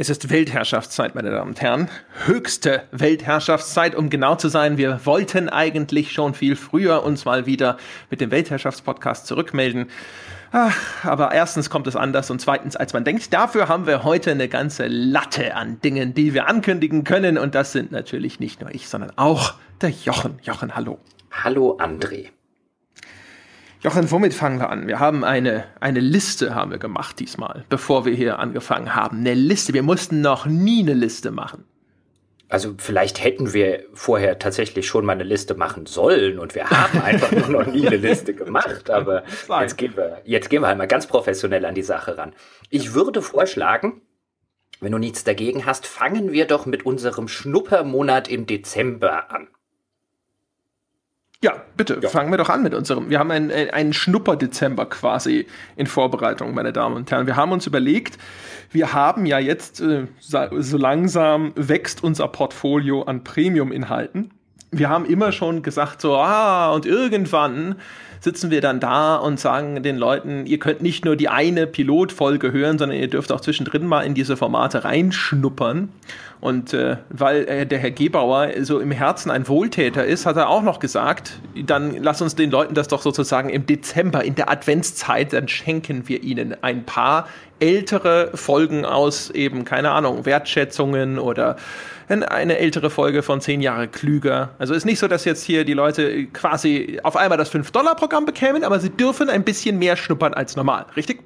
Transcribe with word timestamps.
Es 0.00 0.08
ist 0.08 0.30
Weltherrschaftszeit, 0.30 1.16
meine 1.16 1.32
Damen 1.32 1.48
und 1.48 1.60
Herren. 1.60 1.88
Höchste 2.24 2.84
Weltherrschaftszeit, 2.92 3.96
um 3.96 4.10
genau 4.10 4.36
zu 4.36 4.46
sein. 4.46 4.78
Wir 4.78 5.00
wollten 5.02 5.48
eigentlich 5.48 6.12
schon 6.12 6.34
viel 6.34 6.54
früher 6.54 7.02
uns 7.02 7.24
mal 7.24 7.46
wieder 7.46 7.78
mit 8.08 8.20
dem 8.20 8.30
Weltherrschaftspodcast 8.30 9.26
zurückmelden. 9.26 9.86
Ach, 10.52 10.76
aber 11.02 11.32
erstens 11.32 11.68
kommt 11.68 11.88
es 11.88 11.96
anders 11.96 12.30
und 12.30 12.40
zweitens, 12.40 12.76
als 12.76 12.92
man 12.92 13.02
denkt. 13.02 13.32
Dafür 13.32 13.66
haben 13.66 13.88
wir 13.88 14.04
heute 14.04 14.30
eine 14.30 14.46
ganze 14.46 14.86
Latte 14.86 15.56
an 15.56 15.80
Dingen, 15.80 16.14
die 16.14 16.32
wir 16.32 16.46
ankündigen 16.46 17.02
können. 17.02 17.36
Und 17.36 17.56
das 17.56 17.72
sind 17.72 17.90
natürlich 17.90 18.38
nicht 18.38 18.60
nur 18.60 18.72
ich, 18.72 18.88
sondern 18.88 19.10
auch 19.16 19.54
der 19.80 19.90
Jochen. 19.90 20.38
Jochen, 20.44 20.76
hallo. 20.76 21.00
Hallo, 21.32 21.76
André. 21.80 22.28
Jochen, 23.80 24.10
womit 24.10 24.34
fangen 24.34 24.58
wir 24.58 24.70
an? 24.70 24.88
Wir 24.88 24.98
haben 24.98 25.22
eine, 25.22 25.64
eine 25.78 26.00
Liste 26.00 26.54
haben 26.54 26.72
wir 26.72 26.78
gemacht 26.78 27.20
diesmal, 27.20 27.64
bevor 27.68 28.04
wir 28.04 28.12
hier 28.12 28.40
angefangen 28.40 28.94
haben. 28.94 29.18
Eine 29.18 29.34
Liste. 29.34 29.72
Wir 29.72 29.84
mussten 29.84 30.20
noch 30.20 30.46
nie 30.46 30.82
eine 30.82 30.94
Liste 30.94 31.30
machen. 31.30 31.64
Also 32.48 32.74
vielleicht 32.78 33.22
hätten 33.22 33.52
wir 33.52 33.84
vorher 33.92 34.38
tatsächlich 34.38 34.88
schon 34.88 35.04
mal 35.04 35.12
eine 35.12 35.22
Liste 35.22 35.54
machen 35.54 35.86
sollen 35.86 36.38
und 36.38 36.54
wir 36.54 36.68
haben 36.68 37.00
einfach 37.02 37.30
nur 37.30 37.48
noch 37.48 37.66
nie 37.66 37.86
eine 37.86 37.96
Liste 37.96 38.34
gemacht. 38.34 38.90
Aber 38.90 39.22
jetzt 39.60 39.76
gehen 39.76 39.96
wir, 39.96 40.22
jetzt 40.24 40.50
gehen 40.50 40.62
wir 40.62 40.68
halt 40.68 40.78
mal 40.78 40.88
ganz 40.88 41.06
professionell 41.06 41.64
an 41.64 41.74
die 41.74 41.82
Sache 41.82 42.18
ran. 42.18 42.34
Ich 42.70 42.94
würde 42.94 43.22
vorschlagen, 43.22 44.00
wenn 44.80 44.92
du 44.92 44.98
nichts 44.98 45.22
dagegen 45.24 45.66
hast, 45.66 45.86
fangen 45.86 46.32
wir 46.32 46.46
doch 46.46 46.66
mit 46.66 46.86
unserem 46.86 47.28
Schnuppermonat 47.28 48.28
im 48.28 48.46
Dezember 48.46 49.30
an. 49.30 49.48
Ja, 51.42 51.52
bitte, 51.76 52.00
ja. 52.02 52.08
fangen 52.08 52.32
wir 52.32 52.38
doch 52.38 52.48
an 52.48 52.64
mit 52.64 52.74
unserem. 52.74 53.10
Wir 53.10 53.20
haben 53.20 53.30
einen, 53.30 53.52
einen 53.52 53.92
Schnupper-Dezember 53.92 54.86
quasi 54.86 55.46
in 55.76 55.86
Vorbereitung, 55.86 56.52
meine 56.52 56.72
Damen 56.72 56.96
und 56.96 57.10
Herren. 57.12 57.28
Wir 57.28 57.36
haben 57.36 57.52
uns 57.52 57.64
überlegt, 57.64 58.18
wir 58.72 58.92
haben 58.92 59.24
ja 59.24 59.38
jetzt, 59.38 59.80
äh, 59.80 60.08
so 60.20 60.76
langsam 60.76 61.52
wächst 61.54 62.02
unser 62.02 62.26
Portfolio 62.26 63.02
an 63.02 63.22
Premium-Inhalten. 63.22 64.32
Wir 64.72 64.88
haben 64.88 65.06
immer 65.06 65.30
schon 65.30 65.62
gesagt, 65.62 66.00
so, 66.00 66.16
ah, 66.16 66.72
und 66.72 66.86
irgendwann 66.86 67.76
sitzen 68.20 68.50
wir 68.50 68.60
dann 68.60 68.80
da 68.80 69.16
und 69.16 69.38
sagen 69.38 69.82
den 69.82 69.96
Leuten, 69.96 70.44
ihr 70.44 70.58
könnt 70.58 70.82
nicht 70.82 71.04
nur 71.04 71.14
die 71.14 71.28
eine 71.28 71.68
Pilotfolge 71.68 72.52
hören, 72.52 72.78
sondern 72.78 72.98
ihr 72.98 73.08
dürft 73.08 73.30
auch 73.30 73.40
zwischendrin 73.40 73.86
mal 73.86 74.02
in 74.02 74.14
diese 74.14 74.36
Formate 74.36 74.84
reinschnuppern. 74.84 75.90
Und 76.40 76.72
äh, 76.72 76.98
weil 77.10 77.48
äh, 77.48 77.66
der 77.66 77.78
Herr 77.78 77.90
Gebauer 77.90 78.50
so 78.60 78.78
im 78.78 78.92
Herzen 78.92 79.30
ein 79.30 79.48
Wohltäter 79.48 80.04
ist, 80.04 80.24
hat 80.24 80.36
er 80.36 80.48
auch 80.48 80.62
noch 80.62 80.78
gesagt, 80.78 81.40
dann 81.66 81.96
lass 82.00 82.22
uns 82.22 82.36
den 82.36 82.50
Leuten 82.50 82.74
das 82.74 82.88
doch 82.88 83.02
sozusagen 83.02 83.48
im 83.48 83.66
Dezember, 83.66 84.24
in 84.24 84.36
der 84.36 84.50
Adventszeit, 84.50 85.32
dann 85.32 85.48
schenken 85.48 86.06
wir 86.06 86.22
ihnen 86.22 86.56
ein 86.62 86.84
paar 86.84 87.26
ältere 87.60 88.30
Folgen 88.34 88.84
aus 88.84 89.30
eben, 89.30 89.64
keine 89.64 89.90
Ahnung, 89.90 90.26
Wertschätzungen 90.26 91.18
oder 91.18 91.56
eine 92.08 92.56
ältere 92.58 92.88
Folge 92.88 93.22
von 93.22 93.40
zehn 93.40 93.60
Jahre 93.60 93.88
klüger. 93.88 94.50
Also 94.58 94.74
ist 94.74 94.86
nicht 94.86 94.98
so, 94.98 95.08
dass 95.08 95.24
jetzt 95.24 95.44
hier 95.44 95.64
die 95.64 95.74
Leute 95.74 96.26
quasi 96.26 97.00
auf 97.02 97.16
einmal 97.16 97.36
das 97.36 97.52
5-Dollar-Programm 97.52 98.24
bekämen, 98.24 98.64
aber 98.64 98.80
sie 98.80 98.90
dürfen 98.90 99.28
ein 99.28 99.44
bisschen 99.44 99.78
mehr 99.78 99.96
schnuppern 99.96 100.34
als 100.34 100.56
normal, 100.56 100.86
richtig? 100.96 101.20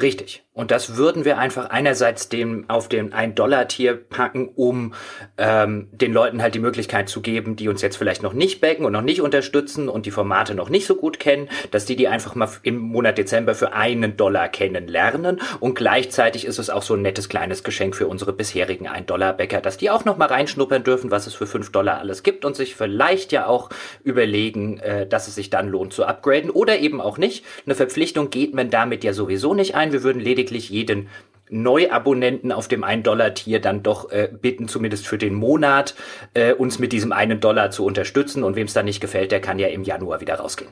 Richtig. 0.00 0.42
Und 0.56 0.70
das 0.70 0.96
würden 0.96 1.26
wir 1.26 1.36
einfach 1.36 1.68
einerseits 1.68 2.30
dem 2.30 2.64
auf 2.68 2.88
den 2.88 3.12
1-Dollar-Tier 3.12 3.94
packen, 3.94 4.48
um 4.54 4.94
ähm, 5.36 5.88
den 5.92 6.14
Leuten 6.14 6.40
halt 6.40 6.54
die 6.54 6.60
Möglichkeit 6.60 7.10
zu 7.10 7.20
geben, 7.20 7.56
die 7.56 7.68
uns 7.68 7.82
jetzt 7.82 7.96
vielleicht 7.96 8.22
noch 8.22 8.32
nicht 8.32 8.62
backen 8.62 8.86
und 8.86 8.92
noch 8.92 9.02
nicht 9.02 9.20
unterstützen 9.20 9.90
und 9.90 10.06
die 10.06 10.10
Formate 10.10 10.54
noch 10.54 10.70
nicht 10.70 10.86
so 10.86 10.96
gut 10.96 11.20
kennen, 11.20 11.50
dass 11.72 11.84
die 11.84 11.94
die 11.94 12.08
einfach 12.08 12.34
mal 12.34 12.48
im 12.62 12.78
Monat 12.78 13.18
Dezember 13.18 13.54
für 13.54 13.74
einen 13.74 14.16
Dollar 14.16 14.48
kennenlernen. 14.48 15.42
Und 15.60 15.74
gleichzeitig 15.74 16.46
ist 16.46 16.58
es 16.58 16.70
auch 16.70 16.82
so 16.82 16.94
ein 16.94 17.02
nettes 17.02 17.28
kleines 17.28 17.64
Geschenk 17.64 17.94
für 17.94 18.06
unsere 18.06 18.32
bisherigen 18.32 18.88
1-Dollar-Bäcker, 18.88 19.60
dass 19.60 19.76
die 19.76 19.90
auch 19.90 20.06
noch 20.06 20.16
mal 20.16 20.24
reinschnuppern 20.28 20.84
dürfen, 20.84 21.10
was 21.10 21.26
es 21.26 21.34
für 21.34 21.46
5 21.46 21.70
Dollar 21.70 21.98
alles 21.98 22.22
gibt 22.22 22.46
und 22.46 22.56
sich 22.56 22.76
vielleicht 22.76 23.30
ja 23.30 23.46
auch 23.46 23.68
überlegen, 24.04 24.78
äh, 24.78 25.06
dass 25.06 25.28
es 25.28 25.34
sich 25.34 25.50
dann 25.50 25.68
lohnt 25.68 25.92
zu 25.92 26.06
upgraden 26.06 26.48
oder 26.48 26.78
eben 26.78 27.02
auch 27.02 27.18
nicht. 27.18 27.44
Eine 27.66 27.74
Verpflichtung 27.74 28.30
geht 28.30 28.54
man 28.54 28.70
damit 28.70 29.04
ja 29.04 29.12
sowieso 29.12 29.52
nicht 29.52 29.74
ein. 29.74 29.85
Wir 29.92 30.02
würden 30.02 30.20
lediglich 30.20 30.70
jeden 30.70 31.08
Neuabonnenten 31.48 32.50
auf 32.52 32.68
dem 32.68 32.84
1-Dollar-Tier 32.84 33.60
dann 33.60 33.82
doch 33.82 34.10
äh, 34.10 34.28
bitten, 34.32 34.68
zumindest 34.68 35.06
für 35.06 35.18
den 35.18 35.34
Monat, 35.34 35.94
äh, 36.34 36.52
uns 36.52 36.78
mit 36.78 36.92
diesem 36.92 37.12
einen 37.12 37.40
Dollar 37.40 37.70
zu 37.70 37.84
unterstützen. 37.84 38.42
Und 38.42 38.56
wem 38.56 38.66
es 38.66 38.72
dann 38.72 38.86
nicht 38.86 39.00
gefällt, 39.00 39.32
der 39.32 39.40
kann 39.40 39.58
ja 39.58 39.68
im 39.68 39.84
Januar 39.84 40.20
wieder 40.20 40.34
rausgehen. 40.34 40.70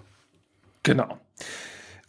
Genau. 0.83 1.19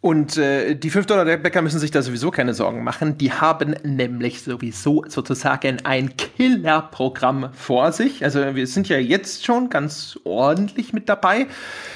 Und 0.05 0.37
äh, 0.37 0.75
die 0.75 0.91
5 0.91 1.07
Dollar 1.07 1.25
Bäcker 1.25 1.63
müssen 1.63 1.79
sich 1.79 1.89
da 1.89 2.03
sowieso 2.03 2.29
keine 2.29 2.53
Sorgen 2.53 2.83
machen. 2.83 3.17
Die 3.17 3.31
haben 3.31 3.75
nämlich 3.81 4.43
sowieso 4.43 5.03
sozusagen 5.07 5.83
ein 5.83 6.15
Killerprogramm 6.15 7.49
vor 7.53 7.91
sich. 7.91 8.23
Also 8.23 8.53
wir 8.53 8.67
sind 8.67 8.87
ja 8.87 8.99
jetzt 8.99 9.43
schon 9.43 9.71
ganz 9.71 10.19
ordentlich 10.23 10.93
mit 10.93 11.09
dabei. 11.09 11.47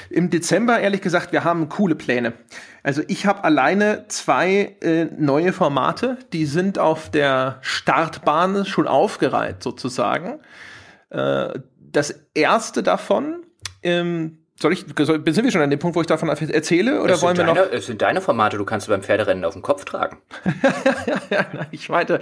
Im 0.09 0.31
Dezember, 0.31 0.79
ehrlich 0.79 1.01
gesagt, 1.01 1.33
wir 1.33 1.43
haben 1.43 1.69
coole 1.69 1.93
Pläne. 1.93 2.33
Also 2.81 3.03
ich 3.07 3.27
habe 3.27 3.43
alleine 3.43 4.05
zwei 4.07 4.75
äh, 4.81 5.05
neue 5.15 5.53
Formate, 5.53 6.17
die 6.33 6.47
sind 6.47 6.79
auf 6.79 7.11
der 7.11 7.59
Startbahn 7.61 8.65
schon 8.65 8.87
aufgereiht 8.87 9.61
sozusagen. 9.61 10.39
Äh, 11.11 11.59
das 11.77 12.15
erste 12.33 12.81
davon 12.81 13.43
ähm, 13.83 14.38
soll 14.61 14.73
ich, 14.73 14.85
soll, 14.97 15.23
sind 15.31 15.45
wir 15.45 15.51
schon 15.51 15.61
an 15.61 15.69
dem 15.69 15.79
Punkt, 15.79 15.95
wo 15.95 16.01
ich 16.01 16.07
davon 16.07 16.27
erzähle? 16.27 17.01
Oder 17.01 17.21
wollen 17.21 17.37
wir 17.37 17.45
deine, 17.45 17.59
noch? 17.61 17.71
Es 17.71 17.85
sind 17.85 18.01
deine 18.01 18.19
Formate, 18.19 18.57
du 18.57 18.65
kannst 18.65 18.89
beim 18.89 19.01
Pferderennen 19.01 19.45
auf 19.45 19.53
dem 19.53 19.61
Kopf 19.61 19.85
tragen. 19.85 20.17
ja, 21.29 21.45
ich 21.71 21.87
meinte, 21.87 22.19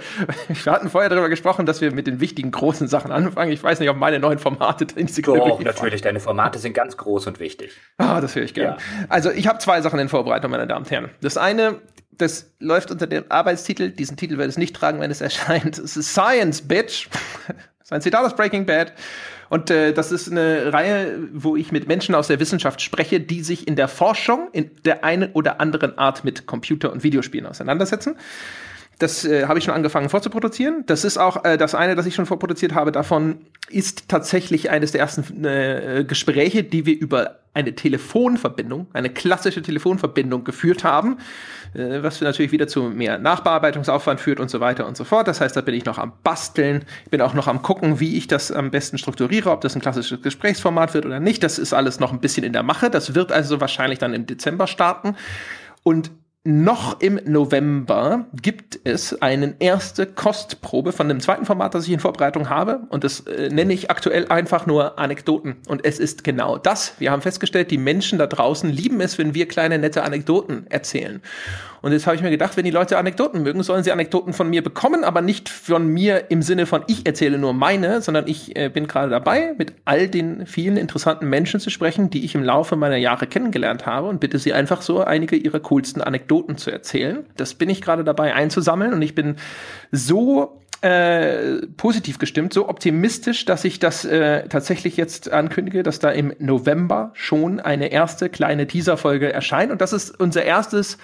wir 0.48 0.72
hatten 0.72 0.88
vorher 0.88 1.10
darüber 1.10 1.28
gesprochen, 1.28 1.66
dass 1.66 1.80
wir 1.80 1.92
mit 1.92 2.06
den 2.06 2.20
wichtigen 2.20 2.52
großen 2.52 2.86
Sachen 2.86 3.10
anfangen. 3.10 3.50
Ich 3.50 3.62
weiß 3.62 3.80
nicht, 3.80 3.90
ob 3.90 3.96
meine 3.96 4.20
neuen 4.20 4.38
Formate 4.38 4.86
in 4.94 5.08
Doch, 5.22 5.60
natürlich, 5.60 6.00
deine 6.00 6.20
Formate 6.20 6.58
sind 6.60 6.74
ganz 6.74 6.96
groß 6.96 7.26
und 7.26 7.40
wichtig. 7.40 7.72
Ah, 7.96 8.20
das 8.20 8.36
höre 8.36 8.44
ich 8.44 8.54
gerne. 8.54 8.76
Ja. 8.78 9.06
Also, 9.08 9.30
ich 9.30 9.48
habe 9.48 9.58
zwei 9.58 9.80
Sachen 9.80 9.98
in 9.98 10.08
Vorbereitung, 10.08 10.50
meine 10.50 10.66
Damen 10.66 10.84
und 10.84 10.90
Herren. 10.90 11.10
Das 11.20 11.36
eine, 11.36 11.80
das 12.12 12.52
läuft 12.60 12.92
unter 12.92 13.08
dem 13.08 13.24
Arbeitstitel. 13.30 13.90
Diesen 13.90 14.16
Titel 14.16 14.38
werde 14.38 14.50
ich 14.50 14.58
nicht 14.58 14.76
tragen, 14.76 15.00
wenn 15.00 15.10
es 15.10 15.20
erscheint. 15.20 15.78
Es 15.78 15.96
ist 15.96 16.12
Science, 16.12 16.62
Bitch. 16.62 17.08
Das 17.78 17.92
ist 17.92 17.96
ein 17.96 18.02
Zitat 18.02 18.22
aus 18.22 18.36
Breaking 18.36 18.66
Bad. 18.66 18.92
Und 19.48 19.70
äh, 19.70 19.92
das 19.92 20.12
ist 20.12 20.30
eine 20.30 20.72
Reihe, 20.72 21.18
wo 21.32 21.56
ich 21.56 21.72
mit 21.72 21.88
Menschen 21.88 22.14
aus 22.14 22.28
der 22.28 22.40
Wissenschaft 22.40 22.80
spreche, 22.80 23.20
die 23.20 23.42
sich 23.42 23.66
in 23.66 23.76
der 23.76 23.88
Forschung 23.88 24.48
in 24.52 24.70
der 24.84 25.04
einen 25.04 25.32
oder 25.32 25.60
anderen 25.60 25.96
Art 25.96 26.24
mit 26.24 26.46
Computer- 26.46 26.92
und 26.92 27.02
Videospielen 27.02 27.46
auseinandersetzen. 27.46 28.16
Das 28.98 29.24
äh, 29.24 29.46
habe 29.46 29.58
ich 29.58 29.64
schon 29.64 29.74
angefangen 29.74 30.08
vorzuproduzieren. 30.08 30.84
Das 30.86 31.04
ist 31.04 31.18
auch 31.18 31.44
äh, 31.44 31.56
das 31.56 31.74
eine, 31.74 31.94
das 31.94 32.06
ich 32.06 32.14
schon 32.14 32.26
vorproduziert 32.26 32.74
habe. 32.74 32.90
Davon 32.90 33.38
ist 33.70 34.08
tatsächlich 34.08 34.70
eines 34.70 34.92
der 34.92 35.00
ersten 35.00 35.44
äh, 35.44 36.04
Gespräche, 36.06 36.64
die 36.64 36.84
wir 36.84 36.98
über 36.98 37.38
eine 37.54 37.74
Telefonverbindung, 37.74 38.86
eine 38.92 39.10
klassische 39.10 39.62
Telefonverbindung 39.62 40.44
geführt 40.44 40.84
haben, 40.84 41.18
äh, 41.74 42.02
was 42.02 42.20
natürlich 42.20 42.50
wieder 42.50 42.66
zu 42.66 42.82
mehr 42.84 43.18
Nachbearbeitungsaufwand 43.18 44.20
führt 44.20 44.40
und 44.40 44.50
so 44.50 44.58
weiter 44.60 44.86
und 44.86 44.96
so 44.96 45.04
fort. 45.04 45.28
Das 45.28 45.40
heißt, 45.40 45.56
da 45.56 45.60
bin 45.60 45.74
ich 45.74 45.84
noch 45.84 45.98
am 45.98 46.12
Basteln. 46.24 46.84
Ich 47.04 47.10
bin 47.10 47.20
auch 47.20 47.34
noch 47.34 47.46
am 47.46 47.62
gucken, 47.62 48.00
wie 48.00 48.16
ich 48.16 48.26
das 48.26 48.50
am 48.50 48.70
besten 48.72 48.98
strukturiere, 48.98 49.50
ob 49.50 49.60
das 49.60 49.76
ein 49.76 49.80
klassisches 49.80 50.22
Gesprächsformat 50.22 50.94
wird 50.94 51.06
oder 51.06 51.20
nicht. 51.20 51.42
Das 51.44 51.58
ist 51.58 51.72
alles 51.72 52.00
noch 52.00 52.12
ein 52.12 52.20
bisschen 52.20 52.42
in 52.44 52.52
der 52.52 52.64
Mache. 52.64 52.90
Das 52.90 53.14
wird 53.14 53.30
also 53.30 53.60
wahrscheinlich 53.60 54.00
dann 54.00 54.12
im 54.12 54.26
Dezember 54.26 54.66
starten. 54.66 55.16
Und 55.82 56.10
noch 56.48 57.00
im 57.00 57.20
November 57.26 58.24
gibt 58.40 58.80
es 58.84 59.20
eine 59.20 59.54
erste 59.58 60.06
Kostprobe 60.06 60.92
von 60.92 61.06
dem 61.06 61.20
zweiten 61.20 61.44
Format, 61.44 61.74
das 61.74 61.86
ich 61.86 61.92
in 61.92 62.00
Vorbereitung 62.00 62.48
habe. 62.48 62.80
Und 62.88 63.04
das 63.04 63.20
äh, 63.20 63.50
nenne 63.50 63.74
ich 63.74 63.90
aktuell 63.90 64.28
einfach 64.28 64.64
nur 64.64 64.98
Anekdoten. 64.98 65.56
Und 65.68 65.84
es 65.84 65.98
ist 65.98 66.24
genau 66.24 66.56
das. 66.56 66.94
Wir 66.98 67.10
haben 67.10 67.20
festgestellt, 67.20 67.70
die 67.70 67.76
Menschen 67.76 68.18
da 68.18 68.26
draußen 68.26 68.70
lieben 68.70 69.02
es, 69.02 69.18
wenn 69.18 69.34
wir 69.34 69.46
kleine 69.46 69.78
nette 69.78 70.02
Anekdoten 70.04 70.66
erzählen. 70.70 71.20
Und 71.82 71.92
jetzt 71.92 72.06
habe 72.06 72.16
ich 72.16 72.22
mir 72.22 72.30
gedacht, 72.30 72.56
wenn 72.56 72.64
die 72.64 72.70
Leute 72.70 72.98
Anekdoten 72.98 73.42
mögen, 73.42 73.62
sollen 73.62 73.84
sie 73.84 73.92
Anekdoten 73.92 74.32
von 74.32 74.50
mir 74.50 74.62
bekommen, 74.62 75.04
aber 75.04 75.20
nicht 75.20 75.48
von 75.48 75.86
mir 75.86 76.30
im 76.30 76.42
Sinne 76.42 76.66
von 76.66 76.82
ich 76.86 77.06
erzähle 77.06 77.38
nur 77.38 77.52
meine, 77.52 78.00
sondern 78.02 78.26
ich 78.26 78.56
äh, 78.56 78.68
bin 78.68 78.86
gerade 78.86 79.10
dabei, 79.10 79.54
mit 79.56 79.74
all 79.84 80.08
den 80.08 80.46
vielen 80.46 80.76
interessanten 80.76 81.28
Menschen 81.28 81.60
zu 81.60 81.70
sprechen, 81.70 82.10
die 82.10 82.24
ich 82.24 82.34
im 82.34 82.42
Laufe 82.42 82.76
meiner 82.76 82.96
Jahre 82.96 83.26
kennengelernt 83.26 83.86
habe 83.86 84.08
und 84.08 84.20
bitte 84.20 84.38
sie 84.38 84.52
einfach 84.52 84.82
so 84.82 85.00
einige 85.00 85.36
ihrer 85.36 85.60
coolsten 85.60 86.02
Anekdoten 86.02 86.56
zu 86.56 86.70
erzählen. 86.70 87.24
Das 87.36 87.54
bin 87.54 87.70
ich 87.70 87.80
gerade 87.80 88.04
dabei 88.04 88.34
einzusammeln 88.34 88.92
und 88.92 89.02
ich 89.02 89.14
bin 89.14 89.36
so 89.92 90.60
äh, 90.80 91.66
positiv 91.76 92.18
gestimmt, 92.18 92.52
so 92.52 92.68
optimistisch, 92.68 93.44
dass 93.44 93.64
ich 93.64 93.80
das 93.80 94.04
äh, 94.04 94.46
tatsächlich 94.48 94.96
jetzt 94.96 95.30
ankündige, 95.32 95.82
dass 95.82 95.98
da 95.98 96.10
im 96.10 96.32
November 96.38 97.10
schon 97.14 97.58
eine 97.58 97.90
erste 97.90 98.28
kleine 98.28 98.66
Teaser-Folge 98.66 99.32
erscheint. 99.32 99.72
Und 99.72 99.80
das 99.80 99.92
ist 99.92 100.18
unser 100.20 100.44
erstes 100.44 100.98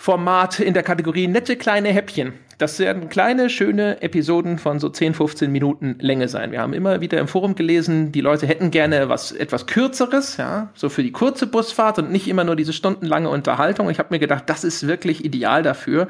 Format 0.00 0.60
in 0.60 0.74
der 0.74 0.84
Kategorie 0.84 1.26
nette 1.26 1.56
kleine 1.56 1.88
Häppchen. 1.88 2.32
Das 2.58 2.78
werden 2.78 3.08
kleine, 3.08 3.50
schöne 3.50 4.00
Episoden 4.00 4.58
von 4.58 4.78
so 4.78 4.88
10, 4.88 5.12
15 5.12 5.50
Minuten 5.50 5.96
Länge 5.98 6.28
sein. 6.28 6.52
Wir 6.52 6.60
haben 6.60 6.72
immer 6.72 7.00
wieder 7.00 7.18
im 7.18 7.26
Forum 7.26 7.56
gelesen, 7.56 8.12
die 8.12 8.20
Leute 8.20 8.46
hätten 8.46 8.70
gerne 8.70 9.08
was 9.08 9.32
etwas 9.32 9.66
kürzeres, 9.66 10.36
ja, 10.36 10.70
so 10.74 10.88
für 10.88 11.02
die 11.02 11.10
kurze 11.10 11.48
Busfahrt 11.48 11.98
und 11.98 12.12
nicht 12.12 12.28
immer 12.28 12.44
nur 12.44 12.54
diese 12.54 12.72
stundenlange 12.72 13.28
Unterhaltung. 13.28 13.90
Ich 13.90 13.98
habe 13.98 14.14
mir 14.14 14.20
gedacht, 14.20 14.44
das 14.46 14.62
ist 14.62 14.86
wirklich 14.86 15.24
ideal 15.24 15.64
dafür. 15.64 16.06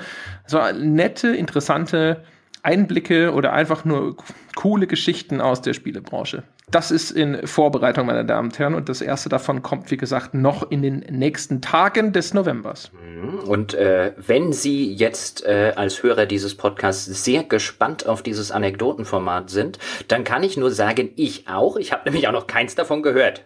So 0.46 0.60
nette, 0.78 1.28
interessante 1.28 2.22
Einblicke 2.62 3.32
oder 3.32 3.54
einfach 3.54 3.86
nur 3.86 4.16
coole 4.54 4.86
Geschichten 4.86 5.40
aus 5.40 5.62
der 5.62 5.72
Spielebranche. 5.72 6.42
Das 6.70 6.90
ist 6.90 7.10
in 7.10 7.46
Vorbereitung, 7.46 8.06
meine 8.06 8.24
Damen 8.24 8.48
und 8.48 8.58
Herren. 8.58 8.74
Und 8.74 8.88
das 8.88 9.00
erste 9.00 9.28
davon 9.28 9.62
kommt, 9.62 9.90
wie 9.90 9.96
gesagt, 9.96 10.34
noch 10.34 10.70
in 10.70 10.82
den 10.82 10.98
nächsten 11.10 11.62
Tagen 11.62 12.12
des 12.12 12.34
Novembers. 12.34 12.90
Mhm. 12.92 13.48
Und 13.48 13.74
äh, 13.74 14.12
wenn 14.18 14.52
Sie 14.52 14.92
jetzt 14.92 15.44
äh, 15.46 15.72
als 15.76 16.02
Hörer 16.02 16.26
dieses 16.26 16.54
Podcasts 16.54 17.24
sehr 17.24 17.44
gespannt 17.44 18.06
auf 18.06 18.22
dieses 18.22 18.50
Anekdotenformat 18.50 19.48
sind, 19.50 19.78
dann 20.08 20.24
kann 20.24 20.42
ich 20.42 20.56
nur 20.56 20.70
sagen, 20.70 21.10
ich 21.16 21.48
auch. 21.48 21.76
Ich 21.76 21.92
habe 21.92 22.02
nämlich 22.04 22.28
auch 22.28 22.32
noch 22.32 22.46
keins 22.46 22.74
davon 22.74 23.02
gehört. 23.02 23.44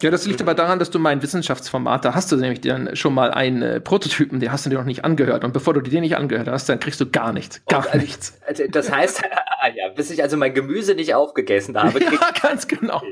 Ja, 0.00 0.10
das 0.12 0.26
liegt 0.26 0.40
aber 0.40 0.54
daran, 0.54 0.78
dass 0.78 0.90
du 0.90 1.00
mein 1.00 1.22
Wissenschaftsformat, 1.22 2.04
da 2.04 2.14
hast 2.14 2.30
du 2.30 2.36
nämlich 2.36 2.60
dann 2.60 2.94
schon 2.94 3.14
mal 3.14 3.32
einen 3.32 3.62
äh, 3.62 3.80
Prototypen, 3.80 4.38
den 4.38 4.52
hast 4.52 4.64
du 4.64 4.70
dir 4.70 4.78
noch 4.78 4.84
nicht 4.84 5.04
angehört. 5.04 5.42
Und 5.42 5.52
bevor 5.52 5.74
du 5.74 5.80
dir 5.80 5.90
den 5.90 6.02
nicht 6.02 6.16
angehört 6.16 6.46
hast, 6.46 6.68
dann 6.68 6.78
kriegst 6.78 7.00
du 7.00 7.10
gar 7.10 7.32
nichts. 7.32 7.64
Gar 7.66 7.84
also, 7.86 7.98
nichts. 7.98 8.40
Also, 8.46 8.64
das 8.68 8.92
heißt, 8.92 9.22
ja, 9.74 9.88
bis 9.88 10.10
ich 10.12 10.22
also 10.22 10.36
mein 10.36 10.54
Gemüse 10.54 10.94
nicht 10.94 11.14
aufgegessen 11.14 11.76
habe. 11.76 12.00
Ja, 12.00 12.10
ganz 12.42 12.68
genau. 12.68 13.02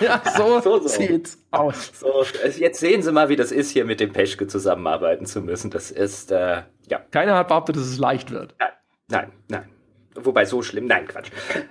ja, 0.00 0.20
so, 0.36 0.60
so, 0.64 0.80
so, 0.80 0.88
sieht's 0.88 1.38
aus. 1.52 1.92
So, 1.94 2.24
also 2.42 2.60
jetzt 2.60 2.80
sehen 2.80 3.02
Sie 3.02 3.12
mal, 3.12 3.28
wie 3.28 3.36
das 3.36 3.52
ist, 3.52 3.70
hier 3.70 3.84
mit 3.84 4.00
dem 4.00 4.12
Peschke 4.12 4.48
zusammenarbeiten 4.48 5.24
zu 5.24 5.40
müssen. 5.40 5.70
Das 5.70 5.92
ist, 5.92 6.32
äh, 6.32 6.62
ja. 6.88 6.98
Keiner 7.12 7.36
hat 7.36 7.46
behauptet, 7.46 7.76
dass 7.76 7.84
es 7.84 7.98
leicht 7.98 8.32
wird. 8.32 8.56
Nein, 8.58 8.72
nein, 9.08 9.32
nein. 9.46 9.68
Wobei 10.14 10.44
so 10.44 10.62
schlimm, 10.62 10.86
nein, 10.86 11.06
Quatsch. 11.06 11.30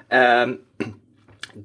Ähm, 0.09 0.59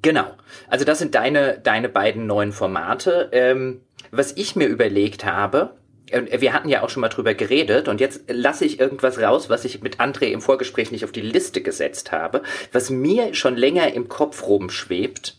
Genau. 0.03 0.35
Also 0.69 0.85
das 0.85 0.99
sind 0.99 1.15
deine, 1.15 1.59
deine 1.59 1.89
beiden 1.89 2.27
neuen 2.27 2.53
Formate. 2.53 3.29
Ähm, 3.33 3.83
was 4.11 4.33
ich 4.33 4.57
mir 4.57 4.67
überlegt 4.67 5.25
habe, 5.25 5.77
äh, 6.11 6.41
wir 6.41 6.53
hatten 6.53 6.69
ja 6.69 6.83
auch 6.83 6.91
schon 6.91 7.01
mal 7.01 7.09
drüber 7.09 7.35
geredet 7.35 7.89
und 7.89 8.01
jetzt 8.01 8.25
lasse 8.29 8.65
ich 8.65 8.81
irgendwas 8.81 9.21
raus, 9.21 9.49
was 9.49 9.65
ich 9.65 9.83
mit 9.83 10.01
André 10.01 10.27
im 10.27 10.41
Vorgespräch 10.41 10.91
nicht 10.91 11.05
auf 11.05 11.13
die 11.13 11.21
Liste 11.21 11.61
gesetzt 11.63 12.13
habe, 12.13 12.43
was 12.73 12.91
mir 12.91 13.35
schon 13.35 13.57
länger 13.57 13.93
im 13.93 14.09
Kopf 14.09 14.47
rumschwebt 14.47 15.39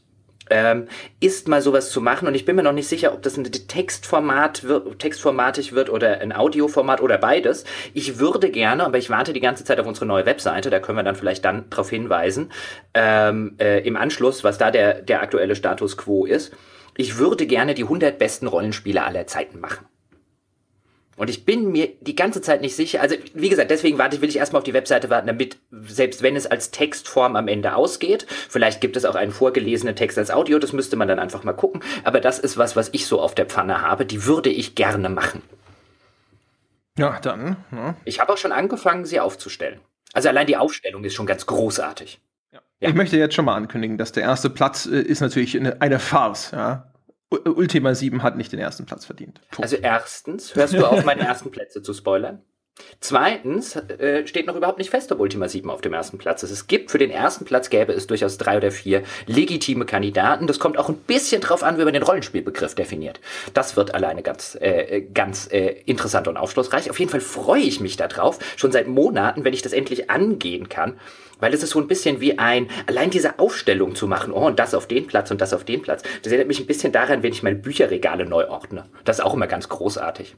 ähm, 0.49 0.88
ist 1.19 1.47
mal 1.47 1.61
sowas 1.61 1.89
zu 1.89 2.01
machen 2.01 2.27
und 2.27 2.35
ich 2.35 2.45
bin 2.45 2.55
mir 2.55 2.63
noch 2.63 2.73
nicht 2.73 2.88
sicher, 2.88 3.13
ob 3.13 3.21
das 3.23 3.38
ein 3.38 3.44
Textformat 3.44 4.63
wird, 4.63 4.99
textformatig 4.99 5.73
wird 5.73 5.89
oder 5.89 6.21
ein 6.21 6.33
Audioformat 6.33 7.01
oder 7.01 7.17
beides. 7.17 7.65
Ich 7.94 8.19
würde 8.19 8.49
gerne, 8.49 8.85
aber 8.85 8.97
ich 8.97 9.09
warte 9.09 9.33
die 9.33 9.39
ganze 9.39 9.63
Zeit 9.63 9.79
auf 9.79 9.88
unsere 9.88 10.05
neue 10.05 10.25
Webseite, 10.25 10.69
da 10.69 10.79
können 10.79 10.97
wir 10.97 11.03
dann 11.03 11.15
vielleicht 11.15 11.45
dann 11.45 11.69
darauf 11.69 11.89
hinweisen, 11.89 12.51
ähm, 12.94 13.55
äh, 13.59 13.85
im 13.85 13.97
Anschluss, 13.97 14.44
was 14.44 14.57
da 14.57 14.71
der, 14.71 15.01
der 15.01 15.21
aktuelle 15.21 15.55
Status 15.55 15.97
quo 15.97 16.25
ist. 16.25 16.53
Ich 16.95 17.17
würde 17.17 17.45
gerne 17.45 17.75
die 17.75 17.83
100 17.83 18.17
besten 18.17 18.47
Rollenspiele 18.47 19.03
aller 19.03 19.27
Zeiten 19.27 19.59
machen. 19.59 19.85
Und 21.17 21.31
ich 21.31 21.45
bin 21.45 21.71
mir 21.71 21.89
die 21.99 22.15
ganze 22.15 22.41
Zeit 22.41 22.61
nicht 22.61 22.75
sicher. 22.75 23.01
Also, 23.01 23.15
wie 23.33 23.49
gesagt, 23.49 23.71
deswegen 23.71 23.97
warte, 23.97 24.21
will 24.21 24.29
ich 24.29 24.37
erstmal 24.37 24.59
auf 24.59 24.65
die 24.65 24.73
Webseite 24.73 25.09
warten, 25.09 25.27
damit, 25.27 25.57
selbst 25.87 26.21
wenn 26.21 26.35
es 26.35 26.45
als 26.45 26.69
Textform 26.69 27.35
am 27.35 27.47
Ende 27.47 27.75
ausgeht, 27.75 28.27
vielleicht 28.29 28.81
gibt 28.81 28.95
es 28.95 29.03
auch 29.03 29.15
einen 29.15 29.31
vorgelesenen 29.31 29.95
Text 29.95 30.19
als 30.19 30.29
Audio, 30.29 30.59
das 30.59 30.73
müsste 30.73 30.95
man 30.95 31.07
dann 31.07 31.17
einfach 31.17 31.43
mal 31.43 31.53
gucken. 31.53 31.81
Aber 32.03 32.21
das 32.21 32.37
ist 32.37 32.57
was, 32.57 32.75
was 32.75 32.89
ich 32.93 33.07
so 33.07 33.19
auf 33.19 33.33
der 33.33 33.47
Pfanne 33.47 33.81
habe. 33.81 34.05
Die 34.05 34.25
würde 34.25 34.51
ich 34.51 34.75
gerne 34.75 35.09
machen. 35.09 35.41
Ja, 36.99 37.19
dann. 37.19 37.57
Ja. 37.71 37.95
Ich 38.05 38.19
habe 38.19 38.33
auch 38.33 38.37
schon 38.37 38.51
angefangen, 38.51 39.05
sie 39.05 39.19
aufzustellen. 39.19 39.79
Also 40.13 40.29
allein 40.29 40.47
die 40.47 40.57
Aufstellung 40.57 41.03
ist 41.03 41.15
schon 41.15 41.25
ganz 41.25 41.47
großartig. 41.47 42.19
Ja. 42.79 42.89
Ich 42.89 42.95
möchte 42.95 43.17
jetzt 43.17 43.33
schon 43.33 43.45
mal 43.45 43.55
ankündigen, 43.55 43.97
dass 43.97 44.11
der 44.11 44.23
erste 44.23 44.51
Platz 44.51 44.85
äh, 44.85 45.01
ist 45.01 45.21
natürlich 45.21 45.57
eine, 45.57 45.81
eine 45.81 45.97
Farce. 45.99 46.51
Ja? 46.51 46.86
Ultima 47.29 47.94
7 47.94 48.24
hat 48.24 48.38
nicht 48.38 48.51
den 48.51 48.59
ersten 48.59 48.85
Platz 48.85 49.06
verdient. 49.06 49.41
Punkt. 49.51 49.59
Also 49.62 49.75
erstens, 49.77 50.56
hörst 50.56 50.74
du 50.74 50.85
auf, 50.85 51.03
meine 51.03 51.21
ersten 51.21 51.51
Plätze 51.51 51.81
zu 51.81 51.94
spoilern? 51.94 52.41
Zweitens 53.00 53.75
äh, 53.75 54.25
steht 54.27 54.47
noch 54.47 54.56
überhaupt 54.56 54.77
nicht 54.77 54.89
fest, 54.89 55.12
ob 55.12 55.19
Ultima 55.19 55.47
7 55.47 55.69
auf 55.69 55.81
dem 55.81 55.94
ersten 55.94 56.18
Platz 56.18 56.44
ist. 56.44 56.51
Es 56.51 56.68
gibt 56.68 56.91
für 56.91 56.97
den 56.97 57.12
ersten 57.12 57.45
Platz 57.45 57.69
gäbe 57.69 57.94
es 57.94 58.07
durchaus 58.07 58.38
drei 58.38 58.57
oder 58.57 58.71
vier 58.71 59.03
legitime 59.25 59.85
Kandidaten. 59.85 60.47
Das 60.47 60.59
kommt 60.59 60.77
auch 60.77 60.89
ein 60.89 60.95
bisschen 60.95 61.41
drauf 61.41 61.63
an, 61.63 61.77
wie 61.77 61.83
man 61.83 61.94
den 61.94 62.03
Rollenspielbegriff 62.03 62.75
definiert. 62.75 63.19
Das 63.53 63.75
wird 63.75 63.94
alleine 63.94 64.23
ganz, 64.23 64.56
äh, 64.59 65.01
ganz 65.01 65.47
äh, 65.51 65.81
interessant 65.85 66.27
und 66.27 66.38
aufschlussreich. 66.38 66.89
Auf 66.89 67.00
jeden 67.00 67.12
Fall 67.12 67.21
freue 67.21 67.62
ich 67.62 67.80
mich 67.80 67.97
darauf, 67.97 68.39
schon 68.56 68.71
seit 68.71 68.88
Monaten, 68.88 69.44
wenn 69.44 69.53
ich 69.53 69.62
das 69.62 69.73
endlich 69.73 70.09
angehen 70.09 70.69
kann. 70.69 71.00
Weil 71.39 71.53
es 71.53 71.63
ist 71.63 71.71
so 71.71 71.79
ein 71.79 71.87
bisschen 71.87 72.19
wie 72.21 72.39
ein, 72.39 72.67
allein 72.87 73.09
diese 73.09 73.39
Aufstellung 73.39 73.95
zu 73.95 74.07
machen, 74.07 74.33
oh, 74.33 74.47
und 74.47 74.59
das 74.59 74.73
auf 74.73 74.87
den 74.87 75.07
Platz 75.07 75.31
und 75.31 75.41
das 75.41 75.53
auf 75.53 75.63
den 75.63 75.81
Platz. 75.81 76.03
Das 76.21 76.31
erinnert 76.31 76.47
mich 76.47 76.59
ein 76.59 76.67
bisschen 76.67 76.91
daran, 76.91 77.23
wenn 77.23 77.31
ich 77.31 77.43
meine 77.43 77.57
Bücherregale 77.57 78.25
neu 78.25 78.47
ordne. 78.47 78.85
Das 79.05 79.19
ist 79.19 79.25
auch 79.25 79.33
immer 79.33 79.47
ganz 79.47 79.69
großartig. 79.69 80.35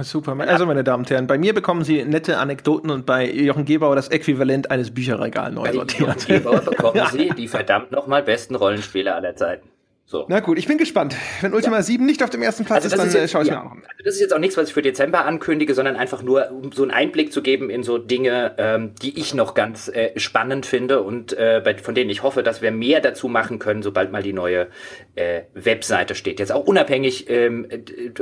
Super. 0.00 0.36
Also, 0.40 0.66
meine 0.66 0.82
Damen 0.82 1.04
und 1.04 1.10
Herren, 1.10 1.28
bei 1.28 1.38
mir 1.38 1.54
bekommen 1.54 1.84
Sie 1.84 2.04
nette 2.04 2.38
Anekdoten 2.38 2.90
und 2.90 3.06
bei 3.06 3.30
Jochen 3.30 3.64
Gebauer 3.64 3.94
das 3.94 4.08
Äquivalent 4.08 4.70
eines 4.70 4.92
Bücherregals 4.92 5.54
neu 5.54 5.72
sortiert. 5.72 6.08
Bei 6.26 6.34
Jochen 6.34 6.44
Gebauer 6.44 6.60
bekommen 6.60 7.02
Sie 7.12 7.28
die 7.30 7.46
verdammt 7.46 7.92
nochmal 7.92 8.24
besten 8.24 8.56
Rollenspiele 8.56 9.14
aller 9.14 9.36
Zeiten. 9.36 9.68
So. 10.08 10.24
Na 10.28 10.38
gut, 10.38 10.56
ich 10.56 10.68
bin 10.68 10.78
gespannt. 10.78 11.16
Wenn 11.40 11.52
Ultima 11.52 11.78
ja. 11.78 11.82
7 11.82 12.06
nicht 12.06 12.22
auf 12.22 12.30
dem 12.30 12.40
ersten 12.40 12.64
Platz 12.64 12.84
also 12.84 12.94
ist, 12.94 13.00
dann 13.00 13.08
ist 13.08 13.14
äh, 13.16 13.26
schaue 13.26 13.42
ich 13.42 13.48
ja. 13.48 13.56
mir 13.56 13.66
auch 13.66 13.72
an. 13.72 13.82
Also 13.82 14.04
das 14.04 14.14
ist 14.14 14.20
jetzt 14.20 14.32
auch 14.32 14.38
nichts, 14.38 14.56
was 14.56 14.68
ich 14.68 14.74
für 14.74 14.82
Dezember 14.82 15.24
ankündige, 15.24 15.74
sondern 15.74 15.96
einfach 15.96 16.22
nur, 16.22 16.48
um 16.52 16.70
so 16.70 16.82
einen 16.82 16.92
Einblick 16.92 17.32
zu 17.32 17.42
geben 17.42 17.70
in 17.70 17.82
so 17.82 17.98
Dinge, 17.98 18.54
ähm, 18.56 18.92
die 19.02 19.18
ich 19.18 19.34
noch 19.34 19.54
ganz 19.54 19.88
äh, 19.88 20.16
spannend 20.16 20.64
finde 20.64 21.02
und 21.02 21.32
äh, 21.32 21.60
bei, 21.64 21.76
von 21.76 21.96
denen 21.96 22.08
ich 22.08 22.22
hoffe, 22.22 22.44
dass 22.44 22.62
wir 22.62 22.70
mehr 22.70 23.00
dazu 23.00 23.26
machen 23.26 23.58
können, 23.58 23.82
sobald 23.82 24.12
mal 24.12 24.22
die 24.22 24.32
neue 24.32 24.68
äh, 25.16 25.40
Webseite 25.54 26.14
steht. 26.14 26.38
Jetzt 26.38 26.52
auch 26.52 26.64
unabhängig 26.64 27.28
ähm, 27.28 27.66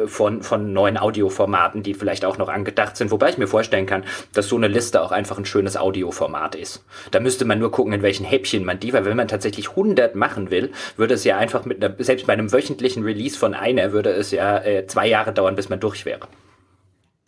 von, 0.06 0.42
von 0.42 0.72
neuen 0.72 0.96
Audioformaten, 0.96 1.82
die 1.82 1.92
vielleicht 1.92 2.24
auch 2.24 2.38
noch 2.38 2.48
angedacht 2.48 2.96
sind, 2.96 3.10
wobei 3.10 3.28
ich 3.28 3.36
mir 3.36 3.46
vorstellen 3.46 3.84
kann, 3.84 4.04
dass 4.32 4.48
so 4.48 4.56
eine 4.56 4.68
Liste 4.68 5.02
auch 5.02 5.12
einfach 5.12 5.36
ein 5.36 5.44
schönes 5.44 5.76
Audioformat 5.76 6.54
ist. 6.54 6.82
Da 7.10 7.20
müsste 7.20 7.44
man 7.44 7.58
nur 7.58 7.70
gucken, 7.70 7.92
in 7.92 8.00
welchen 8.00 8.24
Häppchen 8.24 8.64
man 8.64 8.80
die, 8.80 8.94
weil 8.94 9.04
wenn 9.04 9.18
man 9.18 9.28
tatsächlich 9.28 9.68
100 9.68 10.14
machen 10.14 10.50
will, 10.50 10.72
würde 10.96 11.12
es 11.12 11.24
ja 11.24 11.36
einfach 11.36 11.66
mit 11.66 11.73
mit 11.74 11.84
einer, 11.84 11.94
selbst 12.02 12.26
bei 12.26 12.32
einem 12.32 12.52
wöchentlichen 12.52 13.02
Release 13.02 13.38
von 13.38 13.54
einer 13.54 13.92
würde 13.92 14.10
es 14.10 14.30
ja 14.30 14.58
äh, 14.58 14.86
zwei 14.86 15.06
Jahre 15.06 15.32
dauern, 15.32 15.56
bis 15.56 15.68
man 15.68 15.80
durch 15.80 16.04
wäre. 16.04 16.28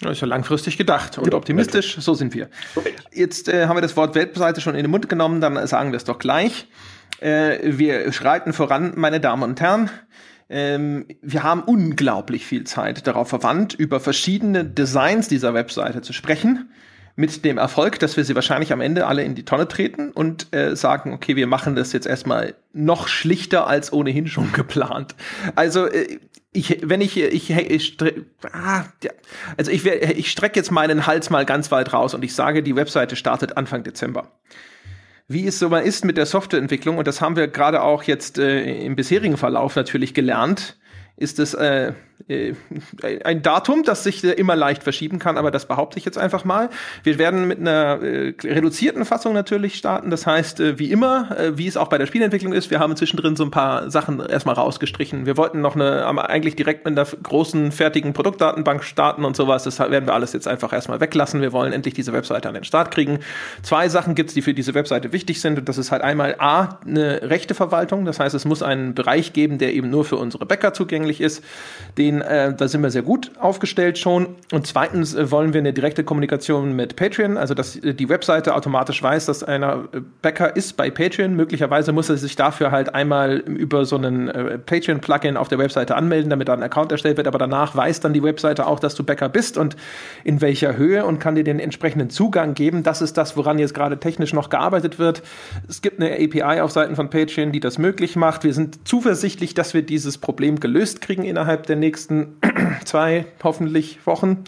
Das 0.00 0.12
ist 0.12 0.20
ja 0.20 0.26
langfristig 0.26 0.76
gedacht 0.76 1.16
und 1.16 1.32
optimistisch, 1.32 1.96
so 1.98 2.12
sind 2.14 2.34
wir. 2.34 2.48
Jetzt 3.12 3.48
äh, 3.48 3.66
haben 3.66 3.76
wir 3.76 3.82
das 3.82 3.96
Wort 3.96 4.14
Webseite 4.14 4.60
schon 4.60 4.74
in 4.74 4.82
den 4.82 4.90
Mund 4.90 5.08
genommen, 5.08 5.40
dann 5.40 5.66
sagen 5.66 5.92
wir 5.92 5.96
es 5.96 6.04
doch 6.04 6.18
gleich. 6.18 6.68
Äh, 7.20 7.58
wir 7.62 8.12
schreiten 8.12 8.52
voran, 8.52 8.92
meine 8.96 9.20
Damen 9.20 9.42
und 9.42 9.60
Herren. 9.60 9.88
Ähm, 10.48 11.06
wir 11.22 11.42
haben 11.42 11.62
unglaublich 11.62 12.44
viel 12.44 12.64
Zeit 12.64 13.06
darauf 13.06 13.28
verwandt, 13.28 13.74
über 13.74 13.98
verschiedene 13.98 14.64
Designs 14.64 15.28
dieser 15.28 15.54
Webseite 15.54 16.02
zu 16.02 16.12
sprechen 16.12 16.70
mit 17.16 17.44
dem 17.44 17.56
Erfolg, 17.56 17.98
dass 17.98 18.16
wir 18.16 18.24
sie 18.24 18.34
wahrscheinlich 18.34 18.72
am 18.72 18.82
Ende 18.82 19.06
alle 19.06 19.24
in 19.24 19.34
die 19.34 19.44
Tonne 19.44 19.66
treten 19.66 20.12
und 20.12 20.54
äh, 20.54 20.76
sagen, 20.76 21.14
okay, 21.14 21.34
wir 21.34 21.46
machen 21.46 21.74
das 21.74 21.92
jetzt 21.92 22.06
erstmal 22.06 22.54
noch 22.74 23.08
schlichter 23.08 23.66
als 23.66 23.92
ohnehin 23.92 24.28
schon 24.28 24.52
geplant. 24.52 25.14
Also 25.54 25.86
äh, 25.86 26.18
ich, 26.52 26.80
wenn 26.82 27.00
ich, 27.00 27.18
ich, 27.18 27.50
ich, 27.50 27.96
ah, 28.52 28.84
ja. 29.02 29.10
also 29.56 29.70
ich, 29.70 29.84
ich 29.84 30.30
strecke 30.30 30.58
jetzt 30.58 30.70
meinen 30.70 31.06
Hals 31.06 31.28
mal 31.30 31.44
ganz 31.44 31.70
weit 31.70 31.92
raus 31.92 32.14
und 32.14 32.22
ich 32.22 32.34
sage, 32.34 32.62
die 32.62 32.76
Webseite 32.76 33.16
startet 33.16 33.56
Anfang 33.56 33.82
Dezember 33.82 34.30
wie 35.28 35.46
es 35.46 35.58
so 35.58 35.68
mal 35.68 35.80
ist 35.80 36.04
mit 36.04 36.16
der 36.16 36.26
Softwareentwicklung, 36.26 36.98
und 36.98 37.08
das 37.08 37.20
haben 37.20 37.36
wir 37.36 37.48
gerade 37.48 37.82
auch 37.82 38.04
jetzt 38.04 38.38
äh, 38.38 38.84
im 38.84 38.94
bisherigen 38.94 39.36
Verlauf 39.36 39.74
natürlich 39.74 40.14
gelernt, 40.14 40.76
ist 41.16 41.38
es 41.38 41.54
äh, 41.54 41.94
äh, 42.28 42.54
ein 43.24 43.42
Datum, 43.42 43.84
das 43.84 44.02
sich 44.02 44.24
äh, 44.24 44.32
immer 44.32 44.56
leicht 44.56 44.82
verschieben 44.82 45.18
kann, 45.18 45.38
aber 45.38 45.50
das 45.52 45.66
behaupte 45.66 45.98
ich 45.98 46.04
jetzt 46.04 46.18
einfach 46.18 46.44
mal. 46.44 46.70
Wir 47.04 47.18
werden 47.18 47.46
mit 47.46 47.60
einer 47.60 48.02
äh, 48.02 48.34
reduzierten 48.42 49.04
Fassung 49.04 49.32
natürlich 49.32 49.76
starten. 49.76 50.10
Das 50.10 50.26
heißt, 50.26 50.58
äh, 50.58 50.78
wie 50.78 50.90
immer, 50.90 51.38
äh, 51.38 51.56
wie 51.56 51.68
es 51.68 51.76
auch 51.76 51.88
bei 51.88 51.98
der 51.98 52.06
Spielentwicklung 52.06 52.52
ist, 52.52 52.70
wir 52.70 52.80
haben 52.80 52.96
zwischendrin 52.96 53.36
so 53.36 53.44
ein 53.44 53.52
paar 53.52 53.90
Sachen 53.90 54.18
erstmal 54.18 54.56
rausgestrichen. 54.56 55.24
Wir 55.24 55.36
wollten 55.36 55.60
noch 55.60 55.76
eine, 55.76 56.04
eigentlich 56.28 56.56
direkt 56.56 56.84
mit 56.84 56.98
einer 56.98 57.06
großen 57.06 57.70
fertigen 57.70 58.12
Produktdatenbank 58.12 58.82
starten 58.82 59.24
und 59.24 59.36
sowas. 59.36 59.62
Das 59.62 59.78
werden 59.78 60.06
wir 60.06 60.14
alles 60.14 60.32
jetzt 60.32 60.48
einfach 60.48 60.72
erstmal 60.72 61.00
weglassen. 61.00 61.40
Wir 61.40 61.52
wollen 61.52 61.72
endlich 61.72 61.94
diese 61.94 62.12
Webseite 62.12 62.48
an 62.48 62.54
den 62.54 62.64
Start 62.64 62.90
kriegen. 62.90 63.20
Zwei 63.62 63.88
Sachen 63.88 64.16
gibt's, 64.16 64.34
die 64.34 64.42
für 64.42 64.54
diese 64.54 64.74
Webseite 64.74 65.12
wichtig 65.12 65.40
sind. 65.40 65.58
Und 65.58 65.68
das 65.68 65.78
ist 65.78 65.92
halt 65.92 66.02
einmal 66.02 66.34
A, 66.38 66.80
eine 66.84 67.22
rechte 67.22 67.54
Verwaltung. 67.54 68.04
Das 68.04 68.18
heißt, 68.18 68.34
es 68.34 68.44
muss 68.44 68.62
einen 68.62 68.94
Bereich 68.94 69.32
geben, 69.32 69.58
der 69.58 69.74
eben 69.74 69.90
nur 69.90 70.04
für 70.04 70.16
unsere 70.16 70.44
Bäcker 70.44 70.72
zugänglich 70.72 71.20
ist. 71.20 71.44
Den 71.98 72.15
den, 72.16 72.22
äh, 72.22 72.54
da 72.54 72.68
sind 72.68 72.82
wir 72.82 72.90
sehr 72.90 73.02
gut 73.02 73.30
aufgestellt 73.38 73.98
schon. 73.98 74.28
Und 74.52 74.66
zweitens 74.66 75.14
äh, 75.14 75.30
wollen 75.30 75.52
wir 75.52 75.60
eine 75.60 75.72
direkte 75.72 76.04
Kommunikation 76.04 76.74
mit 76.74 76.96
Patreon, 76.96 77.36
also 77.36 77.54
dass 77.54 77.76
äh, 77.76 77.94
die 77.94 78.08
Webseite 78.08 78.54
automatisch 78.54 79.02
weiß, 79.02 79.26
dass 79.26 79.42
einer 79.42 79.88
äh, 79.92 80.00
Bäcker 80.22 80.56
ist 80.56 80.76
bei 80.76 80.90
Patreon. 80.90 81.34
Möglicherweise 81.34 81.92
muss 81.92 82.08
er 82.08 82.16
sich 82.16 82.36
dafür 82.36 82.70
halt 82.70 82.94
einmal 82.94 83.36
über 83.36 83.84
so 83.84 83.96
einen 83.96 84.28
äh, 84.28 84.58
Patreon-Plugin 84.58 85.36
auf 85.36 85.48
der 85.48 85.58
Webseite 85.58 85.96
anmelden, 85.96 86.30
damit 86.30 86.48
da 86.48 86.54
ein 86.54 86.62
Account 86.62 86.92
erstellt 86.92 87.16
wird. 87.16 87.26
Aber 87.26 87.38
danach 87.38 87.76
weiß 87.76 88.00
dann 88.00 88.12
die 88.12 88.22
Webseite 88.22 88.66
auch, 88.66 88.80
dass 88.80 88.94
du 88.94 89.04
Bäcker 89.04 89.28
bist 89.28 89.58
und 89.58 89.76
in 90.24 90.40
welcher 90.40 90.76
Höhe 90.76 91.04
und 91.04 91.18
kann 91.18 91.34
dir 91.34 91.44
den 91.44 91.60
entsprechenden 91.60 92.10
Zugang 92.10 92.54
geben. 92.54 92.82
Das 92.82 93.02
ist 93.02 93.16
das, 93.16 93.36
woran 93.36 93.58
jetzt 93.58 93.74
gerade 93.74 93.98
technisch 93.98 94.32
noch 94.32 94.50
gearbeitet 94.50 94.98
wird. 94.98 95.22
Es 95.68 95.82
gibt 95.82 96.00
eine 96.00 96.12
API 96.12 96.60
auf 96.60 96.70
Seiten 96.70 96.96
von 96.96 97.10
Patreon, 97.10 97.52
die 97.52 97.60
das 97.60 97.78
möglich 97.78 98.16
macht. 98.16 98.44
Wir 98.44 98.54
sind 98.54 98.86
zuversichtlich, 98.86 99.54
dass 99.54 99.74
wir 99.74 99.82
dieses 99.82 100.18
Problem 100.18 100.60
gelöst 100.60 101.00
kriegen 101.00 101.24
innerhalb 101.24 101.66
der 101.66 101.76
nächsten 101.76 102.05
nächsten 102.10 102.40
zwei, 102.84 103.26
hoffentlich 103.42 104.06
Wochen. 104.06 104.44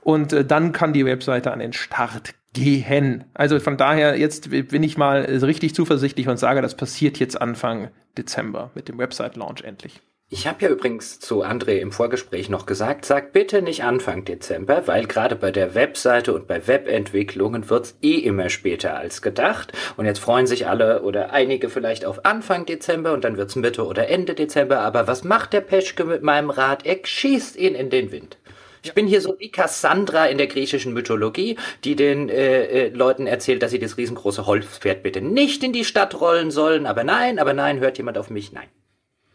Und 0.00 0.32
äh, 0.32 0.44
dann 0.44 0.72
kann 0.72 0.92
die 0.92 1.04
Webseite 1.04 1.52
an 1.52 1.58
den 1.58 1.72
Start 1.72 2.34
gehen. 2.52 3.24
Also 3.34 3.60
von 3.60 3.76
daher, 3.76 4.18
jetzt 4.18 4.50
bin 4.50 4.82
ich 4.82 4.96
mal 4.96 5.22
richtig 5.22 5.74
zuversichtlich 5.74 6.28
und 6.28 6.38
sage, 6.38 6.62
das 6.62 6.76
passiert 6.76 7.18
jetzt 7.18 7.40
Anfang 7.40 7.90
Dezember 8.16 8.70
mit 8.74 8.88
dem 8.88 8.98
Website-Launch 8.98 9.62
endlich. 9.62 10.00
Ich 10.28 10.48
habe 10.48 10.64
ja 10.64 10.70
übrigens 10.70 11.20
zu 11.20 11.44
André 11.44 11.78
im 11.78 11.92
Vorgespräch 11.92 12.48
noch 12.48 12.66
gesagt, 12.66 13.04
sag 13.04 13.32
bitte 13.32 13.62
nicht 13.62 13.84
Anfang 13.84 14.24
Dezember, 14.24 14.88
weil 14.88 15.06
gerade 15.06 15.36
bei 15.36 15.52
der 15.52 15.76
Webseite 15.76 16.34
und 16.34 16.48
bei 16.48 16.66
Webentwicklungen 16.66 17.70
wird's 17.70 17.96
eh 18.02 18.16
immer 18.16 18.48
später 18.48 18.96
als 18.96 19.22
gedacht. 19.22 19.72
Und 19.96 20.04
jetzt 20.04 20.18
freuen 20.18 20.48
sich 20.48 20.66
alle 20.66 21.02
oder 21.02 21.30
einige 21.32 21.68
vielleicht 21.68 22.04
auf 22.04 22.24
Anfang 22.24 22.66
Dezember 22.66 23.12
und 23.12 23.22
dann 23.22 23.36
wird's 23.36 23.54
Mitte 23.54 23.86
oder 23.86 24.08
Ende 24.08 24.34
Dezember. 24.34 24.80
Aber 24.80 25.06
was 25.06 25.22
macht 25.22 25.52
der 25.52 25.60
Peschke 25.60 26.04
mit 26.04 26.24
meinem 26.24 26.50
Rad? 26.50 26.84
Er 26.84 26.98
schießt 27.04 27.54
ihn 27.54 27.76
in 27.76 27.88
den 27.90 28.10
Wind. 28.10 28.36
Ich 28.82 28.94
bin 28.94 29.06
hier 29.06 29.20
so 29.20 29.36
wie 29.38 29.52
Cassandra 29.52 30.26
in 30.26 30.38
der 30.38 30.48
griechischen 30.48 30.92
Mythologie, 30.92 31.56
die 31.84 31.94
den 31.94 32.28
äh, 32.30 32.64
äh, 32.64 32.88
Leuten 32.88 33.28
erzählt, 33.28 33.62
dass 33.62 33.70
sie 33.70 33.78
das 33.78 33.96
riesengroße 33.96 34.44
Holzpferd 34.44 35.04
bitte 35.04 35.20
nicht 35.20 35.62
in 35.62 35.72
die 35.72 35.84
Stadt 35.84 36.20
rollen 36.20 36.50
sollen. 36.50 36.86
Aber 36.86 37.04
nein, 37.04 37.38
aber 37.38 37.52
nein, 37.52 37.78
hört 37.78 37.96
jemand 37.98 38.18
auf 38.18 38.28
mich? 38.28 38.50
Nein. 38.50 38.66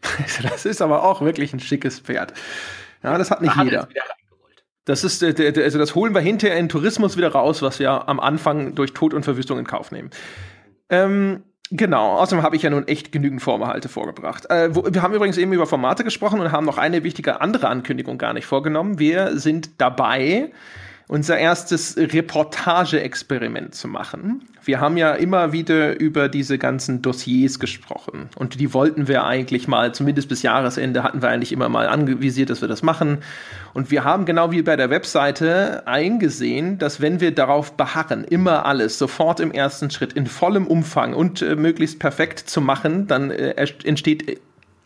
das 0.43 0.65
ist 0.65 0.81
aber 0.81 1.03
auch 1.03 1.21
wirklich 1.21 1.53
ein 1.53 1.59
schickes 1.59 1.99
Pferd. 1.99 2.33
Ja, 3.03 3.17
das 3.17 3.31
hat 3.31 3.41
nicht 3.41 3.55
War 3.55 3.63
jeder. 3.63 3.87
Das 4.85 5.03
ist, 5.03 5.21
äh, 5.21 5.53
also 5.63 5.77
das 5.77 5.95
holen 5.95 6.13
wir 6.13 6.21
hinterher 6.21 6.57
in 6.57 6.67
Tourismus 6.67 7.15
wieder 7.15 7.31
raus, 7.31 7.61
was 7.61 7.79
wir 7.79 8.09
am 8.09 8.19
Anfang 8.19 8.75
durch 8.75 8.93
Tod 8.93 9.13
und 9.13 9.23
Verwüstung 9.23 9.59
in 9.59 9.65
Kauf 9.65 9.91
nehmen. 9.91 10.09
Ähm, 10.89 11.43
Genau, 11.73 12.17
außerdem 12.17 12.43
habe 12.43 12.57
ich 12.57 12.63
ja 12.63 12.69
nun 12.69 12.85
echt 12.89 13.13
genügend 13.13 13.41
Vorbehalte 13.41 13.87
vorgebracht. 13.87 14.49
Äh, 14.49 14.75
wo, 14.75 14.83
wir 14.91 15.01
haben 15.01 15.13
übrigens 15.13 15.37
eben 15.37 15.53
über 15.53 15.65
Formate 15.65 16.03
gesprochen 16.03 16.41
und 16.41 16.51
haben 16.51 16.65
noch 16.65 16.77
eine 16.77 17.05
wichtige 17.05 17.39
andere 17.39 17.69
Ankündigung 17.69 18.17
gar 18.17 18.33
nicht 18.33 18.45
vorgenommen. 18.45 18.99
Wir 18.99 19.37
sind 19.37 19.69
dabei, 19.79 20.51
unser 21.11 21.37
erstes 21.37 21.97
Reportage-Experiment 21.97 23.75
zu 23.75 23.89
machen. 23.89 24.47
Wir 24.63 24.79
haben 24.79 24.95
ja 24.95 25.11
immer 25.11 25.51
wieder 25.51 25.99
über 25.99 26.29
diese 26.29 26.57
ganzen 26.57 27.01
Dossiers 27.01 27.59
gesprochen 27.59 28.29
und 28.37 28.61
die 28.61 28.73
wollten 28.73 29.09
wir 29.09 29.25
eigentlich 29.25 29.67
mal, 29.67 29.93
zumindest 29.93 30.29
bis 30.29 30.41
Jahresende 30.41 31.03
hatten 31.03 31.21
wir 31.21 31.27
eigentlich 31.27 31.51
immer 31.51 31.67
mal 31.67 31.89
angevisiert, 31.89 32.49
dass 32.49 32.61
wir 32.61 32.69
das 32.69 32.81
machen. 32.81 33.17
Und 33.73 33.91
wir 33.91 34.05
haben 34.05 34.23
genau 34.23 34.51
wie 34.51 34.61
bei 34.61 34.77
der 34.77 34.89
Webseite 34.89 35.85
eingesehen, 35.85 36.77
dass 36.77 37.01
wenn 37.01 37.19
wir 37.19 37.35
darauf 37.35 37.73
beharren, 37.75 38.23
immer 38.23 38.65
alles 38.65 38.97
sofort 38.97 39.41
im 39.41 39.51
ersten 39.51 39.91
Schritt 39.91 40.13
in 40.13 40.27
vollem 40.27 40.65
Umfang 40.65 41.13
und 41.13 41.41
äh, 41.41 41.57
möglichst 41.57 41.99
perfekt 41.99 42.39
zu 42.39 42.61
machen, 42.61 43.07
dann 43.07 43.31
äh, 43.31 43.49
entsteht 43.83 44.39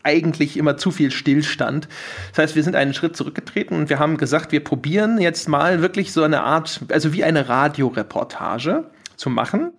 eigentlich 0.06 0.56
immer 0.56 0.76
zu 0.76 0.90
viel 0.90 1.10
Stillstand. 1.10 1.88
Das 2.30 2.38
heißt, 2.44 2.56
wir 2.56 2.62
sind 2.62 2.76
einen 2.76 2.94
Schritt 2.94 3.16
zurückgetreten 3.16 3.76
und 3.76 3.90
wir 3.90 3.98
haben 3.98 4.16
gesagt, 4.16 4.52
wir 4.52 4.62
probieren 4.62 5.20
jetzt 5.20 5.48
mal 5.48 5.82
wirklich 5.82 6.12
so 6.12 6.22
eine 6.22 6.42
Art, 6.42 6.80
also 6.90 7.12
wie 7.12 7.24
eine 7.24 7.48
Radioreportage 7.48 8.84
zu 9.16 9.30
machen. 9.30 9.72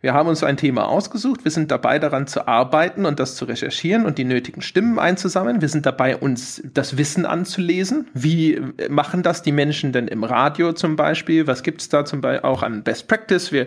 Wir 0.00 0.14
haben 0.14 0.28
uns 0.28 0.42
ein 0.42 0.56
Thema 0.56 0.88
ausgesucht. 0.88 1.44
Wir 1.44 1.50
sind 1.50 1.70
dabei, 1.70 1.98
daran 1.98 2.26
zu 2.26 2.48
arbeiten 2.48 3.04
und 3.04 3.20
das 3.20 3.36
zu 3.36 3.44
recherchieren 3.44 4.06
und 4.06 4.16
die 4.16 4.24
nötigen 4.24 4.62
Stimmen 4.62 4.98
einzusammeln. 4.98 5.60
Wir 5.60 5.68
sind 5.68 5.84
dabei, 5.84 6.16
uns 6.16 6.62
das 6.72 6.96
Wissen 6.96 7.26
anzulesen. 7.26 8.08
Wie 8.14 8.60
machen 8.88 9.22
das 9.22 9.42
die 9.42 9.52
Menschen 9.52 9.92
denn 9.92 10.08
im 10.08 10.24
Radio 10.24 10.72
zum 10.72 10.96
Beispiel? 10.96 11.46
Was 11.46 11.62
gibt 11.62 11.82
es 11.82 11.90
da 11.90 12.06
zum 12.06 12.22
Beispiel 12.22 12.48
auch 12.48 12.62
an 12.62 12.82
Best 12.82 13.08
Practice? 13.08 13.52
Wir 13.52 13.66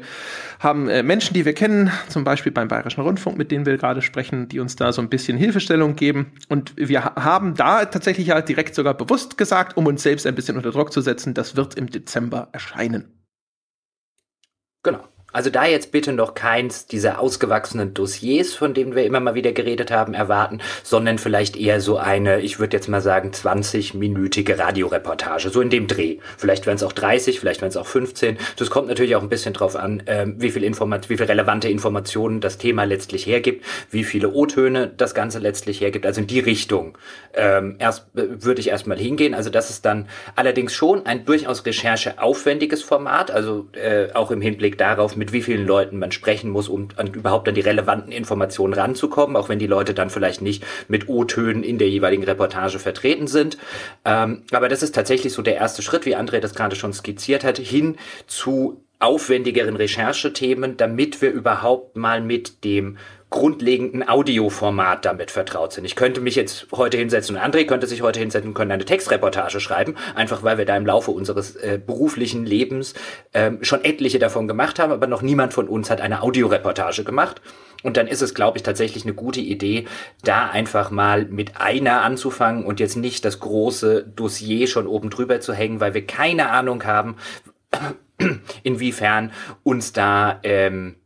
haben 0.59 0.89
äh, 0.89 1.03
Menschen, 1.03 1.35
die 1.35 1.45
wir 1.45 1.53
kennen, 1.53 1.91
zum 2.09 2.23
Beispiel 2.23 2.51
beim 2.51 2.67
Bayerischen 2.67 3.01
Rundfunk, 3.01 3.37
mit 3.37 3.51
denen 3.51 3.67
wir 3.67 3.77
gerade 3.77 4.01
sprechen, 4.01 4.47
die 4.47 4.59
uns 4.59 4.75
da 4.75 4.91
so 4.91 5.01
ein 5.01 5.09
bisschen 5.09 5.37
Hilfestellung 5.37 5.95
geben. 5.95 6.31
Und 6.49 6.73
wir 6.77 7.03
haben 7.03 7.53
da 7.53 7.85
tatsächlich 7.85 8.27
ja 8.27 8.41
direkt 8.41 8.73
sogar 8.73 8.95
bewusst 8.95 9.37
gesagt, 9.37 9.77
um 9.77 9.85
uns 9.85 10.01
selbst 10.01 10.25
ein 10.25 10.35
bisschen 10.35 10.57
unter 10.57 10.71
Druck 10.71 10.91
zu 10.91 11.01
setzen, 11.01 11.35
das 11.35 11.55
wird 11.55 11.75
im 11.75 11.91
Dezember 11.91 12.49
erscheinen. 12.53 13.11
Genau. 14.83 15.12
Also 15.33 15.49
da 15.49 15.65
jetzt 15.65 15.91
bitte 15.91 16.13
noch 16.13 16.35
keins 16.35 16.85
dieser 16.85 17.19
ausgewachsenen 17.19 17.93
Dossiers, 17.93 18.53
von 18.53 18.73
denen 18.73 18.95
wir 18.95 19.03
immer 19.05 19.19
mal 19.19 19.35
wieder 19.35 19.51
geredet 19.51 19.91
haben, 19.91 20.13
erwarten, 20.13 20.61
sondern 20.83 21.17
vielleicht 21.17 21.57
eher 21.57 21.81
so 21.81 21.97
eine, 21.97 22.41
ich 22.41 22.59
würde 22.59 22.77
jetzt 22.77 22.87
mal 22.87 23.01
sagen, 23.01 23.31
20-minütige 23.31 24.57
Radioreportage, 24.59 25.49
so 25.49 25.59
in 25.59 25.69
dem 25.69 25.87
Dreh. 25.87 26.19
Vielleicht 26.37 26.67
werden 26.67 26.77
es 26.77 26.83
auch 26.83 26.93
30, 26.93 27.39
vielleicht 27.39 27.61
werden 27.61 27.71
es 27.71 27.77
auch 27.77 27.87
15. 27.87 28.37
Das 28.57 28.69
kommt 28.69 28.87
natürlich 28.87 29.15
auch 29.15 29.23
ein 29.23 29.29
bisschen 29.29 29.53
drauf 29.53 29.75
an, 29.75 30.03
ähm, 30.05 30.35
wie 30.37 30.51
viel 30.51 30.63
Informat 30.63 31.09
wie 31.09 31.17
viel 31.17 31.25
relevante 31.25 31.67
Informationen 31.67 32.39
das 32.39 32.57
Thema 32.59 32.83
letztlich 32.83 33.25
hergibt, 33.25 33.65
wie 33.89 34.03
viele 34.03 34.29
O-Töne 34.29 34.91
das 34.95 35.15
Ganze 35.15 35.39
letztlich 35.39 35.81
hergibt. 35.81 36.05
Also 36.05 36.21
in 36.21 36.27
die 36.27 36.39
Richtung 36.39 36.97
ähm, 37.33 37.75
erst 37.79 38.05
äh, 38.15 38.43
würde 38.43 38.61
ich 38.61 38.69
erstmal 38.69 38.97
hingehen. 38.97 39.33
Also 39.33 39.49
das 39.49 39.71
ist 39.71 39.83
dann 39.85 40.07
allerdings 40.35 40.73
schon 40.73 41.05
ein 41.05 41.25
durchaus 41.25 41.65
rechercheaufwendiges 41.65 42.83
Format, 42.83 43.31
also 43.31 43.67
äh, 43.73 44.13
auch 44.13 44.29
im 44.29 44.41
Hinblick 44.41 44.77
darauf, 44.77 45.15
mit 45.23 45.31
wie 45.31 45.41
vielen 45.41 45.65
Leuten 45.65 45.99
man 45.99 46.11
sprechen 46.11 46.49
muss, 46.49 46.67
um 46.67 46.89
an, 46.97 47.07
überhaupt 47.07 47.47
an 47.47 47.55
die 47.55 47.61
relevanten 47.61 48.11
Informationen 48.11 48.73
ranzukommen, 48.73 49.37
auch 49.37 49.47
wenn 49.47 49.57
die 49.57 49.67
Leute 49.67 49.93
dann 49.93 50.09
vielleicht 50.09 50.41
nicht 50.41 50.65
mit 50.89 51.07
O-Tönen 51.07 51.63
in 51.63 51.77
der 51.77 51.89
jeweiligen 51.89 52.25
Reportage 52.25 52.77
vertreten 52.77 53.27
sind. 53.27 53.57
Ähm, 54.03 54.43
aber 54.51 54.67
das 54.67 54.83
ist 54.83 54.93
tatsächlich 54.93 55.31
so 55.31 55.41
der 55.41 55.55
erste 55.55 55.81
Schritt, 55.81 56.05
wie 56.05 56.17
André 56.17 56.41
das 56.41 56.55
gerade 56.55 56.75
schon 56.75 56.91
skizziert 56.91 57.45
hat, 57.45 57.57
hin 57.57 57.95
zu 58.27 58.83
aufwendigeren 58.99 59.77
Recherchethemen, 59.77 60.75
damit 60.75 61.21
wir 61.21 61.31
überhaupt 61.31 61.95
mal 61.95 62.19
mit 62.19 62.65
dem 62.65 62.97
grundlegenden 63.33 64.07
Audioformat 64.07 65.05
damit 65.05 65.31
vertraut 65.31 65.73
sind. 65.73 65.85
Ich 65.85 65.95
könnte 65.95 66.21
mich 66.21 66.35
jetzt 66.35 66.67
heute 66.71 66.97
hinsetzen 66.97 67.35
und 67.35 67.41
André 67.41 67.65
könnte 67.65 67.87
sich 67.87 68.03
heute 68.03 68.19
hinsetzen 68.19 68.49
und 68.49 68.53
könnte 68.53 68.75
eine 68.75 68.85
Textreportage 68.85 69.59
schreiben, 69.59 69.95
einfach 70.13 70.43
weil 70.43 70.59
wir 70.59 70.65
da 70.65 70.77
im 70.77 70.85
Laufe 70.85 71.09
unseres 71.09 71.55
äh, 71.55 71.79
beruflichen 71.83 72.45
Lebens 72.45 72.93
ähm, 73.33 73.57
schon 73.63 73.83
etliche 73.83 74.19
davon 74.19 74.47
gemacht 74.47 74.77
haben, 74.77 74.91
aber 74.91 75.07
noch 75.07 75.23
niemand 75.23 75.51
von 75.55 75.67
uns 75.67 75.89
hat 75.89 75.99
eine 75.99 76.21
Audioreportage 76.21 77.03
gemacht. 77.03 77.41
Und 77.81 77.97
dann 77.97 78.05
ist 78.05 78.21
es, 78.21 78.35
glaube 78.35 78.59
ich, 78.59 78.63
tatsächlich 78.63 79.03
eine 79.03 79.15
gute 79.15 79.41
Idee, 79.41 79.87
da 80.23 80.51
einfach 80.51 80.91
mal 80.91 81.25
mit 81.25 81.59
einer 81.59 82.03
anzufangen 82.03 82.65
und 82.65 82.79
jetzt 82.79 82.97
nicht 82.97 83.25
das 83.25 83.39
große 83.39 84.03
Dossier 84.15 84.67
schon 84.67 84.85
oben 84.85 85.09
drüber 85.09 85.39
zu 85.39 85.55
hängen, 85.55 85.79
weil 85.79 85.95
wir 85.95 86.05
keine 86.05 86.51
Ahnung 86.51 86.83
haben, 86.85 87.15
inwiefern 88.63 89.31
uns 89.63 89.91
da 89.91 90.39
ähm, 90.43 90.97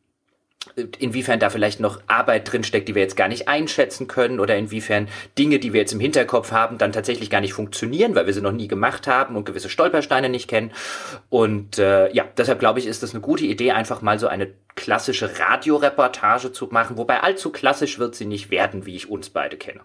inwiefern 1.00 1.40
da 1.40 1.50
vielleicht 1.50 1.80
noch 1.80 2.02
Arbeit 2.06 2.52
drinsteckt, 2.52 2.88
die 2.88 2.94
wir 2.94 3.02
jetzt 3.02 3.18
gar 3.18 3.28
nicht 3.28 3.48
einschätzen 3.48 4.08
können 4.08 4.40
oder 4.40 4.56
inwiefern 4.56 5.08
Dinge, 5.38 5.58
die 5.58 5.74
wir 5.74 5.82
jetzt 5.82 5.94
im 5.94 6.00
Hinterkopf 6.00 6.52
haben, 6.52 6.78
dann 6.78 6.92
tatsächlich 6.92 7.32
gar 7.32 7.42
nicht 7.42 7.54
funktionieren, 7.54 8.14
weil 8.14 8.28
wir 8.28 8.34
sie 8.34 8.42
noch 8.42 8.52
nie 8.52 8.68
gemacht 8.68 9.08
haben 9.08 9.36
und 9.36 9.46
gewisse 9.46 9.70
Stolpersteine 9.70 10.30
nicht 10.30 10.48
kennen. 10.48 10.72
Und 11.30 11.80
äh, 11.80 12.14
ja, 12.14 12.26
deshalb 12.38 12.60
glaube 12.60 12.80
ich, 12.80 12.86
ist 12.86 13.02
das 13.02 13.14
eine 13.14 13.22
gute 13.22 13.46
Idee, 13.46 13.72
einfach 13.72 14.04
mal 14.04 14.20
so 14.20 14.28
eine 14.28 14.50
klassische 14.76 15.40
Radioreportage 15.40 16.52
zu 16.52 16.68
machen, 16.68 16.98
wobei 16.98 17.22
allzu 17.22 17.52
klassisch 17.52 17.98
wird 17.98 18.14
sie 18.14 18.26
nicht 18.26 18.52
werden, 18.52 18.86
wie 18.86 18.96
ich 18.96 19.10
uns 19.10 19.32
beide 19.32 19.58
kenne. 19.58 19.82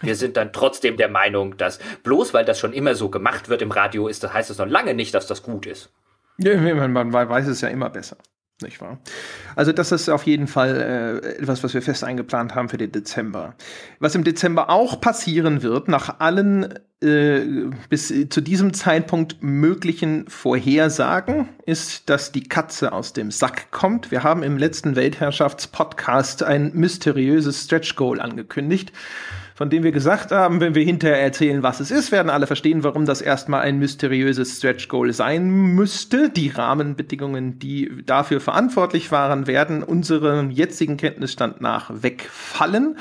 Wir 0.00 0.16
sind 0.16 0.38
dann 0.38 0.54
trotzdem 0.54 0.96
der 0.96 1.10
Meinung, 1.10 1.58
dass 1.58 1.78
bloß 2.02 2.32
weil 2.32 2.46
das 2.46 2.58
schon 2.58 2.72
immer 2.72 2.94
so 2.94 3.10
gemacht 3.10 3.50
wird 3.50 3.60
im 3.60 3.70
Radio 3.70 4.08
ist, 4.08 4.24
das 4.24 4.32
heißt 4.32 4.48
es 4.48 4.56
noch 4.56 4.66
lange 4.66 4.94
nicht, 4.94 5.12
dass 5.12 5.26
das 5.26 5.42
gut 5.42 5.66
ist. 5.66 5.90
Ja, 6.38 6.56
man, 6.56 6.92
man 6.92 7.12
weiß 7.12 7.48
es 7.48 7.60
ja 7.60 7.68
immer 7.68 7.90
besser. 7.90 8.16
Nicht 8.62 8.80
wahr? 8.80 8.98
Also 9.56 9.72
das 9.72 9.92
ist 9.92 10.08
auf 10.08 10.24
jeden 10.24 10.46
Fall 10.46 11.20
äh, 11.24 11.38
etwas, 11.40 11.62
was 11.64 11.74
wir 11.74 11.82
fest 11.82 12.04
eingeplant 12.04 12.54
haben 12.54 12.68
für 12.68 12.78
den 12.78 12.92
Dezember. 12.92 13.54
Was 13.98 14.14
im 14.14 14.24
Dezember 14.24 14.70
auch 14.70 15.00
passieren 15.00 15.62
wird, 15.62 15.88
nach 15.88 16.20
allen 16.20 16.78
äh, 17.02 17.40
bis 17.88 18.08
zu 18.08 18.40
diesem 18.40 18.74
Zeitpunkt 18.74 19.42
möglichen 19.42 20.28
Vorhersagen, 20.28 21.48
ist, 21.64 22.10
dass 22.10 22.32
die 22.32 22.44
Katze 22.44 22.92
aus 22.92 23.12
dem 23.12 23.30
Sack 23.30 23.70
kommt. 23.70 24.10
Wir 24.10 24.22
haben 24.22 24.42
im 24.42 24.58
letzten 24.58 24.96
Weltherrschaftspodcast 24.96 26.42
ein 26.42 26.72
mysteriöses 26.74 27.64
Stretch 27.64 27.96
Goal 27.96 28.20
angekündigt 28.20 28.92
von 29.60 29.68
dem 29.68 29.82
wir 29.82 29.92
gesagt 29.92 30.32
haben, 30.32 30.58
wenn 30.62 30.74
wir 30.74 30.82
hinterher 30.82 31.20
erzählen, 31.20 31.62
was 31.62 31.80
es 31.80 31.90
ist, 31.90 32.12
werden 32.12 32.30
alle 32.30 32.46
verstehen, 32.46 32.82
warum 32.82 33.04
das 33.04 33.20
erstmal 33.20 33.60
ein 33.60 33.78
mysteriöses 33.78 34.56
Stretch 34.56 34.88
Goal 34.88 35.12
sein 35.12 35.50
müsste. 35.50 36.30
Die 36.30 36.48
Rahmenbedingungen, 36.48 37.58
die 37.58 37.92
dafür 38.06 38.40
verantwortlich 38.40 39.12
waren, 39.12 39.46
werden 39.46 39.82
unserem 39.82 40.50
jetzigen 40.50 40.96
Kenntnisstand 40.96 41.60
nach 41.60 41.90
wegfallen. 41.92 42.96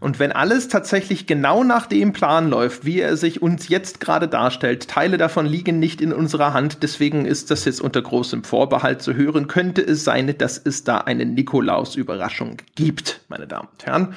Und 0.00 0.18
wenn 0.18 0.32
alles 0.32 0.66
tatsächlich 0.66 1.28
genau 1.28 1.62
nach 1.62 1.86
dem 1.86 2.12
Plan 2.12 2.50
läuft, 2.50 2.84
wie 2.84 2.98
er 2.98 3.16
sich 3.16 3.40
uns 3.40 3.68
jetzt 3.68 4.00
gerade 4.00 4.26
darstellt, 4.26 4.88
Teile 4.88 5.16
davon 5.16 5.46
liegen 5.46 5.78
nicht 5.78 6.00
in 6.00 6.12
unserer 6.12 6.52
Hand, 6.52 6.82
deswegen 6.82 7.24
ist 7.24 7.52
das 7.52 7.66
jetzt 7.66 7.80
unter 7.80 8.02
großem 8.02 8.42
Vorbehalt 8.42 9.00
zu 9.00 9.14
hören, 9.14 9.46
könnte 9.46 9.82
es 9.82 10.02
sein, 10.02 10.34
dass 10.38 10.58
es 10.58 10.82
da 10.82 10.98
eine 10.98 11.24
Nikolaus-Überraschung 11.24 12.56
gibt, 12.74 13.20
meine 13.28 13.46
Damen 13.46 13.68
und 13.70 13.86
Herren. 13.86 14.14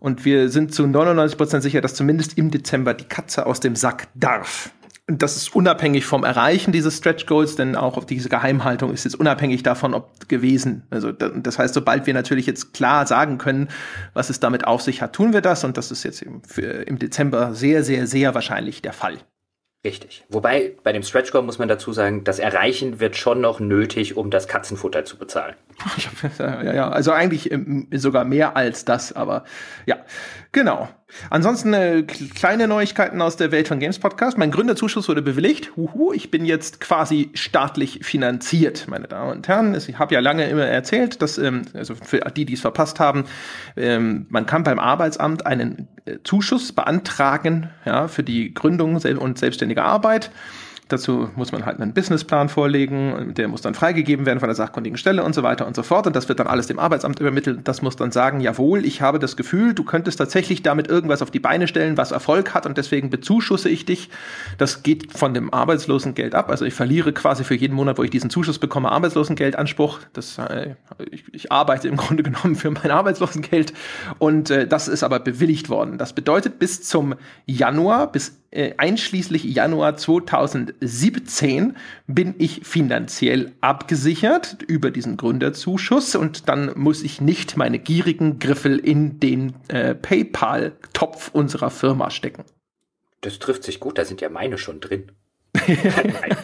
Und 0.00 0.24
wir 0.24 0.48
sind 0.48 0.74
zu 0.74 0.84
99% 0.84 1.60
sicher, 1.60 1.80
dass 1.80 1.94
zumindest 1.94 2.38
im 2.38 2.50
Dezember 2.50 2.94
die 2.94 3.04
Katze 3.04 3.46
aus 3.46 3.60
dem 3.60 3.76
Sack 3.76 4.08
darf. 4.14 4.70
Und 5.08 5.22
das 5.22 5.36
ist 5.36 5.54
unabhängig 5.54 6.04
vom 6.04 6.22
Erreichen 6.22 6.70
dieses 6.70 6.98
Stretch 6.98 7.24
Goals, 7.24 7.56
denn 7.56 7.76
auch 7.76 8.04
diese 8.04 8.28
Geheimhaltung 8.28 8.92
ist 8.92 9.04
jetzt 9.04 9.18
unabhängig 9.18 9.62
davon, 9.62 9.94
ob 9.94 10.28
gewesen. 10.28 10.82
Also 10.90 11.12
das 11.12 11.58
heißt, 11.58 11.72
sobald 11.72 12.06
wir 12.06 12.12
natürlich 12.12 12.44
jetzt 12.44 12.74
klar 12.74 13.06
sagen 13.06 13.38
können, 13.38 13.68
was 14.12 14.28
es 14.28 14.38
damit 14.38 14.66
auf 14.66 14.82
sich 14.82 15.00
hat, 15.00 15.14
tun 15.14 15.32
wir 15.32 15.40
das. 15.40 15.64
Und 15.64 15.78
das 15.78 15.90
ist 15.90 16.02
jetzt 16.04 16.20
im, 16.20 16.42
im 16.86 16.98
Dezember 16.98 17.54
sehr, 17.54 17.82
sehr, 17.84 18.06
sehr 18.06 18.34
wahrscheinlich 18.34 18.82
der 18.82 18.92
Fall. 18.92 19.18
Richtig. 19.84 20.24
Wobei 20.28 20.76
bei 20.82 20.92
dem 20.92 21.04
Stretch 21.04 21.30
Goal 21.30 21.44
muss 21.44 21.58
man 21.58 21.68
dazu 21.68 21.92
sagen, 21.92 22.24
das 22.24 22.40
Erreichen 22.40 22.98
wird 22.98 23.16
schon 23.16 23.40
noch 23.40 23.60
nötig, 23.60 24.16
um 24.16 24.30
das 24.30 24.48
Katzenfutter 24.48 25.04
zu 25.04 25.18
bezahlen. 25.18 25.54
Ja, 26.38 26.74
ja, 26.74 26.88
also 26.88 27.12
eigentlich 27.12 27.50
ähm, 27.52 27.86
sogar 27.92 28.24
mehr 28.24 28.56
als 28.56 28.84
das, 28.84 29.12
aber 29.12 29.44
ja, 29.86 29.98
genau. 30.52 30.88
Ansonsten 31.30 31.72
äh, 31.72 32.02
kleine 32.02 32.68
Neuigkeiten 32.68 33.22
aus 33.22 33.36
der 33.36 33.50
Welt 33.50 33.66
von 33.66 33.78
Games 33.78 33.98
Podcast. 33.98 34.36
Mein 34.36 34.50
Gründerzuschuss 34.50 35.08
wurde 35.08 35.22
bewilligt. 35.22 35.74
Huhu, 35.76 36.12
ich 36.12 36.30
bin 36.30 36.44
jetzt 36.44 36.80
quasi 36.80 37.30
staatlich 37.34 38.00
finanziert, 38.02 38.86
meine 38.88 39.08
Damen 39.08 39.32
und 39.32 39.48
Herren. 39.48 39.74
Ich 39.74 39.98
habe 39.98 40.14
ja 40.14 40.20
lange 40.20 40.48
immer 40.48 40.66
erzählt, 40.66 41.22
dass, 41.22 41.38
ähm, 41.38 41.62
also 41.72 41.94
für 41.94 42.18
die, 42.36 42.44
die 42.44 42.54
es 42.54 42.60
verpasst 42.60 43.00
haben, 43.00 43.24
ähm, 43.76 44.26
man 44.28 44.44
kann 44.46 44.64
beim 44.64 44.78
Arbeitsamt 44.78 45.46
einen 45.46 45.88
äh, 46.04 46.18
Zuschuss 46.24 46.72
beantragen 46.72 47.70
ja, 47.86 48.08
für 48.08 48.22
die 48.22 48.52
Gründung 48.52 48.96
und 48.96 49.38
selbstständige 49.38 49.82
Arbeit. 49.82 50.30
Dazu 50.88 51.28
muss 51.36 51.52
man 51.52 51.66
halt 51.66 51.80
einen 51.80 51.92
Businessplan 51.92 52.48
vorlegen, 52.48 53.34
der 53.34 53.48
muss 53.48 53.60
dann 53.60 53.74
freigegeben 53.74 54.24
werden 54.24 54.40
von 54.40 54.48
der 54.48 54.56
sachkundigen 54.56 54.96
Stelle 54.96 55.22
und 55.22 55.34
so 55.34 55.42
weiter 55.42 55.66
und 55.66 55.76
so 55.76 55.82
fort. 55.82 56.06
Und 56.06 56.16
das 56.16 56.28
wird 56.30 56.40
dann 56.40 56.46
alles 56.46 56.66
dem 56.66 56.78
Arbeitsamt 56.78 57.20
übermittelt. 57.20 57.60
Das 57.64 57.82
muss 57.82 57.96
dann 57.96 58.10
sagen, 58.10 58.40
jawohl, 58.40 58.86
ich 58.86 59.02
habe 59.02 59.18
das 59.18 59.36
Gefühl, 59.36 59.74
du 59.74 59.84
könntest 59.84 60.18
tatsächlich 60.18 60.62
damit 60.62 60.88
irgendwas 60.88 61.20
auf 61.20 61.30
die 61.30 61.40
Beine 61.40 61.68
stellen, 61.68 61.98
was 61.98 62.10
Erfolg 62.10 62.54
hat 62.54 62.64
und 62.64 62.78
deswegen 62.78 63.10
bezuschusse 63.10 63.68
ich 63.68 63.84
dich. 63.84 64.08
Das 64.56 64.82
geht 64.82 65.12
von 65.12 65.34
dem 65.34 65.52
Arbeitslosengeld 65.52 66.34
ab. 66.34 66.48
Also 66.48 66.64
ich 66.64 66.74
verliere 66.74 67.12
quasi 67.12 67.44
für 67.44 67.54
jeden 67.54 67.74
Monat, 67.74 67.98
wo 67.98 68.02
ich 68.02 68.10
diesen 68.10 68.30
Zuschuss 68.30 68.58
bekomme, 68.58 68.90
Arbeitslosengeldanspruch. 68.90 70.00
Das, 70.14 70.38
äh, 70.38 70.74
ich, 71.10 71.24
ich, 71.32 71.52
arbeite 71.52 71.88
im 71.88 71.96
Grunde 71.96 72.22
genommen 72.28 72.56
für 72.56 72.70
mein 72.70 72.90
Arbeitslosengeld 72.90 73.74
und 74.18 74.50
äh, 74.50 74.66
das 74.66 74.88
ist 74.88 75.02
aber 75.02 75.20
bewilligt 75.20 75.68
worden. 75.68 75.98
Das 75.98 76.14
bedeutet, 76.14 76.58
bis 76.58 76.82
zum 76.82 77.14
Januar, 77.46 78.10
bis 78.10 78.38
äh, 78.50 78.72
einschließlich 78.78 79.44
Januar 79.44 79.96
2017 79.96 81.76
bin 82.06 82.34
ich 82.38 82.62
finanziell 82.64 83.52
abgesichert 83.60 84.62
über 84.66 84.90
diesen 84.90 85.16
Gründerzuschuss 85.18 86.14
und 86.14 86.48
dann 86.48 86.72
muss 86.74 87.02
ich 87.02 87.20
nicht 87.20 87.56
meine 87.56 87.78
gierigen 87.78 88.38
Griffel 88.38 88.78
in 88.78 89.20
den 89.20 89.54
äh, 89.68 89.94
PayPal-Topf 89.94 91.30
unserer 91.32 91.70
Firma 91.70 92.10
stecken. 92.10 92.44
Das 93.20 93.38
trifft 93.38 93.64
sich 93.64 93.80
gut, 93.80 93.98
da 93.98 94.04
sind 94.04 94.20
ja 94.20 94.28
meine 94.30 94.56
schon 94.58 94.80
drin. 94.80 95.12
Nein. 95.66 96.36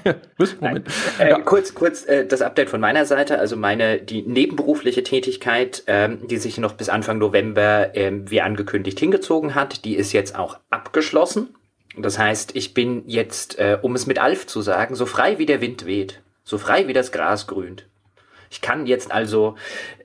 Nein. 0.61 0.85
Äh, 1.19 1.31
ja. 1.31 1.41
Kurz, 1.41 1.75
kurz 1.75 2.05
äh, 2.05 2.27
das 2.27 2.43
Update 2.43 2.69
von 2.69 2.81
meiner 2.81 3.07
Seite. 3.07 3.39
Also 3.39 3.57
meine 3.57 3.99
die 4.01 4.23
nebenberufliche 4.23 5.03
Tätigkeit, 5.03 5.85
ähm, 5.87 6.27
die 6.27 6.39
sich 6.39 6.59
noch 6.59 6.73
bis 6.73 6.89
Anfang 6.89 7.19
November 7.19 7.95
ähm, 7.95 8.31
wie 8.31 8.41
angekündigt 8.41 8.99
hingezogen 8.99 9.55
hat, 9.55 9.85
die 9.85 9.95
ist 9.95 10.13
jetzt 10.13 10.37
auch 10.37 10.59
abgeschlossen. 10.71 11.55
Das 11.97 12.19
heißt, 12.19 12.57
ich 12.57 12.75
bin 12.75 13.05
jetzt, 13.07 13.59
äh, 13.59 13.79
um 13.81 13.95
es 13.95 14.07
mit 14.07 14.19
Alf 14.19 14.47
zu 14.47 14.63
sagen, 14.63 14.95
so 14.95 15.07
frei 15.07 15.39
wie 15.39 15.47
der 15.47 15.61
Wind 15.61 15.87
weht, 15.87 16.21
so 16.43 16.59
frei 16.59 16.89
wie 16.89 16.93
das 16.93 17.13
Gras 17.13 17.47
grünt. 17.47 17.87
Ich 18.51 18.61
kann 18.61 18.87
jetzt 18.87 19.11
also 19.11 19.57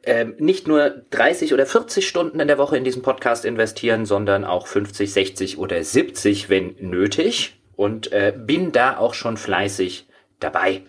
äh, 0.03 0.25
nicht 0.38 0.67
nur 0.67 1.03
30 1.12 1.53
oder 1.53 1.65
40 1.65 2.08
Stunden 2.08 2.39
in 2.39 2.48
der 2.48 2.58
Woche 2.58 2.77
in 2.77 2.84
diesen 2.84 3.01
Podcast 3.01 3.46
investieren, 3.46 4.05
sondern 4.05 4.43
auch 4.43 4.67
50, 4.67 5.12
60 5.12 5.58
oder 5.58 5.84
70, 5.84 6.50
wenn 6.50 6.75
nötig. 6.79 7.55
Und 7.75 8.12
äh, 8.12 8.34
bin 8.36 8.72
da 8.72 8.98
auch 8.98 9.13
schon 9.13 9.38
fleißig 9.38 10.08
dabei. 10.39 10.81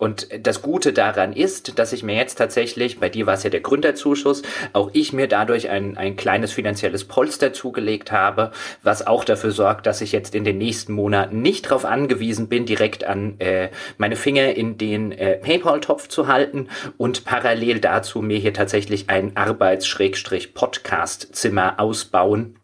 Und 0.00 0.28
das 0.46 0.62
Gute 0.62 0.94
daran 0.94 1.34
ist, 1.34 1.78
dass 1.78 1.92
ich 1.92 2.02
mir 2.02 2.16
jetzt 2.16 2.36
tatsächlich, 2.36 3.00
bei 3.00 3.10
dir 3.10 3.26
war 3.26 3.34
es 3.34 3.42
ja 3.42 3.50
der 3.50 3.60
Gründerzuschuss, 3.60 4.40
auch 4.72 4.88
ich 4.94 5.12
mir 5.12 5.28
dadurch 5.28 5.68
ein, 5.68 5.98
ein 5.98 6.16
kleines 6.16 6.52
finanzielles 6.52 7.04
Polster 7.04 7.52
zugelegt 7.52 8.10
habe, 8.10 8.50
was 8.82 9.06
auch 9.06 9.24
dafür 9.24 9.50
sorgt, 9.50 9.84
dass 9.84 10.00
ich 10.00 10.12
jetzt 10.12 10.34
in 10.34 10.44
den 10.44 10.56
nächsten 10.56 10.94
Monaten 10.94 11.42
nicht 11.42 11.66
darauf 11.66 11.84
angewiesen 11.84 12.48
bin, 12.48 12.64
direkt 12.64 13.04
an 13.04 13.38
äh, 13.40 13.68
meine 13.98 14.16
Finger 14.16 14.54
in 14.54 14.78
den 14.78 15.12
äh, 15.12 15.36
PayPal-Topf 15.36 16.08
zu 16.08 16.28
halten 16.28 16.68
und 16.96 17.26
parallel 17.26 17.78
dazu 17.78 18.22
mir 18.22 18.38
hier 18.38 18.54
tatsächlich 18.54 19.10
ein 19.10 19.36
Arbeits-Podcast-Zimmer 19.36 21.78
ausbauen 21.78 22.56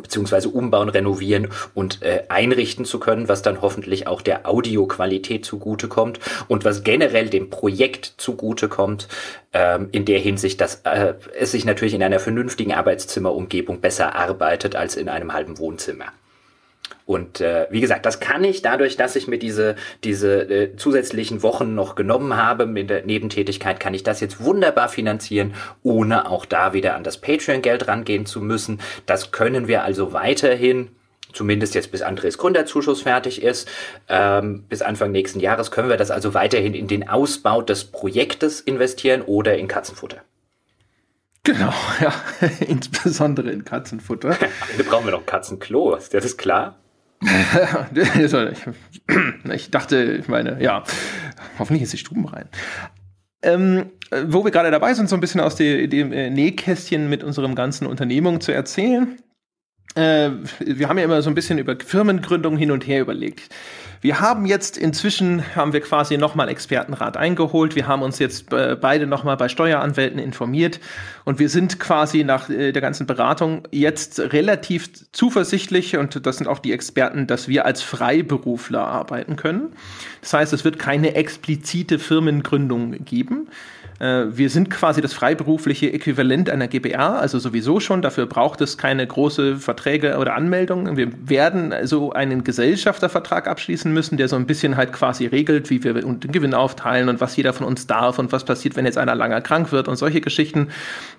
beziehungsweise 0.00 0.48
umbauen, 0.48 0.88
renovieren 0.88 1.48
und 1.74 2.02
äh, 2.02 2.24
einrichten 2.28 2.84
zu 2.84 2.98
können, 2.98 3.28
was 3.28 3.42
dann 3.42 3.62
hoffentlich 3.62 4.06
auch 4.06 4.22
der 4.22 4.48
Audioqualität 4.48 5.44
zugutekommt 5.44 6.20
und 6.48 6.64
was 6.64 6.82
generell 6.82 7.28
dem 7.28 7.50
Projekt 7.50 8.14
zugutekommt, 8.18 9.08
ähm, 9.52 9.88
in 9.92 10.04
der 10.04 10.18
Hinsicht, 10.18 10.60
dass 10.60 10.82
äh, 10.84 11.14
es 11.38 11.52
sich 11.52 11.64
natürlich 11.64 11.94
in 11.94 12.02
einer 12.02 12.18
vernünftigen 12.18 12.72
Arbeitszimmerumgebung 12.72 13.80
besser 13.80 14.14
arbeitet 14.14 14.76
als 14.76 14.96
in 14.96 15.08
einem 15.08 15.32
halben 15.32 15.58
Wohnzimmer. 15.58 16.06
Und 17.06 17.40
äh, 17.40 17.66
wie 17.70 17.82
gesagt, 17.82 18.06
das 18.06 18.18
kann 18.18 18.44
ich 18.44 18.62
dadurch, 18.62 18.96
dass 18.96 19.14
ich 19.14 19.28
mir 19.28 19.38
diese, 19.38 19.76
diese 20.04 20.42
äh, 20.48 20.76
zusätzlichen 20.76 21.42
Wochen 21.42 21.74
noch 21.74 21.96
genommen 21.96 22.36
habe 22.36 22.64
mit 22.64 22.88
der 22.88 23.04
Nebentätigkeit, 23.04 23.78
kann 23.78 23.92
ich 23.92 24.02
das 24.02 24.20
jetzt 24.20 24.42
wunderbar 24.42 24.88
finanzieren, 24.88 25.54
ohne 25.82 26.30
auch 26.30 26.46
da 26.46 26.72
wieder 26.72 26.94
an 26.94 27.04
das 27.04 27.18
Patreon-Geld 27.18 27.88
rangehen 27.88 28.24
zu 28.24 28.40
müssen. 28.40 28.80
Das 29.04 29.32
können 29.32 29.68
wir 29.68 29.82
also 29.82 30.14
weiterhin 30.14 30.88
zumindest 31.34 31.74
jetzt 31.74 31.90
bis 31.90 32.00
Andres 32.00 32.38
Gründerzuschuss 32.38 33.02
fertig 33.02 33.42
ist, 33.42 33.68
ähm, 34.08 34.64
bis 34.68 34.82
Anfang 34.82 35.10
nächsten 35.10 35.40
Jahres 35.40 35.70
können 35.70 35.88
wir 35.88 35.96
das 35.96 36.12
also 36.12 36.32
weiterhin 36.32 36.74
in 36.74 36.86
den 36.86 37.08
Ausbau 37.08 37.60
des 37.60 37.84
Projektes 37.84 38.60
investieren 38.60 39.20
oder 39.22 39.58
in 39.58 39.68
Katzenfutter. 39.68 40.22
Genau, 41.42 41.72
ja, 42.00 42.14
insbesondere 42.60 43.50
in 43.50 43.64
Katzenfutter. 43.64 44.30
Am 44.40 44.70
Ende 44.70 44.84
brauchen 44.84 45.06
wir 45.06 45.12
noch 45.12 45.26
Katzenklo, 45.26 45.94
ist 45.96 46.14
das 46.14 46.36
klar? 46.36 46.76
ich 49.52 49.70
dachte, 49.70 50.18
ich 50.20 50.28
meine, 50.28 50.62
ja, 50.62 50.84
hoffentlich 51.58 51.82
ist 51.82 51.92
die 51.92 51.98
Stuben 51.98 52.26
rein. 52.26 52.48
Ähm, 53.42 53.90
wo 54.26 54.44
wir 54.44 54.50
gerade 54.50 54.70
dabei 54.70 54.94
sind, 54.94 55.08
so 55.08 55.16
ein 55.16 55.20
bisschen 55.20 55.40
aus 55.40 55.56
dem 55.56 56.12
äh, 56.12 56.30
Nähkästchen 56.30 57.10
mit 57.10 57.22
unserem 57.22 57.54
ganzen 57.54 57.86
Unternehmung 57.86 58.40
zu 58.40 58.52
erzählen. 58.52 59.18
Äh, 59.94 60.30
wir 60.60 60.88
haben 60.88 60.98
ja 60.98 61.04
immer 61.04 61.22
so 61.22 61.30
ein 61.30 61.34
bisschen 61.34 61.58
über 61.58 61.76
Firmengründung 61.78 62.56
hin 62.56 62.70
und 62.70 62.86
her 62.86 63.00
überlegt. 63.00 63.54
Wir 64.04 64.20
haben 64.20 64.44
jetzt 64.44 64.76
inzwischen, 64.76 65.56
haben 65.56 65.72
wir 65.72 65.80
quasi 65.80 66.18
nochmal 66.18 66.50
Expertenrat 66.50 67.16
eingeholt. 67.16 67.74
Wir 67.74 67.86
haben 67.86 68.02
uns 68.02 68.18
jetzt 68.18 68.52
äh, 68.52 68.76
beide 68.78 69.06
nochmal 69.06 69.38
bei 69.38 69.48
Steueranwälten 69.48 70.18
informiert 70.18 70.78
und 71.24 71.38
wir 71.38 71.48
sind 71.48 71.80
quasi 71.80 72.22
nach 72.22 72.50
äh, 72.50 72.72
der 72.72 72.82
ganzen 72.82 73.06
Beratung 73.06 73.62
jetzt 73.70 74.20
relativ 74.20 74.90
zuversichtlich 75.12 75.96
und 75.96 76.26
das 76.26 76.36
sind 76.36 76.48
auch 76.48 76.58
die 76.58 76.72
Experten, 76.72 77.26
dass 77.26 77.48
wir 77.48 77.64
als 77.64 77.80
Freiberufler 77.80 78.86
arbeiten 78.86 79.36
können. 79.36 79.72
Das 80.20 80.34
heißt, 80.34 80.52
es 80.52 80.66
wird 80.66 80.78
keine 80.78 81.14
explizite 81.14 81.98
Firmengründung 81.98 83.06
geben. 83.06 83.48
Äh, 84.00 84.36
wir 84.36 84.50
sind 84.50 84.70
quasi 84.70 85.00
das 85.00 85.14
freiberufliche 85.14 85.92
Äquivalent 85.92 86.50
einer 86.50 86.68
GBR, 86.68 87.20
also 87.20 87.38
sowieso 87.38 87.80
schon. 87.80 88.02
Dafür 88.02 88.26
braucht 88.26 88.60
es 88.60 88.76
keine 88.76 89.06
große 89.06 89.56
Verträge 89.56 90.18
oder 90.18 90.34
Anmeldungen. 90.34 90.96
Wir 90.96 91.10
werden 91.26 91.74
so 91.84 92.12
einen 92.12 92.44
Gesellschaftervertrag 92.44 93.46
abschließen 93.46 93.93
müssen, 93.94 94.16
der 94.16 94.28
so 94.28 94.36
ein 94.36 94.46
bisschen 94.46 94.76
halt 94.76 94.92
quasi 94.92 95.26
regelt, 95.26 95.70
wie 95.70 95.82
wir 95.82 95.94
den 95.94 96.20
Gewinn 96.20 96.52
aufteilen 96.54 97.08
und 97.08 97.20
was 97.20 97.36
jeder 97.36 97.52
von 97.52 97.66
uns 97.66 97.86
darf 97.86 98.18
und 98.18 98.32
was 98.32 98.44
passiert, 98.44 98.76
wenn 98.76 98.84
jetzt 98.84 98.98
einer 98.98 99.14
langer 99.14 99.40
krank 99.40 99.72
wird 99.72 99.88
und 99.88 99.96
solche 99.96 100.20
Geschichten. 100.20 100.68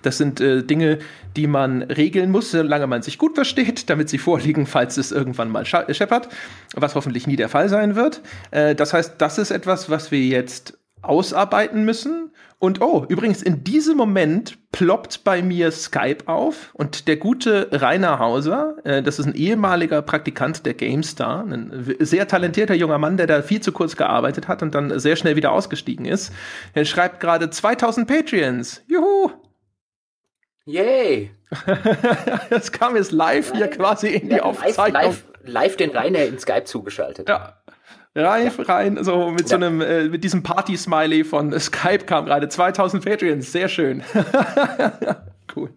Das 0.02 0.18
sind 0.18 0.40
äh, 0.40 0.62
Dinge, 0.62 0.98
die 1.36 1.46
man 1.46 1.82
regeln 1.82 2.30
muss, 2.30 2.50
solange 2.50 2.86
man 2.86 3.02
sich 3.02 3.18
gut 3.18 3.34
versteht, 3.34 3.90
damit 3.90 4.08
sie 4.08 4.18
vorliegen, 4.18 4.66
falls 4.66 4.96
es 4.96 5.12
irgendwann 5.12 5.50
mal 5.50 5.64
scheppert, 5.66 6.28
was 6.74 6.94
hoffentlich 6.94 7.26
nie 7.26 7.36
der 7.36 7.48
Fall 7.48 7.68
sein 7.68 7.96
wird. 7.96 8.20
Äh, 8.50 8.74
das 8.74 8.92
heißt, 8.92 9.14
das 9.18 9.38
ist 9.38 9.50
etwas, 9.50 9.90
was 9.90 10.10
wir 10.10 10.20
jetzt 10.20 10.78
ausarbeiten 11.08 11.84
müssen. 11.84 12.32
Und 12.58 12.80
oh, 12.80 13.04
übrigens, 13.08 13.42
in 13.42 13.64
diesem 13.64 13.96
Moment 13.96 14.56
ploppt 14.72 15.24
bei 15.24 15.42
mir 15.42 15.70
Skype 15.70 16.26
auf 16.26 16.70
und 16.74 17.06
der 17.06 17.16
gute 17.16 17.68
Rainer 17.70 18.18
Hauser, 18.18 18.76
äh, 18.84 19.02
das 19.02 19.18
ist 19.18 19.26
ein 19.26 19.34
ehemaliger 19.34 20.00
Praktikant 20.00 20.64
der 20.64 20.74
GameStar, 20.74 21.44
ein 21.44 21.96
sehr 21.98 22.26
talentierter 22.28 22.74
junger 22.74 22.98
Mann, 22.98 23.18
der 23.18 23.26
da 23.26 23.42
viel 23.42 23.60
zu 23.60 23.72
kurz 23.72 23.96
gearbeitet 23.96 24.48
hat 24.48 24.62
und 24.62 24.74
dann 24.74 24.98
sehr 24.98 25.16
schnell 25.16 25.36
wieder 25.36 25.52
ausgestiegen 25.52 26.06
ist. 26.06 26.32
Er 26.72 26.86
schreibt 26.86 27.20
gerade 27.20 27.50
2000 27.50 28.08
Patreons. 28.08 28.82
Juhu! 28.86 29.30
Yay! 30.64 31.30
das 32.50 32.72
kam 32.72 32.96
jetzt 32.96 33.12
live 33.12 33.52
hier 33.54 33.68
quasi 33.68 34.08
in 34.08 34.30
die 34.30 34.40
Aufzeichnung. 34.40 34.92
Live, 34.92 35.04
live, 35.04 35.24
live 35.44 35.76
den 35.76 35.90
Rainer 35.90 36.24
in 36.24 36.38
Skype 36.38 36.64
zugeschaltet. 36.64 37.28
Ja, 37.28 37.62
rein, 38.16 38.50
ja. 38.56 38.64
rein, 38.64 39.04
so 39.04 39.30
mit 39.30 39.42
ja. 39.42 39.46
so 39.48 39.54
einem, 39.56 39.80
äh, 39.80 40.04
mit 40.08 40.24
diesem 40.24 40.42
Party-Smiley 40.42 41.24
von 41.24 41.58
Skype 41.58 42.04
kam 42.06 42.26
gerade 42.26 42.48
2000 42.48 43.04
Patreons, 43.04 43.52
sehr 43.52 43.68
schön. 43.68 44.02
cool. 45.56 45.70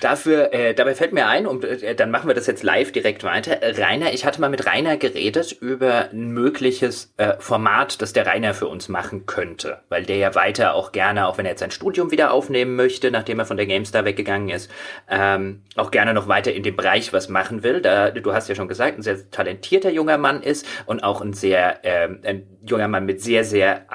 Dafür, 0.00 0.52
äh, 0.52 0.74
dabei 0.74 0.94
fällt 0.94 1.12
mir 1.12 1.26
ein, 1.26 1.46
und 1.46 1.64
äh, 1.64 1.94
dann 1.94 2.10
machen 2.10 2.28
wir 2.28 2.34
das 2.34 2.46
jetzt 2.46 2.62
live 2.62 2.92
direkt 2.92 3.24
weiter. 3.24 3.58
Rainer, 3.62 4.12
ich 4.12 4.24
hatte 4.24 4.40
mal 4.40 4.50
mit 4.50 4.66
Rainer 4.66 4.96
geredet 4.96 5.52
über 5.52 6.10
ein 6.10 6.30
mögliches 6.30 7.12
äh, 7.16 7.34
Format, 7.38 8.00
das 8.02 8.12
der 8.12 8.26
Rainer 8.26 8.54
für 8.54 8.66
uns 8.66 8.88
machen 8.88 9.26
könnte. 9.26 9.80
Weil 9.88 10.04
der 10.04 10.16
ja 10.16 10.34
weiter 10.34 10.74
auch 10.74 10.92
gerne, 10.92 11.26
auch 11.26 11.38
wenn 11.38 11.46
er 11.46 11.52
jetzt 11.52 11.60
sein 11.60 11.70
Studium 11.70 12.10
wieder 12.10 12.32
aufnehmen 12.32 12.76
möchte, 12.76 13.10
nachdem 13.10 13.38
er 13.38 13.46
von 13.46 13.56
der 13.56 13.66
GameStar 13.66 14.04
weggegangen 14.04 14.48
ist, 14.48 14.70
ähm, 15.08 15.62
auch 15.76 15.90
gerne 15.90 16.14
noch 16.14 16.28
weiter 16.28 16.52
in 16.52 16.62
dem 16.62 16.76
Bereich 16.76 17.12
was 17.12 17.28
machen 17.28 17.62
will. 17.62 17.80
Da, 17.80 18.10
du 18.10 18.32
hast 18.32 18.48
ja 18.48 18.54
schon 18.54 18.68
gesagt, 18.68 18.98
ein 18.98 19.02
sehr 19.02 19.30
talentierter 19.30 19.90
junger 19.90 20.18
Mann 20.18 20.42
ist 20.42 20.66
und 20.86 21.02
auch 21.02 21.20
ein 21.20 21.32
sehr, 21.32 21.80
ähm, 21.82 22.20
ein 22.24 22.46
junger 22.64 22.88
Mann 22.88 23.06
mit 23.06 23.22
sehr, 23.22 23.44
sehr 23.44 23.86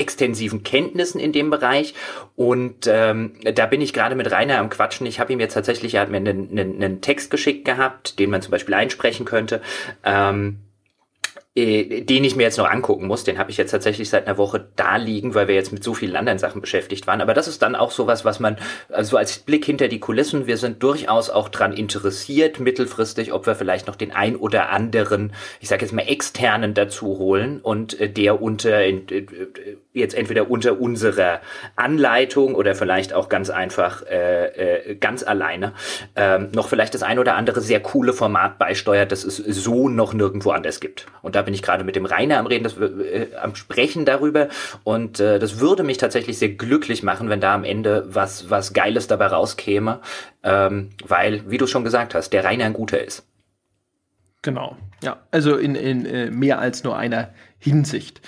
extensiven 0.00 0.62
Kenntnissen 0.64 1.20
in 1.20 1.32
dem 1.32 1.50
Bereich. 1.50 1.94
Und 2.34 2.86
ähm, 2.86 3.34
da 3.54 3.66
bin 3.66 3.80
ich 3.80 3.92
gerade 3.92 4.14
mit 4.16 4.30
Rainer 4.30 4.58
am 4.58 4.70
Quatschen. 4.70 5.06
Ich 5.06 5.20
habe 5.20 5.32
ihm 5.32 5.40
jetzt 5.40 5.54
tatsächlich, 5.54 5.94
er 5.94 6.00
hat 6.00 6.10
mir 6.10 6.16
einen, 6.16 6.50
einen, 6.50 6.82
einen 6.82 7.00
Text 7.00 7.30
geschickt 7.30 7.64
gehabt, 7.64 8.18
den 8.18 8.30
man 8.30 8.42
zum 8.42 8.50
Beispiel 8.50 8.74
einsprechen 8.74 9.26
könnte. 9.26 9.60
Ähm, 10.04 10.60
äh, 11.56 12.02
den 12.02 12.22
ich 12.22 12.36
mir 12.36 12.44
jetzt 12.44 12.58
noch 12.58 12.70
angucken 12.70 13.08
muss. 13.08 13.24
Den 13.24 13.36
habe 13.36 13.50
ich 13.50 13.56
jetzt 13.56 13.72
tatsächlich 13.72 14.08
seit 14.08 14.28
einer 14.28 14.38
Woche 14.38 14.68
da 14.76 14.94
liegen, 14.94 15.34
weil 15.34 15.48
wir 15.48 15.56
jetzt 15.56 15.72
mit 15.72 15.82
so 15.82 15.94
vielen 15.94 16.14
anderen 16.14 16.38
Sachen 16.38 16.60
beschäftigt 16.60 17.08
waren. 17.08 17.20
Aber 17.20 17.34
das 17.34 17.48
ist 17.48 17.60
dann 17.62 17.74
auch 17.74 17.90
sowas, 17.90 18.24
was 18.24 18.38
man, 18.38 18.56
also 18.88 19.16
als 19.16 19.40
Blick 19.40 19.64
hinter 19.64 19.88
die 19.88 19.98
Kulissen, 19.98 20.46
wir 20.46 20.58
sind 20.58 20.80
durchaus 20.80 21.28
auch 21.28 21.48
dran 21.48 21.72
interessiert, 21.72 22.60
mittelfristig, 22.60 23.32
ob 23.32 23.46
wir 23.46 23.56
vielleicht 23.56 23.88
noch 23.88 23.96
den 23.96 24.12
ein 24.12 24.36
oder 24.36 24.70
anderen, 24.70 25.32
ich 25.60 25.68
sage 25.68 25.84
jetzt 25.84 25.92
mal 25.92 26.02
externen 26.02 26.72
dazu 26.72 27.18
holen 27.18 27.60
und 27.60 27.98
äh, 27.98 28.08
der 28.08 28.40
unter 28.40 28.84
in, 28.84 29.08
äh, 29.08 29.26
jetzt 29.92 30.14
entweder 30.14 30.50
unter 30.50 30.80
unserer 30.80 31.40
Anleitung 31.74 32.54
oder 32.54 32.74
vielleicht 32.74 33.12
auch 33.12 33.28
ganz 33.28 33.50
einfach 33.50 34.02
äh, 34.06 34.90
äh, 34.90 34.94
ganz 34.94 35.22
alleine 35.22 35.72
ähm, 36.14 36.50
noch 36.54 36.68
vielleicht 36.68 36.94
das 36.94 37.02
ein 37.02 37.18
oder 37.18 37.34
andere 37.34 37.60
sehr 37.60 37.80
coole 37.80 38.12
Format 38.12 38.58
beisteuert, 38.58 39.10
das 39.10 39.24
es 39.24 39.36
so 39.36 39.88
noch 39.88 40.12
nirgendwo 40.12 40.52
anders 40.52 40.80
gibt. 40.80 41.06
Und 41.22 41.34
da 41.34 41.42
bin 41.42 41.54
ich 41.54 41.62
gerade 41.62 41.82
mit 41.82 41.96
dem 41.96 42.06
Rainer 42.06 42.38
am 42.38 42.46
Reden, 42.46 42.64
das, 42.64 42.76
äh, 42.76 43.28
am 43.40 43.56
Sprechen 43.56 44.04
darüber. 44.04 44.48
Und 44.84 45.18
äh, 45.18 45.38
das 45.40 45.58
würde 45.58 45.82
mich 45.82 45.98
tatsächlich 45.98 46.38
sehr 46.38 46.50
glücklich 46.50 47.02
machen, 47.02 47.28
wenn 47.28 47.40
da 47.40 47.54
am 47.54 47.64
Ende 47.64 48.04
was, 48.08 48.48
was 48.48 48.72
Geiles 48.72 49.08
dabei 49.08 49.26
rauskäme. 49.26 50.00
Ähm, 50.42 50.90
weil, 51.04 51.50
wie 51.50 51.58
du 51.58 51.66
schon 51.66 51.84
gesagt 51.84 52.14
hast, 52.14 52.30
der 52.30 52.44
Rainer 52.44 52.64
ein 52.64 52.72
guter 52.72 53.02
ist. 53.02 53.26
Genau, 54.42 54.76
ja. 55.02 55.18
Also 55.30 55.56
in, 55.56 55.74
in 55.74 56.06
äh, 56.06 56.30
mehr 56.30 56.60
als 56.60 56.82
nur 56.84 56.96
einer 56.96 57.34
Hinsicht. 57.58 58.22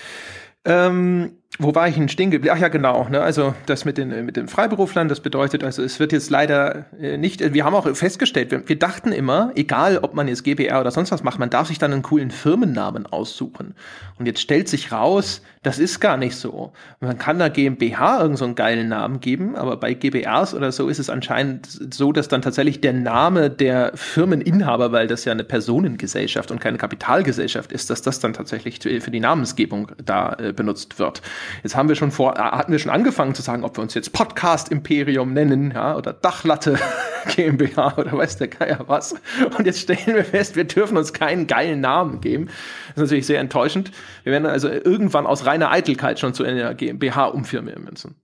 Ähm, 0.64 1.38
wo 1.58 1.74
war 1.74 1.86
ich 1.86 1.94
denn 1.96 2.08
stehen 2.08 2.30
geblieben? 2.30 2.54
Ach 2.56 2.60
ja, 2.60 2.68
genau. 2.68 3.08
Ne? 3.08 3.20
Also 3.20 3.54
das 3.66 3.84
mit 3.84 3.98
den, 3.98 4.24
mit 4.24 4.36
den 4.36 4.48
Freiberuflern, 4.48 5.08
das 5.08 5.20
bedeutet, 5.20 5.62
also 5.62 5.82
es 5.82 6.00
wird 6.00 6.12
jetzt 6.12 6.30
leider 6.30 6.86
äh, 6.98 7.18
nicht, 7.18 7.52
wir 7.52 7.64
haben 7.64 7.74
auch 7.74 7.94
festgestellt, 7.94 8.50
wir, 8.50 8.66
wir, 8.68 8.78
dachten 8.78 9.12
immer, 9.12 9.52
egal 9.54 9.98
ob 9.98 10.14
man 10.14 10.28
jetzt 10.28 10.44
GBR 10.44 10.80
oder 10.80 10.90
sonst 10.90 11.12
was 11.12 11.22
macht, 11.22 11.38
man 11.38 11.50
darf 11.50 11.68
sich 11.68 11.78
dann 11.78 11.92
einen 11.92 12.02
coolen 12.02 12.30
Firmennamen 12.30 13.06
aussuchen. 13.06 13.74
Und 14.18 14.26
jetzt 14.26 14.40
stellt 14.40 14.68
sich 14.68 14.92
raus, 14.92 15.42
das 15.62 15.78
ist 15.78 16.00
gar 16.00 16.16
nicht 16.16 16.34
so. 16.34 16.72
Man 17.00 17.18
kann 17.18 17.38
da 17.38 17.48
GmbH 17.48 18.22
irgendeinen 18.22 18.36
so 18.36 18.54
geilen 18.54 18.88
Namen 18.88 19.20
geben, 19.20 19.54
aber 19.54 19.76
bei 19.76 19.94
GBRs 19.94 20.54
oder 20.54 20.72
so 20.72 20.88
ist 20.88 20.98
es 20.98 21.08
anscheinend 21.08 21.68
so, 21.94 22.12
dass 22.12 22.26
dann 22.26 22.42
tatsächlich 22.42 22.80
der 22.80 22.92
Name 22.92 23.48
der 23.48 23.92
Firmeninhaber, 23.94 24.90
weil 24.90 25.06
das 25.06 25.24
ja 25.24 25.32
eine 25.32 25.44
Personengesellschaft 25.44 26.50
und 26.50 26.60
keine 26.60 26.78
Kapitalgesellschaft 26.78 27.70
ist, 27.70 27.90
dass 27.90 28.02
das 28.02 28.18
dann 28.18 28.32
tatsächlich 28.32 28.80
für 28.80 29.10
die 29.10 29.20
Namensgebung 29.20 29.92
da 30.04 30.34
äh, 30.34 30.52
benutzt 30.52 30.98
wird. 30.98 31.22
Jetzt 31.62 31.76
haben 31.76 31.88
wir 31.88 31.94
schon 31.94 32.10
vor, 32.10 32.36
äh, 32.36 32.40
hatten 32.40 32.72
wir 32.72 32.80
schon 32.80 32.90
angefangen 32.90 33.34
zu 33.34 33.42
sagen, 33.42 33.62
ob 33.62 33.76
wir 33.78 33.82
uns 33.82 33.94
jetzt 33.94 34.12
Podcast 34.12 34.68
Imperium 34.70 35.32
nennen, 35.32 35.70
ja, 35.72 35.96
oder 35.96 36.12
Dachlatte 36.12 36.76
GmbH 37.28 37.94
oder 37.96 38.12
weiß 38.12 38.38
der 38.38 38.48
Geier 38.48 38.84
was. 38.86 39.14
Und 39.56 39.66
jetzt 39.66 39.80
stellen 39.80 40.14
wir 40.14 40.24
fest, 40.24 40.56
wir 40.56 40.64
dürfen 40.64 40.96
uns 40.96 41.12
keinen 41.12 41.46
geilen 41.46 41.80
Namen 41.80 42.20
geben. 42.20 42.46
Das 42.46 42.96
ist 42.96 43.02
natürlich 43.02 43.26
sehr 43.26 43.40
enttäuschend. 43.40 43.90
Wir 44.24 44.32
werden 44.32 44.46
also 44.46 44.68
irgendwann 44.68 45.26
aus 45.26 45.46
reiner 45.46 45.70
Eitelkeit 45.70 46.18
schon 46.18 46.34
zu 46.34 46.44
einer 46.44 46.74
GmbH 46.74 47.26
umfirmen 47.26 47.88
müssen. 47.90 48.16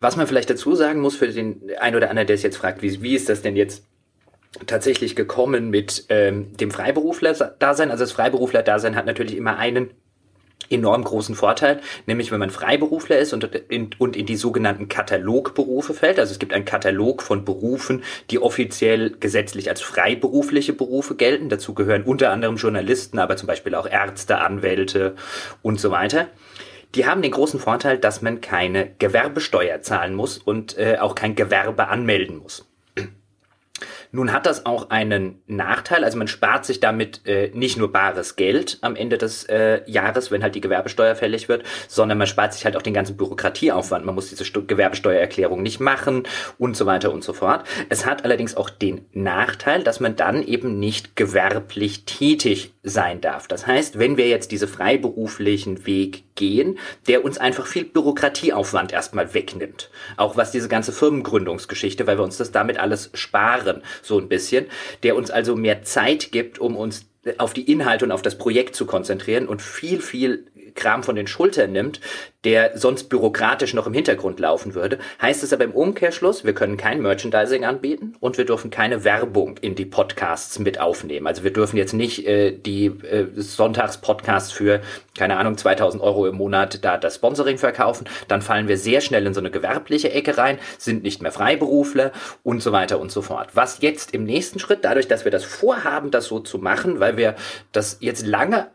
Was 0.00 0.16
man 0.16 0.26
vielleicht 0.26 0.50
dazu 0.50 0.74
sagen 0.74 1.00
muss 1.00 1.16
für 1.16 1.28
den 1.28 1.62
ein 1.80 1.96
oder 1.96 2.10
anderen, 2.10 2.26
der 2.26 2.36
sich 2.36 2.44
jetzt 2.44 2.58
fragt, 2.58 2.82
wie, 2.82 3.02
wie 3.02 3.14
ist 3.14 3.28
das 3.28 3.42
denn 3.42 3.56
jetzt 3.56 3.86
tatsächlich 4.66 5.16
gekommen 5.16 5.70
mit 5.70 6.04
ähm, 6.10 6.56
dem 6.56 6.70
Freiberufler-Dasein? 6.70 7.90
Also 7.90 8.04
das 8.04 8.12
Freiberufler-Dasein 8.12 8.96
hat 8.96 9.06
natürlich 9.06 9.36
immer 9.36 9.56
einen 9.56 9.90
enorm 10.70 11.04
großen 11.04 11.34
Vorteil, 11.34 11.80
nämlich 12.06 12.30
wenn 12.32 12.40
man 12.40 12.50
Freiberufler 12.50 13.18
ist 13.18 13.32
und 13.32 13.44
in, 13.68 13.90
und 13.98 14.16
in 14.16 14.26
die 14.26 14.36
sogenannten 14.36 14.88
Katalogberufe 14.88 15.94
fällt. 15.94 16.18
Also 16.18 16.32
es 16.32 16.38
gibt 16.38 16.52
einen 16.52 16.64
Katalog 16.64 17.22
von 17.22 17.44
Berufen, 17.44 18.02
die 18.30 18.38
offiziell 18.38 19.10
gesetzlich 19.18 19.68
als 19.68 19.80
freiberufliche 19.80 20.72
Berufe 20.72 21.14
gelten. 21.14 21.48
Dazu 21.48 21.74
gehören 21.74 22.02
unter 22.02 22.30
anderem 22.30 22.56
Journalisten, 22.56 23.18
aber 23.18 23.36
zum 23.36 23.46
Beispiel 23.46 23.74
auch 23.74 23.86
Ärzte, 23.86 24.38
Anwälte 24.38 25.14
und 25.62 25.80
so 25.80 25.90
weiter. 25.90 26.28
Die 26.94 27.06
haben 27.06 27.22
den 27.22 27.32
großen 27.32 27.58
Vorteil, 27.58 27.98
dass 27.98 28.22
man 28.22 28.40
keine 28.40 28.90
Gewerbesteuer 28.98 29.82
zahlen 29.82 30.14
muss 30.14 30.38
und 30.38 30.78
äh, 30.78 30.98
auch 31.00 31.14
kein 31.16 31.34
Gewerbe 31.34 31.88
anmelden 31.88 32.38
muss. 32.38 32.68
Nun 34.14 34.32
hat 34.32 34.46
das 34.46 34.64
auch 34.64 34.90
einen 34.90 35.42
Nachteil, 35.48 36.04
also 36.04 36.16
man 36.16 36.28
spart 36.28 36.64
sich 36.64 36.78
damit 36.78 37.26
äh, 37.26 37.50
nicht 37.52 37.76
nur 37.76 37.90
bares 37.90 38.36
Geld 38.36 38.78
am 38.80 38.94
Ende 38.94 39.18
des 39.18 39.42
äh, 39.46 39.80
Jahres, 39.90 40.30
wenn 40.30 40.44
halt 40.44 40.54
die 40.54 40.60
Gewerbesteuer 40.60 41.16
fällig 41.16 41.48
wird, 41.48 41.64
sondern 41.88 42.18
man 42.18 42.28
spart 42.28 42.54
sich 42.54 42.64
halt 42.64 42.76
auch 42.76 42.82
den 42.82 42.94
ganzen 42.94 43.16
Bürokratieaufwand. 43.16 44.06
Man 44.06 44.14
muss 44.14 44.28
diese 44.28 44.44
Stu 44.44 44.64
Gewerbesteuererklärung 44.64 45.64
nicht 45.64 45.80
machen 45.80 46.22
und 46.58 46.76
so 46.76 46.86
weiter 46.86 47.12
und 47.12 47.24
so 47.24 47.32
fort. 47.32 47.66
Es 47.88 48.06
hat 48.06 48.24
allerdings 48.24 48.56
auch 48.56 48.70
den 48.70 49.04
Nachteil, 49.14 49.82
dass 49.82 49.98
man 49.98 50.14
dann 50.14 50.44
eben 50.44 50.78
nicht 50.78 51.16
gewerblich 51.16 52.04
tätig 52.04 52.73
sein 52.84 53.22
darf. 53.22 53.48
Das 53.48 53.66
heißt, 53.66 53.98
wenn 53.98 54.16
wir 54.18 54.28
jetzt 54.28 54.52
diese 54.52 54.68
freiberuflichen 54.68 55.86
Weg 55.86 56.24
gehen, 56.34 56.78
der 57.08 57.24
uns 57.24 57.38
einfach 57.38 57.66
viel 57.66 57.84
Bürokratieaufwand 57.84 58.92
erstmal 58.92 59.32
wegnimmt. 59.32 59.90
Auch 60.18 60.36
was 60.36 60.50
diese 60.50 60.68
ganze 60.68 60.92
Firmengründungsgeschichte, 60.92 62.06
weil 62.06 62.18
wir 62.18 62.24
uns 62.24 62.36
das 62.36 62.52
damit 62.52 62.78
alles 62.78 63.10
sparen, 63.14 63.82
so 64.02 64.18
ein 64.18 64.28
bisschen, 64.28 64.66
der 65.02 65.16
uns 65.16 65.30
also 65.30 65.56
mehr 65.56 65.82
Zeit 65.82 66.30
gibt, 66.30 66.58
um 66.58 66.76
uns 66.76 67.06
auf 67.38 67.54
die 67.54 67.70
Inhalte 67.72 68.04
und 68.04 68.12
auf 68.12 68.22
das 68.22 68.36
Projekt 68.36 68.76
zu 68.76 68.84
konzentrieren 68.84 69.48
und 69.48 69.62
viel, 69.62 70.00
viel 70.00 70.46
Kram 70.74 71.02
von 71.02 71.16
den 71.16 71.26
Schultern 71.26 71.72
nimmt, 71.72 72.00
der 72.44 72.76
sonst 72.76 73.04
bürokratisch 73.08 73.74
noch 73.74 73.86
im 73.86 73.94
Hintergrund 73.94 74.38
laufen 74.38 74.74
würde, 74.74 74.98
heißt 75.20 75.42
es 75.42 75.52
aber 75.52 75.64
im 75.64 75.72
Umkehrschluss, 75.72 76.44
wir 76.44 76.54
können 76.54 76.76
kein 76.76 77.00
Merchandising 77.00 77.64
anbieten 77.64 78.14
und 78.20 78.38
wir 78.38 78.44
dürfen 78.44 78.70
keine 78.70 79.04
Werbung 79.04 79.56
in 79.58 79.74
die 79.74 79.86
Podcasts 79.86 80.58
mit 80.58 80.78
aufnehmen. 80.78 81.26
Also 81.26 81.42
wir 81.42 81.52
dürfen 81.52 81.76
jetzt 81.76 81.94
nicht 81.94 82.26
äh, 82.26 82.52
die 82.52 82.86
äh, 82.86 83.26
Sonntagspodcasts 83.34 84.52
für, 84.52 84.80
keine 85.16 85.36
Ahnung, 85.38 85.56
2000 85.56 86.02
Euro 86.02 86.26
im 86.26 86.36
Monat 86.36 86.84
da 86.84 86.98
das 86.98 87.16
Sponsoring 87.16 87.58
verkaufen. 87.58 88.06
Dann 88.28 88.42
fallen 88.42 88.68
wir 88.68 88.76
sehr 88.76 89.00
schnell 89.00 89.26
in 89.26 89.34
so 89.34 89.40
eine 89.40 89.50
gewerbliche 89.50 90.12
Ecke 90.12 90.36
rein, 90.36 90.58
sind 90.78 91.02
nicht 91.02 91.22
mehr 91.22 91.32
Freiberufler 91.32 92.12
und 92.42 92.62
so 92.62 92.72
weiter 92.72 93.00
und 93.00 93.10
so 93.10 93.22
fort. 93.22 93.48
Was 93.54 93.80
jetzt 93.80 94.12
im 94.12 94.24
nächsten 94.24 94.58
Schritt, 94.58 94.84
dadurch, 94.84 95.08
dass 95.08 95.24
wir 95.24 95.32
das 95.32 95.44
vorhaben, 95.44 96.10
das 96.10 96.26
so 96.26 96.40
zu 96.40 96.58
machen, 96.58 97.00
weil 97.00 97.16
wir 97.16 97.36
das 97.72 97.98
jetzt 98.00 98.26
lange 98.26 98.68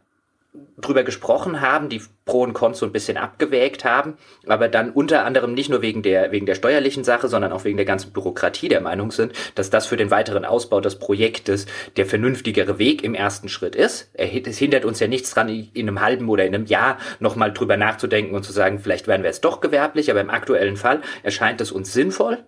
drüber 0.78 1.04
gesprochen 1.04 1.62
haben, 1.62 1.90
die 1.90 2.02
Pro 2.26 2.42
und 2.42 2.54
Cons 2.54 2.80
so 2.80 2.86
ein 2.86 2.92
bisschen 2.92 3.18
abgewägt 3.18 3.86
haben, 3.86 4.18
aber 4.48 4.68
dann 4.68 4.90
unter 4.90 5.24
anderem 5.24 5.54
nicht 5.54 5.70
nur 5.70 5.84
wegen 5.84 6.02
der, 6.02 6.32
wegen 6.32 6.48
der 6.48 6.56
steuerlichen 6.56 7.04
Sache, 7.04 7.28
sondern 7.28 7.52
auch 7.52 7.66
wegen 7.66 7.78
der 7.78 7.86
ganzen 7.86 8.14
Bürokratie 8.14 8.68
der 8.68 8.82
Meinung 8.82 9.12
sind, 9.12 9.34
dass 9.54 9.70
das 9.70 9.86
für 9.86 9.98
den 9.98 10.10
weiteren 10.10 10.46
Ausbau 10.46 10.82
des 10.82 10.98
Projektes 10.98 11.68
der 11.98 12.08
vernünftigere 12.08 12.80
Weg 12.80 13.04
im 13.04 13.14
ersten 13.14 13.48
Schritt 13.48 13.76
ist. 13.76 14.10
Es 14.14 14.58
hindert 14.58 14.86
uns 14.86 15.00
ja 15.00 15.08
nichts 15.08 15.32
dran, 15.32 15.50
in 15.50 15.88
einem 15.88 16.02
halben 16.02 16.30
oder 16.30 16.46
in 16.46 16.56
einem 16.56 16.66
Jahr 16.66 16.98
nochmal 17.20 17.54
drüber 17.54 17.78
nachzudenken 17.78 18.34
und 18.34 18.44
zu 18.44 18.52
sagen, 18.52 18.80
vielleicht 18.80 19.08
werden 19.08 19.22
wir 19.22 19.30
jetzt 19.30 19.46
doch 19.46 19.62
gewerblich, 19.62 20.10
aber 20.10 20.22
im 20.22 20.32
aktuellen 20.32 20.78
Fall 20.78 21.02
erscheint 21.22 21.62
es 21.62 21.72
uns 21.72 21.94
sinnvoll. 21.94 22.40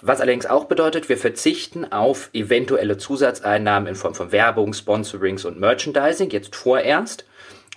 Was 0.00 0.20
allerdings 0.20 0.46
auch 0.46 0.66
bedeutet, 0.66 1.08
wir 1.08 1.18
verzichten 1.18 1.90
auf 1.90 2.30
eventuelle 2.32 2.98
Zusatzeinnahmen 2.98 3.88
in 3.88 3.94
Form 3.96 4.14
von 4.14 4.30
Werbung, 4.30 4.72
Sponsorings 4.72 5.44
und 5.44 5.58
Merchandising 5.58 6.30
jetzt 6.30 6.54
vorerst 6.54 7.24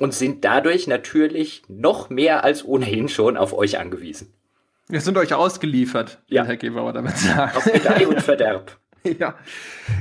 und 0.02 0.16
sind 0.16 0.44
dadurch 0.44 0.88
natürlich 0.88 1.62
noch 1.68 2.10
mehr 2.10 2.44
als 2.44 2.66
ohnehin 2.66 3.08
schon 3.08 3.38
auf 3.38 3.54
euch 3.54 3.78
angewiesen. 3.78 4.34
Wir 4.88 5.00
sind 5.00 5.16
euch 5.16 5.32
ausgeliefert, 5.32 6.18
ja. 6.28 6.44
Herr 6.44 6.58
Gebauer 6.58 6.92
damit 6.92 7.16
sagt. 7.18 7.56
Auf 7.56 7.66
Gedeih 7.66 8.08
und 8.08 8.20
Verderb. 8.20 8.78
ja. 9.20 9.36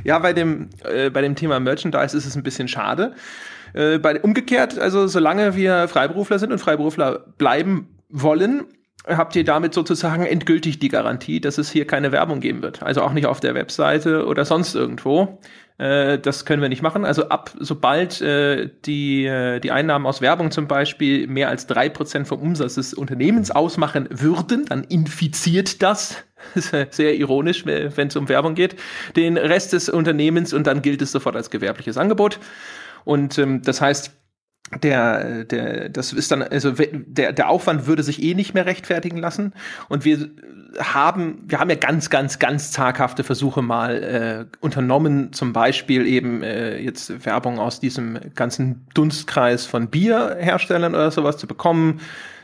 ja, 0.03 0.19
bei 0.19 0.33
dem, 0.33 0.71
äh, 0.85 1.11
bei 1.11 1.21
dem 1.21 1.37
Thema 1.37 1.61
Merchandise 1.61 2.17
ist 2.17 2.25
es 2.25 2.35
ein 2.35 2.43
bisschen 2.43 2.67
schade. 2.67 3.15
Äh, 3.75 3.99
bei, 3.99 4.19
umgekehrt, 4.19 4.79
also 4.79 5.07
solange 5.07 5.55
wir 5.55 5.87
Freiberufler 5.87 6.39
sind 6.39 6.51
und 6.51 6.61
Freiberufler 6.61 7.27
bleiben 7.37 7.95
wollen, 8.09 8.65
habt 9.07 9.37
ihr 9.37 9.45
damit 9.45 9.75
sozusagen 9.75 10.25
endgültig 10.25 10.79
die 10.79 10.89
Garantie, 10.89 11.43
dass 11.43 11.59
es 11.59 11.71
hier 11.71 11.87
keine 11.87 12.11
Werbung 12.11 12.41
geben 12.41 12.63
wird. 12.63 12.83
Also 12.83 13.03
auch 13.03 13.13
nicht 13.13 13.27
auf 13.27 13.41
der 13.41 13.55
Webseite 13.55 14.25
oder 14.27 14.47
sonst 14.47 14.75
irgendwo. 14.75 15.41
Äh, 15.81 16.19
das 16.19 16.45
können 16.45 16.61
wir 16.61 16.69
nicht 16.69 16.83
machen. 16.83 17.07
Also 17.07 17.31
ab 17.31 17.53
sobald 17.59 18.21
äh, 18.21 18.69
die, 18.85 19.25
äh, 19.25 19.61
die 19.61 19.71
Einnahmen 19.71 20.05
aus 20.07 20.21
Werbung 20.21 20.51
zum 20.51 20.69
Beispiel 20.69 21.27
mehr 21.27 21.49
als 21.49 21.67
drei 21.67 21.89
Prozent 21.89 22.29
vom 22.29 22.41
Umsatz 22.41 22.75
des 22.75 22.93
Unternehmens 22.93 23.51
ausmachen 23.51 24.07
würden, 24.11 24.67
dann 24.67 24.85
infiziert 24.85 25.83
das 25.83 26.17
sehr 26.55 27.17
ironisch, 27.17 27.65
wenn 27.65 28.09
es 28.09 28.17
um 28.17 28.29
Werbung 28.29 28.55
geht, 28.55 28.77
den 29.17 29.39
Rest 29.39 29.73
des 29.73 29.89
Unternehmens 29.89 30.53
und 30.53 30.67
dann 30.67 30.83
gilt 30.83 31.01
es 31.01 31.13
sofort 31.13 31.35
als 31.35 31.49
gewerbliches 31.49 31.97
Angebot. 31.97 32.39
Und 33.05 33.39
ähm, 33.39 33.63
das 33.63 33.81
heißt, 33.81 34.15
der, 34.83 35.45
der, 35.45 35.89
das 35.89 36.13
ist 36.13 36.31
dann, 36.31 36.43
also 36.43 36.73
der, 36.73 37.33
der 37.33 37.49
Aufwand 37.49 37.87
würde 37.87 38.03
sich 38.03 38.23
eh 38.23 38.35
nicht 38.35 38.55
mehr 38.55 38.67
rechtfertigen 38.67 39.19
lassen. 39.19 39.53
Und 39.89 40.05
wir 40.05 40.31
haben, 40.79 41.43
wir 41.47 41.59
haben 41.59 41.71
ja 41.71 41.77
ganz, 41.77 42.11
ganz, 42.11 42.39
ganz 42.39 42.71
zaghafte 42.71 43.25
Versuche 43.25 43.63
mal 43.63 44.03
äh, 44.03 44.57
unternommen, 44.61 45.33
zum 45.33 45.53
Beispiel 45.53 46.07
eben 46.07 46.43
äh, 46.43 46.79
jetzt 46.79 47.27
Werbung 47.27 47.59
aus 47.59 47.81
diesem 47.81 48.19
ganzen 48.35 48.87
Dunstkreis 48.95 49.67
von 49.67 49.89
Bierherstellern 49.89 50.95
oder 50.95 51.11
sowas 51.11 51.37
zu 51.37 51.47
bekommen. 51.47 52.01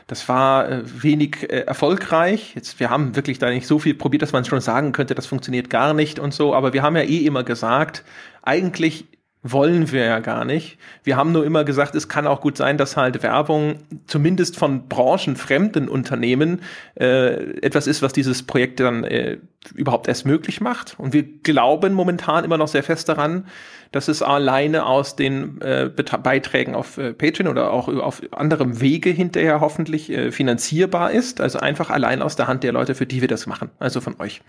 Das 0.07 0.27
war 0.29 0.69
äh, 0.69 0.81
wenig 1.03 1.43
äh, 1.43 1.61
erfolgreich. 1.61 2.53
Jetzt, 2.55 2.79
wir 2.79 2.89
haben 2.89 3.15
wirklich 3.15 3.39
da 3.39 3.49
nicht 3.49 3.67
so 3.67 3.79
viel 3.79 3.93
probiert, 3.93 4.21
dass 4.21 4.33
man 4.33 4.45
schon 4.45 4.61
sagen 4.61 4.91
könnte, 4.91 5.15
das 5.15 5.25
funktioniert 5.25 5.69
gar 5.69 5.93
nicht 5.93 6.19
und 6.19 6.33
so. 6.33 6.53
Aber 6.53 6.73
wir 6.73 6.81
haben 6.81 6.95
ja 6.95 7.03
eh 7.03 7.25
immer 7.25 7.43
gesagt, 7.43 8.03
eigentlich 8.41 9.05
wollen 9.43 9.91
wir 9.91 10.05
ja 10.05 10.19
gar 10.19 10.45
nicht. 10.45 10.77
Wir 11.03 11.15
haben 11.15 11.31
nur 11.31 11.45
immer 11.45 11.63
gesagt, 11.63 11.95
es 11.95 12.09
kann 12.09 12.27
auch 12.27 12.41
gut 12.41 12.57
sein, 12.57 12.77
dass 12.77 12.97
halt 12.97 13.21
Werbung 13.23 13.79
zumindest 14.07 14.57
von 14.57 14.87
branchenfremden 14.87 15.87
Unternehmen 15.87 16.61
äh, 16.99 17.59
etwas 17.61 17.87
ist, 17.87 18.01
was 18.01 18.13
dieses 18.13 18.43
Projekt 18.43 18.79
dann 18.79 19.03
äh, 19.03 19.37
überhaupt 19.75 20.07
erst 20.07 20.25
möglich 20.25 20.59
macht. 20.59 20.95
Und 20.97 21.13
wir 21.13 21.23
glauben 21.23 21.93
momentan 21.93 22.43
immer 22.45 22.57
noch 22.57 22.67
sehr 22.67 22.83
fest 22.83 23.09
daran, 23.09 23.45
dass 23.91 24.07
es 24.07 24.21
alleine 24.21 24.85
aus 24.85 25.15
den 25.15 25.61
äh, 25.61 25.89
Beiträgen 25.89 26.75
auf 26.75 26.97
äh, 26.97 27.13
Patreon 27.13 27.47
oder 27.47 27.71
auch 27.71 27.87
auf 27.87 28.21
anderem 28.31 28.81
Wege 28.81 29.11
hinterher 29.11 29.61
hoffentlich 29.61 30.09
äh, 30.09 30.31
finanzierbar 30.31 31.11
ist. 31.11 31.41
Also 31.41 31.59
einfach 31.59 31.89
allein 31.89 32.21
aus 32.21 32.35
der 32.35 32.47
Hand 32.47 32.63
der 32.63 32.73
Leute, 32.73 32.95
für 32.95 33.05
die 33.05 33.21
wir 33.21 33.27
das 33.27 33.45
machen, 33.45 33.69
also 33.79 34.01
von 34.01 34.19
euch. 34.19 34.41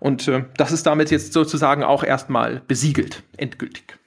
Und 0.00 0.28
äh, 0.28 0.44
das 0.56 0.70
ist 0.70 0.86
damit 0.86 1.10
jetzt 1.10 1.32
sozusagen 1.32 1.82
auch 1.82 2.04
erstmal 2.04 2.62
besiegelt, 2.68 3.22
endgültig. 3.36 3.98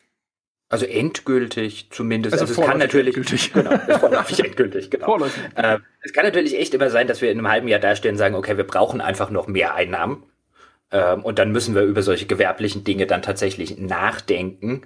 Also 0.69 0.86
endgültig 0.86 1.88
zumindest. 1.91 2.34
Also, 2.34 2.45
also 2.45 2.62
es 2.62 2.67
kann 2.67 2.77
natürlich 2.77 3.15
endgültig. 3.17 3.53
Genau, 3.53 3.77
vorläufig 3.99 4.43
endgültig, 4.43 4.89
genau. 4.89 5.06
Vorläufig. 5.06 5.41
Äh, 5.56 5.80
es 6.01 6.13
kann 6.13 6.25
natürlich 6.25 6.58
echt 6.60 6.73
immer 6.73 6.89
sein, 6.89 7.08
dass 7.08 7.21
wir 7.21 7.32
in 7.32 7.38
einem 7.38 7.47
halben 7.47 7.67
Jahr 7.67 7.80
dastehen 7.80 8.15
und 8.15 8.17
sagen, 8.17 8.36
okay, 8.36 8.58
wir 8.58 8.65
brauchen 8.65 8.99
einfach 8.99 9.30
noch 9.30 9.47
mehr 9.47 9.75
Einnahmen. 9.75 10.23
Ähm, 10.91 11.23
und 11.23 11.39
dann 11.39 11.51
müssen 11.51 11.75
wir 11.75 11.84
über 11.84 12.01
solche 12.01 12.25
gewerblichen 12.25 12.84
Dinge 12.84 13.08
dann 13.08 13.21
tatsächlich 13.21 13.77
nachdenken. 13.77 14.82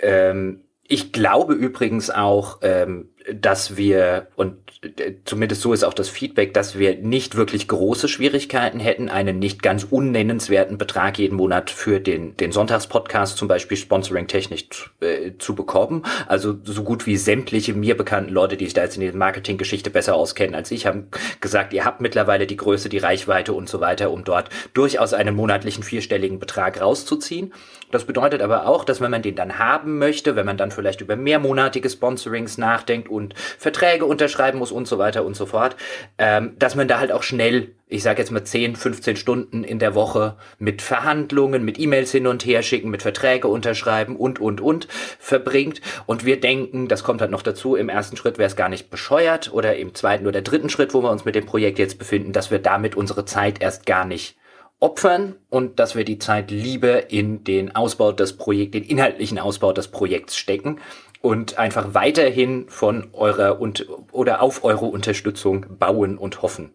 Ähm, 0.00 0.64
ich 0.86 1.12
glaube 1.12 1.54
übrigens 1.54 2.10
auch, 2.10 2.58
ähm, 2.62 3.10
dass 3.32 3.76
wir, 3.76 4.28
und 4.36 4.56
äh, 4.82 5.14
zumindest 5.24 5.62
so 5.62 5.72
ist 5.72 5.84
auch 5.84 5.94
das 5.94 6.08
Feedback, 6.08 6.54
dass 6.54 6.78
wir 6.78 6.96
nicht 6.96 7.36
wirklich 7.36 7.68
große 7.68 8.08
Schwierigkeiten 8.08 8.80
hätten, 8.80 9.08
einen 9.08 9.38
nicht 9.38 9.62
ganz 9.62 9.86
unnennenswerten 9.88 10.78
Betrag 10.78 11.18
jeden 11.18 11.36
Monat 11.36 11.70
für 11.70 12.00
den, 12.00 12.36
den 12.36 12.52
Sonntagspodcast 12.52 13.36
zum 13.36 13.48
Beispiel 13.48 13.76
sponsoring-technisch 13.76 14.90
äh, 15.00 15.32
zu 15.38 15.54
bekommen. 15.54 16.02
Also 16.26 16.56
so 16.64 16.82
gut 16.82 17.06
wie 17.06 17.16
sämtliche 17.16 17.74
mir 17.74 17.96
bekannten 17.96 18.32
Leute, 18.32 18.56
die 18.56 18.64
sich 18.64 18.74
da 18.74 18.82
jetzt 18.82 18.96
in 18.96 19.02
der 19.02 19.14
Marketinggeschichte 19.14 19.90
besser 19.90 20.14
auskennen 20.14 20.54
als 20.54 20.70
ich, 20.70 20.86
haben 20.86 21.08
gesagt, 21.40 21.72
ihr 21.72 21.84
habt 21.84 22.00
mittlerweile 22.00 22.46
die 22.46 22.56
Größe, 22.56 22.88
die 22.88 22.98
Reichweite 22.98 23.52
und 23.52 23.68
so 23.68 23.80
weiter, 23.80 24.10
um 24.10 24.24
dort 24.24 24.48
durchaus 24.74 25.12
einen 25.12 25.36
monatlichen 25.36 25.82
vierstelligen 25.82 26.38
Betrag 26.38 26.80
rauszuziehen. 26.80 27.52
Das 27.92 28.04
bedeutet 28.04 28.40
aber 28.40 28.66
auch, 28.66 28.84
dass 28.84 29.00
wenn 29.00 29.10
man 29.10 29.22
den 29.22 29.36
dann 29.36 29.58
haben 29.58 29.98
möchte, 29.98 30.34
wenn 30.34 30.46
man 30.46 30.56
dann 30.56 30.70
vielleicht 30.70 31.02
über 31.02 31.14
mehrmonatige 31.14 31.90
Sponsorings 31.90 32.56
nachdenkt 32.56 33.11
und 33.12 33.34
Verträge 33.36 34.04
unterschreiben 34.04 34.58
muss 34.58 34.72
und 34.72 34.88
so 34.88 34.98
weiter 34.98 35.24
und 35.24 35.36
so 35.36 35.46
fort, 35.46 35.76
ähm, 36.18 36.54
dass 36.58 36.74
man 36.74 36.88
da 36.88 36.98
halt 36.98 37.12
auch 37.12 37.22
schnell, 37.22 37.74
ich 37.88 38.02
sage 38.02 38.20
jetzt 38.20 38.30
mal 38.30 38.44
10, 38.44 38.76
15 38.76 39.16
Stunden 39.16 39.64
in 39.64 39.78
der 39.78 39.94
Woche 39.94 40.36
mit 40.58 40.82
Verhandlungen, 40.82 41.64
mit 41.64 41.78
E-Mails 41.78 42.10
hin 42.10 42.26
und 42.26 42.44
her 42.44 42.62
schicken, 42.62 42.90
mit 42.90 43.02
Verträge 43.02 43.48
unterschreiben 43.48 44.16
und, 44.16 44.40
und, 44.40 44.60
und 44.60 44.88
verbringt. 45.18 45.80
Und 46.06 46.24
wir 46.24 46.40
denken, 46.40 46.88
das 46.88 47.04
kommt 47.04 47.20
halt 47.20 47.30
noch 47.30 47.42
dazu, 47.42 47.76
im 47.76 47.88
ersten 47.88 48.16
Schritt 48.16 48.38
wäre 48.38 48.48
es 48.48 48.56
gar 48.56 48.68
nicht 48.68 48.90
bescheuert 48.90 49.52
oder 49.52 49.76
im 49.76 49.94
zweiten 49.94 50.26
oder 50.26 50.42
dritten 50.42 50.70
Schritt, 50.70 50.94
wo 50.94 51.02
wir 51.02 51.10
uns 51.10 51.24
mit 51.24 51.34
dem 51.34 51.46
Projekt 51.46 51.78
jetzt 51.78 51.98
befinden, 51.98 52.32
dass 52.32 52.50
wir 52.50 52.58
damit 52.58 52.96
unsere 52.96 53.24
Zeit 53.24 53.60
erst 53.60 53.86
gar 53.86 54.04
nicht 54.04 54.36
opfern 54.82 55.36
und 55.48 55.78
dass 55.78 55.94
wir 55.94 56.04
die 56.04 56.18
Zeit 56.18 56.50
lieber 56.50 57.10
in 57.10 57.44
den 57.44 57.74
Ausbau 57.74 58.10
des 58.10 58.36
Projekts, 58.36 58.72
den 58.72 58.82
inhaltlichen 58.82 59.38
Ausbau 59.38 59.72
des 59.72 59.88
Projekts 59.88 60.36
stecken 60.36 60.80
und 61.22 61.56
einfach 61.56 61.94
weiterhin 61.94 62.68
von 62.68 63.08
eurer 63.12 63.60
und 63.60 63.86
oder 64.10 64.42
auf 64.42 64.64
eure 64.64 64.86
Unterstützung 64.86 65.78
bauen 65.78 66.18
und 66.18 66.42
hoffen. 66.42 66.74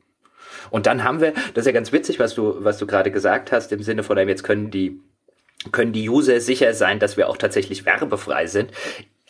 Und 0.70 0.86
dann 0.86 1.04
haben 1.04 1.22
wir, 1.22 1.34
das 1.54 1.64
ist 1.64 1.66
ja 1.68 1.72
ganz 1.72 1.92
witzig, 1.92 2.20
was 2.20 2.34
du, 2.34 2.56
was 2.64 2.78
du 2.78 2.88
gerade 2.88 3.12
gesagt 3.12 3.52
hast, 3.52 3.72
im 3.72 3.84
Sinne 3.84 4.04
von, 4.04 4.18
jetzt 4.18 4.44
können 4.44 4.72
die, 4.72 5.02
können 5.72 5.94
die 5.94 6.10
User 6.10 6.40
sicher 6.40 6.74
sein, 6.74 7.00
dass 7.00 7.18
wir 7.18 7.30
auch 7.30 7.38
tatsächlich 7.38 7.86
werbefrei 7.86 8.48
sind. 8.48 8.72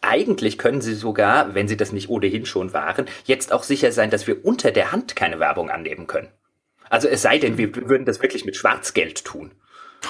Eigentlich 0.02 0.58
können 0.58 0.82
sie 0.82 0.94
sogar, 0.94 1.54
wenn 1.56 1.68
sie 1.68 1.78
das 1.78 1.92
nicht 1.92 2.10
ohnehin 2.10 2.46
schon 2.46 2.74
waren, 2.74 3.06
jetzt 3.26 3.52
auch 3.52 3.64
sicher 3.64 3.92
sein, 3.92 4.10
dass 4.10 4.28
wir 4.28 4.46
unter 4.46 4.72
der 4.72 4.92
Hand 4.92 5.16
keine 5.16 5.40
Werbung 5.40 5.70
annehmen 5.70 6.08
können. 6.08 6.30
Also 6.90 7.08
es 7.08 7.22
sei 7.22 7.40
denn, 7.40 7.58
wir 7.58 7.76
würden 7.76 8.06
das 8.06 8.22
wirklich 8.22 8.46
mit 8.46 8.56
Schwarzgeld 8.56 9.26
tun. 9.26 9.52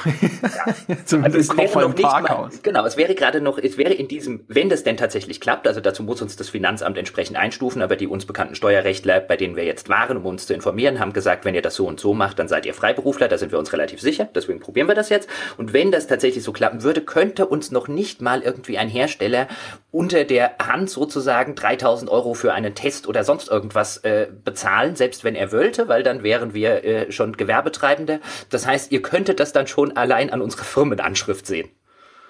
Ja. 0.06 0.96
Zumindest 1.06 1.52
also 1.52 1.62
es 1.62 1.74
wäre 1.74 1.88
noch 1.88 1.96
nicht 1.96 2.04
mal, 2.04 2.50
genau, 2.62 2.86
es 2.86 2.98
wäre 2.98 3.16
gerade 3.16 3.42
noch, 3.42 3.58
es 3.58 3.78
wäre 3.78 3.94
in 3.94 4.08
diesem, 4.08 4.44
wenn 4.48 4.70
das 4.70 4.84
denn 4.84 4.98
tatsächlich 4.98 5.42
klappt, 5.42 5.68
also 5.68 5.82
dazu 5.82 6.04
muss 6.04 6.22
uns 6.22 6.36
das 6.36 6.50
Finanzamt 6.50 6.98
entsprechend 6.98 7.38
einstufen, 7.38 7.82
aber 7.82 7.96
die 7.96 8.08
uns 8.08 8.26
bekannten 8.26 8.56
Steuerrechtler, 8.56 9.20
bei 9.20 9.38
denen 9.38 9.56
wir 9.56 9.66
jetzt 9.66 9.90
waren, 9.90 10.18
um 10.18 10.26
uns 10.26 10.46
zu 10.48 10.54
informieren, 10.54 11.00
haben 11.00 11.14
gesagt, 11.14 11.46
wenn 11.46 11.56
ihr 11.56 11.62
das 11.62 11.76
so 11.76 11.88
und 11.88 12.00
so 12.00 12.14
macht, 12.14 12.40
dann 12.40 12.48
seid 12.48 12.66
ihr 12.66 12.74
Freiberufler, 12.74 13.28
da 13.28 13.38
sind 13.38 13.52
wir 13.52 13.60
uns 13.60 13.74
relativ 13.74 14.02
sicher, 14.02 14.28
deswegen 14.34 14.60
probieren 14.60 14.88
wir 14.88 14.96
das 14.96 15.10
jetzt. 15.10 15.30
Und 15.58 15.74
wenn 15.74 15.92
das 15.92 16.08
tatsächlich 16.08 16.44
so 16.44 16.52
klappen 16.52 16.84
würde, 16.84 17.02
könnte 17.02 17.46
uns 17.46 17.72
noch 17.72 17.88
nicht 17.88 18.22
mal 18.22 18.42
irgendwie 18.42 18.78
ein 18.78 18.90
Hersteller 18.90 19.48
unter 19.92 20.26
der 20.26 20.58
Hand 20.60 20.90
sozusagen 20.90 21.56
3000 21.56 22.12
Euro 22.12 22.34
für 22.34 22.54
einen 22.54 22.76
Test 22.76 23.08
oder 23.08 23.24
sonst 23.24 23.48
irgendwas 23.48 23.98
äh, 23.98 24.28
bezahlen, 24.44 24.96
selbst 24.96 25.24
wenn 25.24 25.36
er 25.36 25.52
wollte, 25.52 25.88
weil 25.88 26.04
dann 26.04 26.24
wären 26.24 26.54
wir 26.54 26.84
äh, 26.84 27.12
schon 27.12 27.38
Gewerbetreibende. 27.38 28.20
Das 28.50 28.68
heißt, 28.68 28.92
ihr 28.92 29.02
könntet 29.02 29.40
das 29.40 29.54
dann 29.54 29.68
schon 29.68 29.96
allein 29.96 30.30
an 30.30 30.42
unserer 30.42 30.66
Firmenanschrift 30.66 31.48
sehen. 31.48 31.70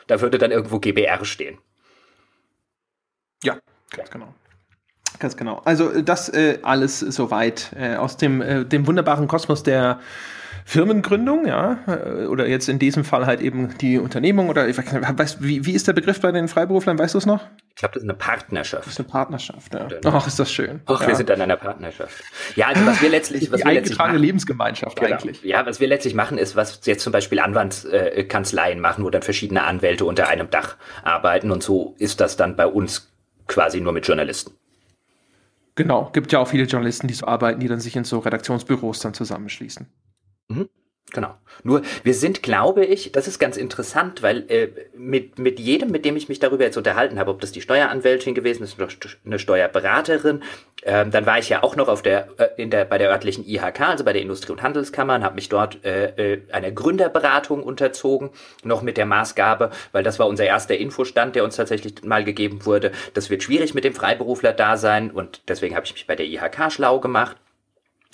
Da 0.05 0.21
würde 0.21 0.37
dann 0.37 0.51
irgendwo 0.51 0.79
GBR 0.79 1.25
stehen. 1.25 1.57
Ja, 3.43 3.57
ganz 3.91 4.11
genau. 4.11 4.33
Ganz 5.19 5.35
genau. 5.35 5.61
Also 5.65 6.01
das 6.01 6.29
äh, 6.29 6.59
alles 6.61 6.99
soweit 6.99 7.71
äh, 7.75 7.95
aus 7.95 8.17
dem, 8.17 8.41
äh, 8.41 8.65
dem 8.65 8.85
wunderbaren 8.85 9.27
Kosmos 9.27 9.63
der 9.63 9.99
Firmengründung, 10.67 11.47
ja, 11.47 11.79
äh, 11.87 12.25
oder 12.25 12.45
jetzt 12.45 12.67
in 12.67 12.77
diesem 12.77 13.05
Fall 13.05 13.25
halt 13.25 13.39
eben 13.39 13.77
die 13.77 13.97
Unternehmung 13.97 14.49
oder 14.49 14.67
weiß, 14.67 15.41
wie, 15.41 15.65
wie 15.65 15.71
ist 15.71 15.87
der 15.87 15.93
Begriff 15.93 16.19
bei 16.19 16.29
den 16.33 16.49
Freiberuflern, 16.49 16.99
weißt 16.99 17.13
du 17.13 17.19
es 17.19 17.25
noch? 17.25 17.41
Ich 17.69 17.75
glaube, 17.75 17.93
das 17.93 18.03
ist 18.03 18.09
eine 18.09 18.17
Partnerschaft. 18.17 18.85
Das 18.85 18.91
ist 18.91 18.99
eine 18.99 19.07
Partnerschaft, 19.07 19.73
ja. 19.73 19.87
Ach, 20.03 20.27
ist 20.27 20.37
das 20.39 20.51
schön. 20.51 20.81
Ach, 20.85 20.99
ja. 20.99 21.07
wir 21.07 21.15
sind 21.15 21.31
an 21.31 21.39
einer 21.39 21.55
Partnerschaft. 21.55 22.21
Ja, 22.57 22.67
also 22.67 22.85
was 22.85 23.01
wir 23.01 23.07
letztlich, 23.07 23.49
was 23.49 23.61
die 23.61 23.65
wir 23.65 23.73
letztlich 23.75 23.97
machen, 23.97 24.17
Lebensgemeinschaft 24.17 24.99
genau. 24.99 25.15
eigentlich. 25.15 25.41
Ja, 25.43 25.65
was 25.65 25.79
wir 25.79 25.87
letztlich 25.87 26.15
machen, 26.15 26.37
ist, 26.37 26.57
was 26.57 26.81
jetzt 26.83 27.01
zum 27.01 27.13
Beispiel 27.13 27.39
Anwaltskanzleien 27.39 28.81
machen, 28.81 29.05
wo 29.05 29.09
dann 29.09 29.21
verschiedene 29.21 29.63
Anwälte 29.63 30.03
unter 30.03 30.27
einem 30.27 30.49
Dach 30.49 30.75
arbeiten 31.01 31.49
und 31.49 31.63
so 31.63 31.95
ist 31.97 32.19
das 32.19 32.35
dann 32.35 32.57
bei 32.57 32.67
uns 32.67 33.09
quasi 33.47 33.79
nur 33.79 33.93
mit 33.93 34.05
Journalisten. 34.05 34.51
Genau, 35.75 36.09
gibt 36.11 36.33
ja 36.33 36.39
auch 36.39 36.47
viele 36.49 36.65
Journalisten, 36.65 37.07
die 37.07 37.13
so 37.13 37.25
arbeiten, 37.25 37.61
die 37.61 37.69
dann 37.69 37.79
sich 37.79 37.95
in 37.95 38.03
so 38.03 38.19
Redaktionsbüros 38.19 38.99
dann 38.99 39.13
zusammenschließen. 39.13 39.87
Mhm. 40.49 40.69
Genau. 41.13 41.35
Nur 41.63 41.83
wir 42.03 42.13
sind, 42.13 42.43
glaube 42.43 42.83
ich, 42.83 43.13
das 43.13 43.29
ist 43.29 43.39
ganz 43.39 43.55
interessant, 43.55 44.23
weil 44.23 44.43
äh, 44.51 44.67
mit, 44.93 45.39
mit 45.39 45.57
jedem, 45.57 45.89
mit 45.89 46.03
dem 46.03 46.17
ich 46.17 46.27
mich 46.27 46.39
darüber 46.39 46.65
jetzt 46.65 46.75
unterhalten 46.75 47.17
habe, 47.17 47.31
ob 47.31 47.39
das 47.39 47.53
die 47.53 47.61
Steueranwältin 47.61 48.35
gewesen 48.35 48.63
ist, 48.63 48.75
eine 49.25 49.39
Steuerberaterin, 49.39 50.43
äh, 50.81 51.05
dann 51.07 51.25
war 51.25 51.39
ich 51.39 51.47
ja 51.47 51.63
auch 51.63 51.77
noch 51.77 51.87
auf 51.87 52.01
der, 52.01 52.27
äh, 52.37 52.61
in 52.61 52.71
der, 52.71 52.83
bei 52.83 52.97
der 52.97 53.09
örtlichen 53.09 53.47
IHK, 53.47 53.81
also 53.81 54.03
bei 54.03 54.11
der 54.11 54.21
Industrie- 54.21 54.51
und 54.51 54.61
Handelskammer, 54.61 55.15
und 55.15 55.23
habe 55.23 55.35
mich 55.35 55.47
dort 55.47 55.83
äh, 55.85 56.33
äh, 56.33 56.41
einer 56.51 56.71
Gründerberatung 56.71 57.63
unterzogen, 57.63 58.31
noch 58.65 58.81
mit 58.81 58.97
der 58.97 59.05
Maßgabe, 59.05 59.71
weil 59.93 60.03
das 60.03 60.19
war 60.19 60.27
unser 60.27 60.43
erster 60.43 60.75
Infostand, 60.75 61.37
der 61.37 61.45
uns 61.45 61.55
tatsächlich 61.55 62.03
mal 62.03 62.25
gegeben 62.25 62.65
wurde. 62.65 62.91
Das 63.13 63.29
wird 63.29 63.43
schwierig 63.43 63.73
mit 63.73 63.85
dem 63.85 63.95
Freiberufler-Dasein 63.95 65.11
und 65.11 65.41
deswegen 65.47 65.77
habe 65.77 65.85
ich 65.85 65.93
mich 65.93 66.05
bei 66.05 66.17
der 66.17 66.25
IHK 66.25 66.69
schlau 66.69 66.99
gemacht. 66.99 67.37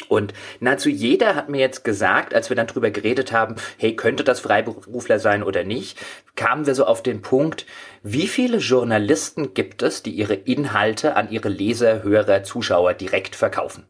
Und 0.09 0.33
nahezu 0.59 0.89
jeder 0.89 1.35
hat 1.35 1.49
mir 1.49 1.59
jetzt 1.59 1.83
gesagt, 1.83 2.33
als 2.33 2.49
wir 2.49 2.55
dann 2.55 2.67
drüber 2.67 2.91
geredet 2.91 3.31
haben, 3.31 3.55
hey, 3.77 3.95
könnte 3.95 4.23
das 4.23 4.39
Freiberufler 4.39 5.19
sein 5.19 5.43
oder 5.43 5.63
nicht, 5.63 5.97
kamen 6.35 6.65
wir 6.65 6.75
so 6.75 6.85
auf 6.85 7.03
den 7.03 7.21
Punkt, 7.21 7.65
wie 8.01 8.27
viele 8.27 8.57
Journalisten 8.57 9.53
gibt 9.53 9.81
es, 9.81 10.03
die 10.03 10.11
ihre 10.11 10.35
Inhalte 10.35 11.15
an 11.15 11.29
ihre 11.29 11.49
Leser, 11.49 12.03
Hörer, 12.03 12.43
Zuschauer 12.43 12.93
direkt 12.93 13.35
verkaufen? 13.35 13.85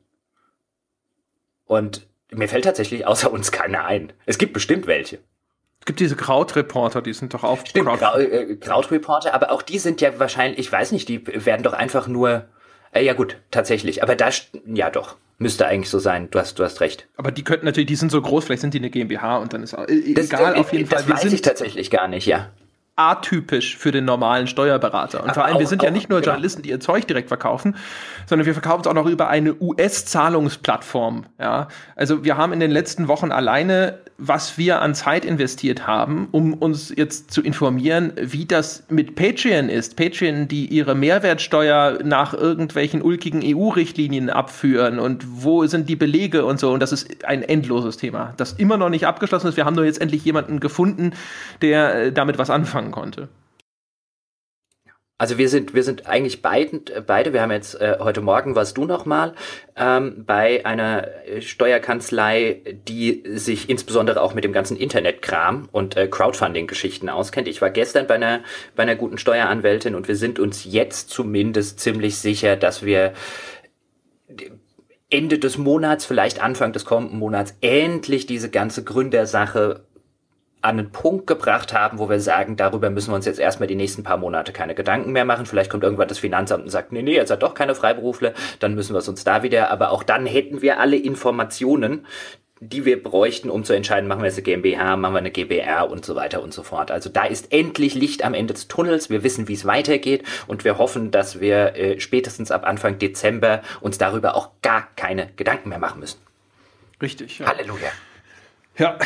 Und 1.66 2.08
mir 2.32 2.48
fällt 2.48 2.66
tatsächlich 2.66 3.06
außer 3.06 3.32
uns 3.32 3.52
keiner 3.52 3.86
ein. 3.86 4.14
Es 4.26 4.38
gibt 4.38 4.54
bestimmt 4.54 4.88
welche. 4.88 5.20
Es 5.80 5.86
gibt 5.86 6.00
diese 6.00 6.16
Krautreporter, 6.16 7.02
die 7.02 7.14
sind 7.14 7.34
doch 7.34 7.44
auf 7.44 7.66
Stimmt, 7.66 8.00
Kraut, 8.00 8.18
äh, 8.18 8.56
Krautreporter, 8.56 9.34
aber 9.34 9.52
auch 9.52 9.62
die 9.62 9.80
sind 9.80 10.00
ja 10.00 10.18
wahrscheinlich, 10.18 10.60
ich 10.60 10.72
weiß 10.72 10.94
nicht, 10.94 11.10
die 11.10 11.46
werden 11.46 11.64
doch 11.64 11.74
einfach 11.74 12.08
nur, 12.08 12.48
äh, 12.94 13.04
ja 13.04 13.14
gut, 13.14 13.38
tatsächlich, 13.52 14.04
aber 14.04 14.16
da, 14.16 14.30
ja 14.66 14.90
doch, 14.90 15.18
müsste 15.38 15.68
eigentlich 15.68 15.90
so 15.90 16.00
sein, 16.00 16.30
du 16.32 16.40
hast, 16.40 16.60
du 16.60 16.64
hast 16.64 16.82
recht. 16.82 17.08
Aber 17.18 17.32
die 17.32 17.44
könnten 17.44 17.66
natürlich, 17.66 17.88
die 17.88 17.96
sind 17.96 18.12
so 18.12 18.22
groß, 18.22 18.46
vielleicht 18.46 18.62
sind 18.62 18.74
die 18.74 18.80
eine 18.80 18.90
GmbH 18.90 19.38
und 19.38 19.54
dann 19.54 19.64
ist 19.64 19.74
auch, 19.74 19.88
äh, 19.88 20.14
das, 20.14 20.26
egal, 20.26 20.56
auf 20.56 20.72
jeden 20.72 20.90
das 20.90 21.04
Fall. 21.04 21.14
Das 21.14 21.26
weiß 21.26 21.34
ich 21.34 21.42
tatsächlich 21.42 21.90
gar 21.92 22.08
nicht, 22.08 22.26
ja 22.26 22.50
atypisch 22.96 23.76
für 23.76 23.92
den 23.92 24.06
normalen 24.06 24.46
Steuerberater. 24.46 25.24
Und 25.24 25.34
vor 25.34 25.46
allem, 25.46 25.56
auch, 25.56 25.60
wir 25.60 25.68
sind 25.68 25.82
ja 25.82 25.90
nicht 25.90 26.10
nur 26.10 26.20
genau. 26.20 26.34
Journalisten, 26.34 26.62
die 26.62 26.70
ihr 26.70 26.80
Zeug 26.80 27.08
direkt 27.08 27.28
verkaufen, 27.28 27.76
sondern 28.28 28.46
wir 28.46 28.54
verkaufen 28.54 28.82
es 28.82 28.88
auch 28.88 28.94
noch 28.94 29.08
über 29.08 29.30
eine 29.30 29.56
US-Zahlungsplattform. 29.60 31.26
Ja, 31.40 31.70
also 31.96 32.24
wir 32.24 32.38
haben 32.38 32.54
in 32.54 32.60
den 32.60 32.70
letzten 32.70 33.08
Wochen 33.08 33.32
alleine, 33.32 34.00
was 34.26 34.58
wir 34.58 34.82
an 34.82 34.96
Zeit 34.96 35.26
investiert 35.26 35.86
haben, 35.86 36.30
um 36.32 36.54
uns 36.54 36.94
jetzt 36.96 37.32
zu 37.32 37.42
informieren, 37.42 38.14
wie 38.16 38.46
das 38.46 38.84
mit 38.90 39.16
Patreon 39.16 39.68
ist. 39.68 39.98
Patreon, 39.98 40.48
die 40.48 40.68
ihre 40.68 40.96
Mehrwertsteuer 40.96 42.00
nach 42.04 42.34
irgendwelchen 42.34 43.02
ulkigen 43.02 43.42
EU-Richtlinien 43.44 44.30
abführen 44.30 45.00
und 45.00 45.26
wo 45.28 45.66
sind 45.66 45.90
die 45.90 45.98
Belege 45.98 46.46
und 46.46 46.60
so. 46.60 46.72
Und 46.72 46.80
das 46.80 46.94
ist 46.94 47.26
ein 47.26 47.44
endloses 47.44 47.98
Thema, 47.98 48.34
das 48.38 48.54
immer 48.54 48.78
noch 48.78 48.90
nicht 48.90 49.06
abgeschlossen 49.06 49.48
ist. 49.48 49.58
Wir 49.58 49.66
haben 49.66 49.76
nur 49.76 49.86
jetzt 49.86 50.00
endlich 50.00 50.24
jemanden 50.24 50.62
gefunden, 50.62 51.12
der 51.62 51.96
äh, 51.96 52.12
damit 52.14 52.38
was 52.38 52.50
anfangen 52.50 52.92
konnte. 52.92 53.28
Also 55.20 55.38
wir 55.38 55.48
sind, 55.48 55.76
wir 55.76 55.84
sind 55.84 56.08
eigentlich 56.08 56.42
beiden, 56.42 56.82
beide, 57.06 57.34
wir 57.34 57.42
haben 57.42 57.52
jetzt 57.52 57.80
äh, 57.80 57.98
heute 58.00 58.20
Morgen 58.20 58.56
warst 58.56 58.76
du 58.78 58.86
noch 58.86 59.06
mal 59.06 59.36
ähm, 59.76 60.26
bei 60.26 60.66
einer 60.66 61.08
Steuerkanzlei, 61.40 62.80
die 62.88 63.24
sich 63.28 63.70
insbesondere 63.70 64.22
auch 64.22 64.34
mit 64.34 64.44
dem 64.44 64.54
ganzen 64.54 64.76
Internetkram 64.76 65.70
und 65.72 65.96
äh, 65.96 66.08
Crowdfunding-Geschichten 66.08 67.10
auskennt. 67.10 67.48
Ich 67.48 67.62
war 67.62 67.70
gestern 67.70 68.08
bei 68.08 68.16
einer, 68.16 68.42
bei 68.76 68.84
einer 68.84 68.96
guten 68.96 69.20
Steueranwältin 69.20 69.94
und 69.94 70.08
wir 70.08 70.16
sind 70.16 70.40
uns 70.40 70.66
jetzt 70.66 71.12
zumindest 71.12 71.80
ziemlich 71.80 72.18
sicher, 72.18 72.56
dass 72.56 72.84
wir 72.84 73.14
Ende 75.12 75.38
des 75.38 75.60
Monats, 75.60 76.06
vielleicht 76.06 76.42
Anfang 76.42 76.74
des 76.74 76.86
kommenden 76.86 77.20
Monats, 77.20 77.56
endlich 77.62 78.26
diese 78.26 78.50
ganze 78.50 78.84
Gründersache 78.84 79.86
an 80.64 80.80
einen 80.80 80.92
Punkt 80.92 81.28
gebracht 81.28 81.74
haben, 81.74 82.00
wo 82.00 82.10
wir 82.10 82.20
sagen, 82.20 82.56
darüber 82.56 82.90
müssen 82.90 83.12
wir 83.12 83.16
uns 83.16 83.26
jetzt 83.26 83.40
erstmal 83.40 83.68
die 83.68 83.76
nächsten 83.76 84.04
paar 84.04 84.18
Monate 84.18 84.54
keine 84.54 84.76
Gedanken 84.76 85.12
mehr 85.12 85.26
machen. 85.26 85.46
Vielleicht 85.46 85.70
kommt 85.70 85.84
irgendwann 85.84 86.08
das 86.08 86.20
Finanzamt 86.20 86.64
und 86.64 86.70
sagt, 86.70 86.92
nee, 86.92 87.02
nee, 87.02 87.16
jetzt 87.16 87.32
hat 87.32 87.44
doch 87.44 87.54
keine 87.54 87.76
Freiberufler, 87.76 88.34
dann 88.60 88.74
müssen 88.74 88.94
wir 88.94 89.00
es 89.00 89.10
uns 89.10 89.24
da 89.24 89.44
wieder, 89.44 89.72
aber 89.72 89.92
auch 89.92 90.04
dann 90.04 90.26
hätten 90.26 90.62
wir 90.62 90.80
alle 90.80 90.96
Informationen, 90.96 92.06
die 92.62 92.86
wir 92.86 93.02
bräuchten, 93.02 93.50
um 93.50 93.66
zu 93.66 93.74
entscheiden, 93.74 94.08
machen 94.08 94.22
wir 94.22 94.28
jetzt 94.28 94.38
eine 94.38 94.44
GmbH, 94.44 94.96
machen 94.96 95.14
wir 95.14 95.20
eine 95.20 95.32
GBR 95.32 95.90
und 95.90 96.06
so 96.06 96.16
weiter 96.16 96.42
und 96.42 96.54
so 96.54 96.64
fort. 96.64 96.92
Also 96.92 97.10
da 97.10 97.26
ist 97.26 97.52
endlich 97.52 97.94
Licht 97.94 98.24
am 98.24 98.34
Ende 98.34 98.54
des 98.54 98.70
Tunnels. 98.70 99.10
Wir 99.10 99.24
wissen, 99.24 99.50
wie 99.50 99.54
es 99.54 99.66
weitergeht 99.66 100.24
und 100.48 100.64
wir 100.64 100.78
hoffen, 100.78 101.12
dass 101.12 101.42
wir 101.42 101.76
äh, 101.76 102.00
spätestens 102.00 102.52
ab 102.52 102.66
Anfang 102.66 103.00
Dezember 103.00 103.62
uns 103.82 103.98
darüber 103.98 104.36
auch 104.36 104.52
gar 104.62 104.88
keine 104.96 105.30
Gedanken 105.36 105.70
mehr 105.70 105.80
machen 105.80 106.00
müssen. 106.00 106.20
Richtig. 107.02 107.40
Ja. 107.40 107.48
Halleluja. 107.48 107.90
Ja, 108.78 108.98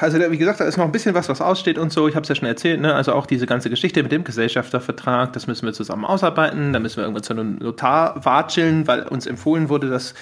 also 0.00 0.18
wie 0.18 0.38
gesagt, 0.38 0.60
da 0.60 0.64
ist 0.64 0.76
noch 0.76 0.84
ein 0.84 0.92
bisschen 0.92 1.14
was, 1.14 1.28
was 1.28 1.40
aussteht 1.40 1.78
und 1.78 1.92
so. 1.92 2.08
Ich 2.08 2.14
habe 2.14 2.22
es 2.22 2.28
ja 2.28 2.34
schon 2.34 2.48
erzählt, 2.48 2.80
ne? 2.80 2.94
also 2.94 3.12
auch 3.12 3.26
diese 3.26 3.46
ganze 3.46 3.70
Geschichte 3.70 4.02
mit 4.02 4.12
dem 4.12 4.24
Gesellschaftervertrag, 4.24 5.32
das 5.32 5.46
müssen 5.46 5.66
wir 5.66 5.72
zusammen 5.72 6.04
ausarbeiten. 6.04 6.72
Da 6.72 6.78
müssen 6.80 6.96
wir 6.96 7.04
irgendwann 7.04 7.22
zu 7.22 7.32
einem 7.32 7.56
Notar 7.56 8.24
watscheln, 8.24 8.86
weil 8.86 9.02
uns 9.04 9.26
empfohlen 9.26 9.68
wurde, 9.68 9.88
das 9.88 10.14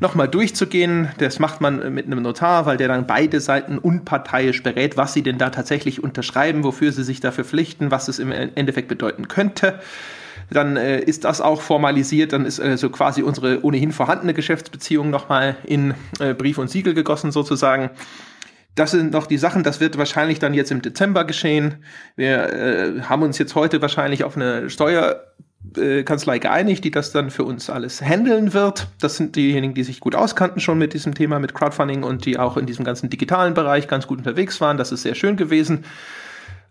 nochmal 0.00 0.28
durchzugehen. 0.28 1.08
Das 1.18 1.38
macht 1.38 1.60
man 1.60 1.92
mit 1.92 2.06
einem 2.06 2.22
Notar, 2.22 2.66
weil 2.66 2.76
der 2.76 2.88
dann 2.88 3.06
beide 3.06 3.40
Seiten 3.40 3.78
unparteiisch 3.78 4.62
berät, 4.62 4.96
was 4.96 5.12
sie 5.12 5.22
denn 5.22 5.38
da 5.38 5.50
tatsächlich 5.50 6.02
unterschreiben, 6.02 6.64
wofür 6.64 6.92
sie 6.92 7.04
sich 7.04 7.20
dafür 7.20 7.44
pflichten, 7.44 7.90
was 7.90 8.08
es 8.08 8.18
im 8.18 8.30
Endeffekt 8.32 8.88
bedeuten 8.88 9.28
könnte 9.28 9.80
dann 10.50 10.76
äh, 10.76 11.00
ist 11.00 11.24
das 11.24 11.40
auch 11.40 11.60
formalisiert, 11.60 12.32
dann 12.32 12.46
ist 12.46 12.58
äh, 12.58 12.76
quasi 12.90 13.22
unsere 13.22 13.64
ohnehin 13.64 13.92
vorhandene 13.92 14.34
Geschäftsbeziehung 14.34 15.10
nochmal 15.10 15.56
in 15.64 15.94
äh, 16.20 16.34
Brief 16.34 16.58
und 16.58 16.70
Siegel 16.70 16.94
gegossen 16.94 17.32
sozusagen. 17.32 17.90
Das 18.76 18.90
sind 18.90 19.10
noch 19.10 19.26
die 19.26 19.38
Sachen, 19.38 19.62
das 19.62 19.80
wird 19.80 19.96
wahrscheinlich 19.96 20.38
dann 20.38 20.52
jetzt 20.52 20.70
im 20.70 20.82
Dezember 20.82 21.24
geschehen. 21.24 21.76
Wir 22.14 22.52
äh, 22.52 23.00
haben 23.02 23.22
uns 23.22 23.38
jetzt 23.38 23.54
heute 23.54 23.80
wahrscheinlich 23.80 24.22
auf 24.22 24.36
eine 24.36 24.68
Steuerkanzlei 24.68 26.38
geeinigt, 26.38 26.84
die 26.84 26.90
das 26.90 27.10
dann 27.10 27.30
für 27.30 27.44
uns 27.44 27.70
alles 27.70 28.02
handeln 28.02 28.52
wird. 28.52 28.88
Das 29.00 29.16
sind 29.16 29.34
diejenigen, 29.34 29.72
die 29.72 29.82
sich 29.82 29.98
gut 29.98 30.14
auskannten 30.14 30.60
schon 30.60 30.76
mit 30.76 30.92
diesem 30.92 31.14
Thema, 31.14 31.38
mit 31.38 31.54
Crowdfunding 31.54 32.02
und 32.02 32.26
die 32.26 32.38
auch 32.38 32.58
in 32.58 32.66
diesem 32.66 32.84
ganzen 32.84 33.08
digitalen 33.08 33.54
Bereich 33.54 33.88
ganz 33.88 34.06
gut 34.06 34.18
unterwegs 34.18 34.60
waren. 34.60 34.76
Das 34.76 34.92
ist 34.92 35.02
sehr 35.02 35.14
schön 35.14 35.36
gewesen. 35.36 35.86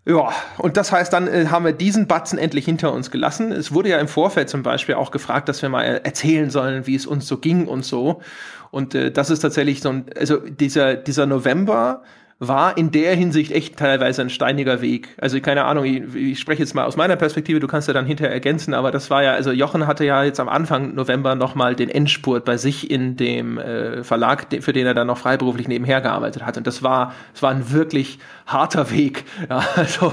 Ja, 0.08 0.32
und 0.58 0.76
das 0.76 0.92
heißt, 0.92 1.12
dann 1.12 1.26
äh, 1.26 1.46
haben 1.50 1.64
wir 1.64 1.72
diesen 1.72 2.06
Batzen 2.06 2.38
endlich 2.38 2.64
hinter 2.64 2.92
uns 2.92 3.10
gelassen. 3.10 3.50
Es 3.50 3.74
wurde 3.74 3.88
ja 3.88 3.98
im 3.98 4.06
Vorfeld 4.06 4.48
zum 4.48 4.62
Beispiel 4.62 4.94
auch 4.94 5.10
gefragt, 5.10 5.48
dass 5.48 5.60
wir 5.62 5.68
mal 5.68 5.82
erzählen 5.82 6.48
sollen, 6.48 6.86
wie 6.86 6.94
es 6.94 7.06
uns 7.06 7.26
so 7.26 7.38
ging 7.38 7.66
und 7.66 7.84
so. 7.84 8.22
Und 8.70 8.94
äh, 8.94 9.10
das 9.10 9.30
ist 9.30 9.40
tatsächlich 9.40 9.80
so 9.80 9.90
ein, 9.90 10.06
also 10.16 10.38
dieser, 10.38 10.96
dieser 10.96 11.26
November, 11.26 12.02
war 12.38 12.76
in 12.76 12.90
der 12.90 13.14
Hinsicht 13.14 13.50
echt 13.50 13.78
teilweise 13.78 14.20
ein 14.20 14.28
steiniger 14.28 14.82
Weg. 14.82 15.08
Also 15.18 15.40
keine 15.40 15.64
Ahnung, 15.64 15.86
ich, 15.86 16.14
ich, 16.14 16.38
spreche 16.38 16.60
jetzt 16.60 16.74
mal 16.74 16.84
aus 16.84 16.96
meiner 16.96 17.16
Perspektive, 17.16 17.60
du 17.60 17.66
kannst 17.66 17.88
ja 17.88 17.94
dann 17.94 18.04
hinterher 18.04 18.32
ergänzen, 18.32 18.74
aber 18.74 18.90
das 18.90 19.08
war 19.08 19.22
ja, 19.22 19.32
also 19.32 19.52
Jochen 19.52 19.86
hatte 19.86 20.04
ja 20.04 20.22
jetzt 20.22 20.38
am 20.38 20.50
Anfang 20.50 20.94
November 20.94 21.34
nochmal 21.34 21.74
den 21.74 21.88
Endspurt 21.88 22.44
bei 22.44 22.58
sich 22.58 22.90
in 22.90 23.16
dem 23.16 23.56
äh, 23.56 24.04
Verlag, 24.04 24.48
für 24.60 24.74
den 24.74 24.86
er 24.86 24.92
dann 24.92 25.06
noch 25.06 25.16
freiberuflich 25.16 25.66
nebenher 25.66 26.02
gearbeitet 26.02 26.44
hat. 26.44 26.58
Und 26.58 26.66
das 26.66 26.82
war, 26.82 27.14
das 27.32 27.42
war 27.42 27.52
ein 27.52 27.72
wirklich 27.72 28.18
harter 28.46 28.90
Weg. 28.90 29.24
Ja, 29.48 29.62
also 29.76 30.12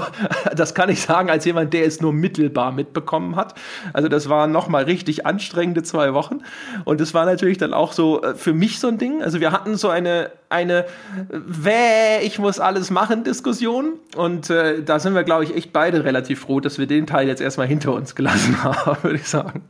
das 0.54 0.74
kann 0.74 0.90
ich 0.90 1.00
sagen 1.00 1.28
als 1.28 1.44
jemand, 1.44 1.72
der 1.72 1.86
es 1.86 2.00
nur 2.00 2.12
mittelbar 2.12 2.70
mitbekommen 2.70 3.34
hat. 3.34 3.54
Also 3.92 4.08
das 4.08 4.28
waren 4.28 4.52
nochmal 4.52 4.84
richtig 4.84 5.26
anstrengende 5.26 5.82
zwei 5.82 6.14
Wochen. 6.14 6.40
Und 6.84 7.00
es 7.00 7.14
war 7.14 7.24
natürlich 7.24 7.58
dann 7.58 7.74
auch 7.74 7.92
so 7.92 8.22
äh, 8.22 8.34
für 8.34 8.52
mich 8.52 8.78
so 8.78 8.86
ein 8.86 8.98
Ding. 8.98 9.22
Also 9.22 9.40
wir 9.40 9.50
hatten 9.50 9.76
so 9.76 9.88
eine, 9.88 10.30
eine 10.50 10.84
Wäh 11.30 12.13
ich 12.22 12.38
muss 12.38 12.60
alles 12.60 12.90
machen 12.90 13.24
Diskussion. 13.24 13.94
Und 14.16 14.50
äh, 14.50 14.82
da 14.82 14.98
sind 14.98 15.14
wir, 15.14 15.24
glaube 15.24 15.44
ich, 15.44 15.54
echt 15.54 15.72
beide 15.72 16.04
relativ 16.04 16.40
froh, 16.40 16.60
dass 16.60 16.78
wir 16.78 16.86
den 16.86 17.06
Teil 17.06 17.28
jetzt 17.28 17.40
erstmal 17.40 17.66
hinter 17.66 17.92
uns 17.92 18.14
gelassen 18.14 18.62
haben, 18.64 19.02
würde 19.02 19.16
ich 19.16 19.28
sagen. 19.28 19.62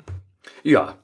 Ja, 0.63 0.95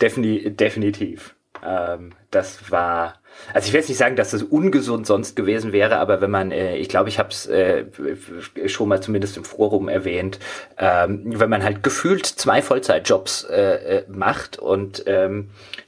Defini 0.00 0.50
definitiv. 0.54 1.34
Ähm, 1.64 2.12
das 2.30 2.70
war, 2.70 3.14
also 3.52 3.66
ich 3.66 3.72
will 3.72 3.80
jetzt 3.80 3.88
nicht 3.88 3.98
sagen, 3.98 4.16
dass 4.16 4.30
das 4.30 4.42
ungesund 4.42 5.06
sonst 5.06 5.34
gewesen 5.34 5.72
wäre, 5.72 5.98
aber 5.98 6.20
wenn 6.20 6.30
man, 6.30 6.52
äh, 6.52 6.76
ich 6.76 6.88
glaube, 6.88 7.08
ich 7.08 7.18
habe 7.18 7.30
es 7.30 7.46
äh, 7.46 7.86
schon 8.66 8.88
mal 8.88 9.02
zumindest 9.02 9.36
im 9.36 9.44
Forum 9.44 9.88
erwähnt, 9.88 10.38
ähm, 10.76 11.22
wenn 11.24 11.50
man 11.50 11.64
halt 11.64 11.82
gefühlt 11.82 12.26
zwei 12.26 12.62
Vollzeitjobs 12.62 13.44
äh, 13.44 13.98
äh 13.98 14.04
macht 14.08 14.58
und 14.58 15.02
ähm, 15.06 15.50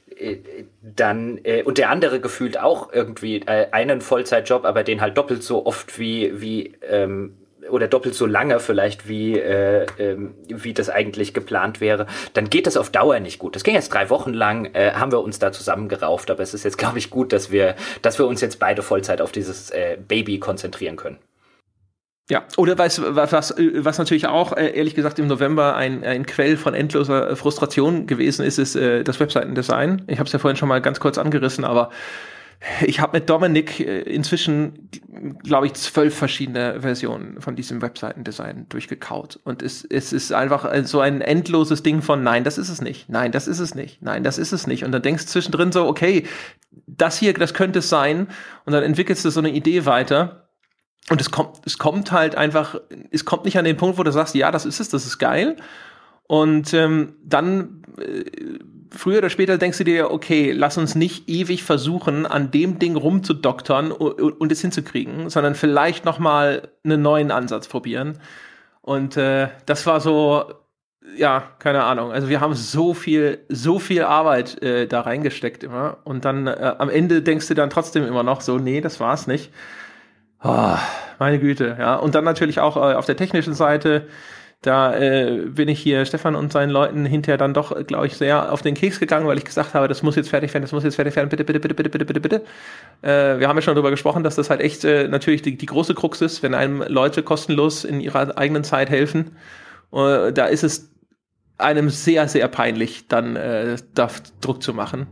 dann 0.81 1.39
äh, 1.43 1.63
und 1.63 1.77
der 1.77 1.89
andere 1.89 2.19
gefühlt 2.19 2.59
auch 2.59 2.91
irgendwie 2.91 3.37
äh, 3.41 3.67
einen 3.71 4.01
Vollzeitjob, 4.01 4.65
aber 4.65 4.83
den 4.83 5.01
halt 5.01 5.17
doppelt 5.17 5.43
so 5.43 5.65
oft 5.65 5.99
wie 5.99 6.41
wie 6.41 6.73
ähm, 6.87 7.37
oder 7.69 7.87
doppelt 7.87 8.15
so 8.15 8.25
lange 8.25 8.59
vielleicht 8.59 9.07
wie 9.07 9.37
äh, 9.37 9.85
ähm, 9.99 10.35
wie 10.47 10.73
das 10.73 10.89
eigentlich 10.89 11.33
geplant 11.33 11.81
wäre, 11.81 12.07
dann 12.33 12.49
geht 12.49 12.67
das 12.67 12.77
auf 12.77 12.89
Dauer 12.89 13.19
nicht 13.19 13.39
gut. 13.39 13.55
Das 13.55 13.63
ging 13.63 13.75
jetzt 13.75 13.93
drei 13.93 14.09
Wochen 14.09 14.33
lang, 14.33 14.73
äh, 14.73 14.91
haben 14.93 15.11
wir 15.11 15.21
uns 15.21 15.39
da 15.39 15.51
zusammengerauft, 15.51 16.31
aber 16.31 16.43
es 16.43 16.53
ist 16.53 16.63
jetzt 16.63 16.77
glaube 16.77 16.97
ich 16.97 17.09
gut, 17.09 17.33
dass 17.33 17.51
wir 17.51 17.75
dass 18.01 18.19
wir 18.19 18.27
uns 18.27 18.41
jetzt 18.41 18.59
beide 18.59 18.81
Vollzeit 18.81 19.21
auf 19.21 19.31
dieses 19.31 19.69
äh, 19.71 19.97
Baby 20.07 20.39
konzentrieren 20.39 20.95
können. 20.95 21.17
Ja, 22.29 22.45
oder 22.55 22.77
was, 22.77 23.01
was, 23.03 23.53
was 23.57 23.97
natürlich 23.97 24.27
auch, 24.27 24.53
äh, 24.53 24.69
ehrlich 24.77 24.95
gesagt, 24.95 25.19
im 25.19 25.27
November 25.27 25.75
ein, 25.75 26.03
ein 26.03 26.25
Quell 26.25 26.55
von 26.55 26.73
endloser 26.73 27.35
Frustration 27.35 28.07
gewesen 28.07 28.45
ist, 28.45 28.57
ist 28.57 28.75
äh, 28.75 29.03
das 29.03 29.19
Webseitendesign. 29.19 30.03
Ich 30.07 30.19
habe 30.19 30.27
es 30.27 30.33
ja 30.33 30.39
vorhin 30.39 30.55
schon 30.55 30.69
mal 30.69 30.81
ganz 30.81 30.99
kurz 30.99 31.17
angerissen, 31.17 31.65
aber 31.65 31.89
ich 32.85 32.99
habe 32.99 33.17
mit 33.17 33.29
Dominik 33.29 33.79
äh, 33.79 34.01
inzwischen, 34.01 34.89
glaube 35.43 35.65
ich, 35.65 35.73
zwölf 35.73 36.15
verschiedene 36.15 36.79
Versionen 36.81 37.41
von 37.41 37.55
diesem 37.55 37.81
Webseitendesign 37.81 38.67
durchgekaut. 38.69 39.39
Und 39.43 39.63
es, 39.63 39.83
es 39.83 40.13
ist 40.13 40.31
einfach 40.31 40.69
so 40.83 40.99
ein 40.99 41.21
endloses 41.21 41.81
Ding 41.81 42.01
von 42.01 42.23
nein, 42.23 42.43
das 42.43 42.57
ist 42.57 42.69
es 42.69 42.81
nicht, 42.81 43.09
nein, 43.09 43.31
das 43.31 43.47
ist 43.47 43.59
es 43.59 43.73
nicht, 43.73 44.01
nein, 44.01 44.23
das 44.23 44.37
ist 44.37 44.51
es 44.51 44.67
nicht. 44.67 44.83
Und 44.85 44.91
dann 44.91 45.01
denkst 45.01 45.25
du 45.25 45.31
zwischendrin 45.31 45.71
so, 45.71 45.87
okay, 45.87 46.27
das 46.87 47.17
hier, 47.17 47.33
das 47.33 47.53
könnte 47.53 47.79
es 47.79 47.89
sein. 47.89 48.27
Und 48.65 48.73
dann 48.73 48.83
entwickelst 48.83 49.25
du 49.25 49.31
so 49.31 49.39
eine 49.39 49.49
Idee 49.49 49.85
weiter 49.85 50.40
und 51.09 51.19
es 51.19 51.31
kommt, 51.31 51.57
es 51.65 51.77
kommt 51.77 52.11
halt 52.11 52.35
einfach, 52.35 52.79
es 53.09 53.25
kommt 53.25 53.45
nicht 53.45 53.57
an 53.57 53.65
den 53.65 53.77
Punkt, 53.77 53.97
wo 53.97 54.03
du 54.03 54.11
sagst, 54.11 54.35
ja, 54.35 54.51
das 54.51 54.65
ist 54.65 54.79
es, 54.79 54.89
das 54.89 55.05
ist 55.05 55.17
geil. 55.17 55.57
Und 56.27 56.73
ähm, 56.73 57.15
dann 57.23 57.83
äh, 57.97 58.23
früher 58.91 59.17
oder 59.17 59.29
später 59.29 59.57
denkst 59.57 59.79
du 59.79 59.83
dir, 59.83 60.11
okay, 60.11 60.51
lass 60.51 60.77
uns 60.77 60.95
nicht 60.95 61.27
ewig 61.27 61.63
versuchen, 61.63 62.25
an 62.25 62.51
dem 62.51 62.79
Ding 62.79 62.95
rumzudoktern 62.95 63.91
und, 63.91 64.51
es 64.51 64.61
hinzukriegen, 64.61 65.29
sondern 65.29 65.55
vielleicht 65.55 66.05
noch 66.05 66.19
mal 66.19 66.69
einen 66.83 67.01
neuen 67.01 67.31
Ansatz 67.31 67.67
probieren. 67.67 68.19
Und 68.81 69.17
äh, 69.17 69.49
das 69.65 69.85
war 69.85 69.99
so, 70.01 70.53
ja, 71.15 71.43
keine 71.59 71.83
Ahnung. 71.83 72.11
Also 72.11 72.29
wir 72.29 72.41
haben 72.41 72.53
so 72.53 72.93
viel, 72.93 73.39
so 73.49 73.79
viel 73.79 74.03
Arbeit 74.03 74.61
äh, 74.61 74.87
da 74.87 75.01
reingesteckt 75.01 75.63
immer. 75.63 75.97
Und 76.03 76.25
dann 76.25 76.47
äh, 76.47 76.75
am 76.77 76.89
Ende 76.89 77.21
denkst 77.21 77.47
du 77.47 77.53
dann 77.53 77.69
trotzdem 77.69 78.05
immer 78.05 78.23
noch 78.23 78.41
so, 78.41 78.57
nee, 78.57 78.81
das 78.81 78.99
war's 78.99 79.27
nicht. 79.27 79.51
Oh, 80.43 80.75
meine 81.19 81.39
Güte, 81.39 81.75
ja. 81.79 81.95
Und 81.95 82.15
dann 82.15 82.23
natürlich 82.23 82.59
auch 82.59 82.75
äh, 82.77 82.95
auf 82.95 83.05
der 83.05 83.15
technischen 83.15 83.53
Seite, 83.53 84.07
da 84.61 84.95
äh, 84.95 85.45
bin 85.47 85.67
ich 85.69 85.79
hier 85.79 86.05
Stefan 86.05 86.35
und 86.35 86.51
seinen 86.51 86.69
Leuten 86.69 87.05
hinterher 87.05 87.37
dann 87.37 87.53
doch, 87.53 87.75
glaube 87.85 88.07
ich, 88.07 88.17
sehr 88.17 88.51
auf 88.51 88.61
den 88.61 88.75
Keks 88.75 88.99
gegangen, 88.99 89.27
weil 89.27 89.37
ich 89.37 89.45
gesagt 89.45 89.73
habe, 89.73 89.87
das 89.87 90.03
muss 90.03 90.15
jetzt 90.15 90.29
fertig 90.29 90.53
werden, 90.53 90.63
das 90.63 90.71
muss 90.71 90.83
jetzt 90.83 90.95
fertig 90.95 91.15
werden, 91.15 91.29
bitte, 91.29 91.43
bitte, 91.43 91.59
bitte, 91.59 91.75
bitte, 91.75 91.89
bitte, 91.89 92.05
bitte, 92.05 92.19
bitte. 92.19 92.43
Äh, 93.01 93.39
wir 93.39 93.47
haben 93.47 93.57
ja 93.57 93.61
schon 93.61 93.75
darüber 93.75 93.91
gesprochen, 93.91 94.23
dass 94.23 94.35
das 94.35 94.49
halt 94.49 94.61
echt 94.61 94.83
äh, 94.83 95.07
natürlich 95.07 95.41
die, 95.41 95.57
die 95.57 95.65
große 95.65 95.95
Krux 95.95 96.21
ist, 96.21 96.43
wenn 96.43 96.53
einem 96.55 96.83
Leute 96.87 97.23
kostenlos 97.23 97.83
in 97.85 98.01
ihrer 98.01 98.37
eigenen 98.37 98.63
Zeit 98.63 98.89
helfen. 98.89 99.37
Äh, 99.93 100.31
da 100.31 100.45
ist 100.45 100.63
es 100.63 100.91
einem 101.57 101.89
sehr, 101.89 102.27
sehr 102.27 102.47
peinlich, 102.47 103.07
dann 103.07 103.35
äh, 103.35 103.77
da 103.93 104.09
Druck 104.41 104.63
zu 104.63 104.73
machen. 104.73 105.07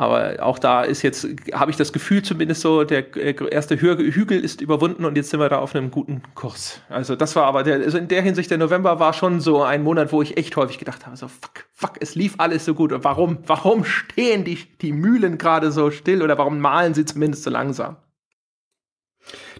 Aber 0.00 0.36
auch 0.40 0.58
da 0.58 0.82
ist 0.82 1.02
jetzt, 1.02 1.28
habe 1.52 1.70
ich 1.70 1.76
das 1.76 1.92
Gefühl 1.92 2.22
zumindest 2.22 2.62
so, 2.62 2.84
der 2.84 3.14
äh, 3.18 3.34
erste 3.50 3.78
Hügel 3.78 4.42
ist 4.42 4.62
überwunden 4.62 5.04
und 5.04 5.14
jetzt 5.14 5.28
sind 5.28 5.40
wir 5.40 5.50
da 5.50 5.58
auf 5.58 5.74
einem 5.74 5.90
guten 5.90 6.22
Kurs. 6.34 6.80
Also 6.88 7.16
das 7.16 7.36
war 7.36 7.44
aber, 7.44 7.64
der, 7.64 7.74
also 7.74 7.98
in 7.98 8.08
der 8.08 8.22
Hinsicht, 8.22 8.50
der 8.50 8.56
November 8.56 8.98
war 8.98 9.12
schon 9.12 9.40
so 9.42 9.62
ein 9.62 9.82
Monat, 9.82 10.10
wo 10.10 10.22
ich 10.22 10.38
echt 10.38 10.56
häufig 10.56 10.78
gedacht 10.78 11.04
habe, 11.04 11.18
so 11.18 11.28
fuck, 11.28 11.66
fuck, 11.74 11.98
es 12.00 12.14
lief 12.14 12.36
alles 12.38 12.64
so 12.64 12.72
gut. 12.72 12.92
Und 12.92 13.04
warum, 13.04 13.40
warum 13.46 13.84
stehen 13.84 14.44
die, 14.44 14.56
die 14.80 14.92
Mühlen 14.92 15.36
gerade 15.36 15.70
so 15.70 15.90
still 15.90 16.22
oder 16.22 16.38
warum 16.38 16.60
malen 16.60 16.94
sie 16.94 17.04
zumindest 17.04 17.42
so 17.42 17.50
langsam? 17.50 17.98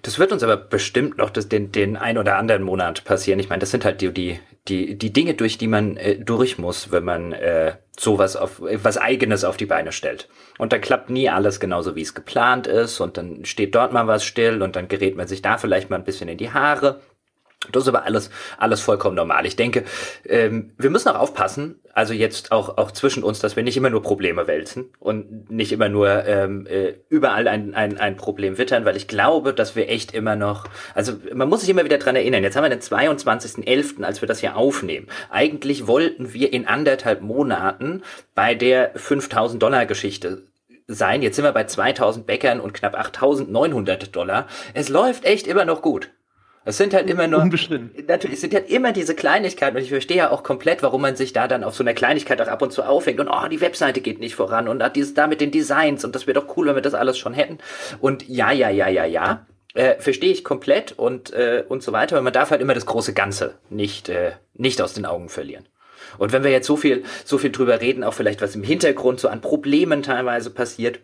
Das 0.03 0.19
wird 0.19 0.33
uns 0.33 0.43
aber 0.43 0.57
bestimmt 0.57 1.19
noch 1.19 1.31
das, 1.31 1.49
den, 1.49 1.73
den 1.73 1.97
ein 1.97 2.19
oder 2.19 2.37
anderen 2.37 2.63
Monat 2.63 3.05
passieren. 3.05 3.39
Ich 3.41 3.49
meine, 3.49 3.61
das 3.61 3.71
sind 3.71 3.85
halt 3.85 4.01
die, 4.01 4.13
die, 4.13 4.41
die, 4.69 4.97
die 4.97 5.13
Dinge, 5.13 5.35
durch 5.35 5.59
die 5.59 5.69
man 5.69 5.97
äh, 5.97 6.19
durch 6.19 6.59
muss, 6.59 6.93
wenn 6.93 7.05
man 7.05 7.33
äh, 7.33 7.75
sowas 7.99 8.37
auf 8.37 8.61
was 8.61 8.97
eigenes 8.97 9.45
auf 9.45 9.57
die 9.57 9.67
Beine 9.67 9.93
stellt. 9.93 10.29
Und 10.59 10.73
dann 10.73 10.81
klappt 10.81 11.11
nie 11.11 11.29
alles 11.29 11.61
genauso, 11.61 11.97
wie 11.97 12.03
es 12.03 12.15
geplant 12.15 12.67
ist. 12.67 13.01
Und 13.01 13.17
dann 13.17 13.45
steht 13.45 13.75
dort 13.75 13.93
mal 13.93 14.07
was 14.07 14.25
still 14.25 14.63
und 14.63 14.77
dann 14.77 14.89
gerät 14.89 15.17
man 15.17 15.29
sich 15.29 15.43
da 15.43 15.59
vielleicht 15.59 15.91
mal 15.91 15.97
ein 15.97 16.05
bisschen 16.05 16.29
in 16.29 16.39
die 16.39 16.53
Haare. 16.53 17.01
Das 17.73 17.85
ist 17.85 17.89
aber 17.89 18.05
alles, 18.05 18.31
alles 18.59 18.81
vollkommen 18.81 19.17
normal. 19.17 19.47
Ich 19.47 19.57
denke, 19.57 19.85
ähm, 20.27 20.73
wir 20.79 20.91
müssen 20.91 21.09
auch 21.09 21.19
aufpassen, 21.19 21.81
also 21.93 22.13
jetzt 22.15 22.53
auch, 22.53 22.79
auch 22.79 22.93
zwischen 22.93 23.23
uns, 23.23 23.41
dass 23.41 23.57
wir 23.57 23.63
nicht 23.63 23.77
immer 23.77 23.91
nur 23.91 24.03
Probleme 24.03 24.47
wälzen 24.47 24.91
und 24.99 25.51
nicht 25.51 25.73
immer 25.73 25.89
nur 25.89 26.25
ähm, 26.27 26.67
äh, 26.67 26.95
überall 27.09 27.49
ein, 27.49 27.75
ein, 27.75 27.99
ein 27.99 28.17
Problem 28.17 28.59
wittern, 28.59 28.85
weil 28.85 28.97
ich 28.97 29.09
glaube, 29.09 29.53
dass 29.53 29.77
wir 29.77 29.89
echt 29.89 30.15
immer 30.15 30.37
noch, 30.37 30.67
also 30.95 31.15
man 31.35 31.49
muss 31.49 31.61
sich 31.61 31.69
immer 31.69 31.85
wieder 31.85 31.99
dran 31.99 32.17
erinnern, 32.17 32.43
jetzt 32.43 32.57
haben 32.57 32.65
wir 32.65 32.71
den 32.71 32.81
22.11., 32.81 34.03
als 34.03 34.21
wir 34.21 34.29
das 34.29 34.41
hier 34.41 34.57
aufnehmen. 34.57 35.09
Eigentlich 35.31 35.87
wollten 35.87 36.33
wir 36.33 36.53
in 36.53 36.67
anderthalb 36.67 37.23
Monaten 37.23 38.03
bei 38.35 38.55
der 38.55 38.93
5000 38.95 39.63
Dollar 39.63 39.87
Geschichte 39.87 40.43
sein. 40.87 41.23
Jetzt 41.23 41.37
sind 41.37 41.45
wir 41.45 41.53
bei 41.53 41.65
2000 41.65 42.27
Bäckern 42.27 42.61
und 42.61 42.75
knapp 42.75 42.95
8900 42.99 44.15
Dollar. 44.15 44.47
Es 44.75 44.89
läuft 44.89 45.25
echt 45.25 45.47
immer 45.47 45.65
noch 45.65 45.83
gut. 45.83 46.11
Es 46.65 46.77
sind 46.77 46.93
halt 46.93 47.09
immer 47.09 47.27
nur. 47.27 47.41
Unbestritten. 47.41 47.91
Natürlich, 48.07 48.35
es 48.35 48.41
sind 48.43 48.55
halt 48.55 48.69
immer 48.69 48.93
diese 48.93 49.15
Kleinigkeiten 49.15 49.77
und 49.77 49.83
ich 49.83 49.89
verstehe 49.89 50.19
ja 50.19 50.31
auch 50.31 50.43
komplett, 50.43 50.83
warum 50.83 51.01
man 51.01 51.17
sich 51.17 51.33
da 51.33 51.49
dann 51.49 51.65
auf 51.65 51.75
so 51.75 51.83
einer 51.83 51.95
Kleinigkeit 51.95 52.41
auch 52.43 52.49
ab 52.49 52.61
und 52.61 52.73
zu 52.73 52.83
aufhängt 52.83 53.19
und 53.19 53.29
oh, 53.29 53.49
die 53.49 53.61
Webseite 53.61 54.01
geht 54.01 54.21
nicht 54.21 54.35
voran 54.35 54.69
und 54.69 54.83
dieses 54.95 55.15
da 55.15 55.27
mit 55.27 55.41
den 55.41 55.51
Designs 55.51 56.05
und 56.05 56.15
das 56.15 56.27
wäre 56.27 56.39
doch 56.39 56.57
cool, 56.57 56.67
wenn 56.67 56.75
wir 56.75 56.83
das 56.83 56.95
alles 56.95 57.19
schon 57.19 57.33
hätten. 57.33 57.59
Und 58.01 58.29
ja, 58.29 58.53
ja, 58.53 58.69
ja, 58.69 58.89
ja, 58.89 59.05
ja. 59.05 59.47
Äh, 59.73 60.01
verstehe 60.01 60.33
ich 60.33 60.43
komplett 60.43 60.93
und, 60.93 61.33
äh, 61.33 61.65
und 61.69 61.83
so 61.83 61.93
weiter, 61.93 62.17
aber 62.17 62.25
man 62.25 62.33
darf 62.33 62.51
halt 62.51 62.61
immer 62.61 62.75
das 62.75 62.87
große 62.87 63.15
Ganze 63.15 63.55
nicht, 63.71 64.09
äh, 64.09 64.33
nicht 64.55 64.83
aus 64.83 64.95
den 64.95 65.07
Augen 65.07 65.29
verlieren. 65.29 65.69
Und 66.19 66.33
wenn 66.33 66.43
wir 66.43 66.51
jetzt 66.51 66.67
so 66.67 66.77
viel, 66.77 67.05
so 67.25 67.39
viel 67.39 67.53
drüber 67.53 67.81
reden, 67.81 68.03
auch 68.03 68.15
vielleicht 68.15 68.43
was 68.43 68.57
im 68.57 68.65
Hintergrund 68.65 69.21
so 69.21 69.29
an 69.29 69.41
Problemen 69.41 70.03
teilweise 70.03 70.51
passiert, 70.51 71.01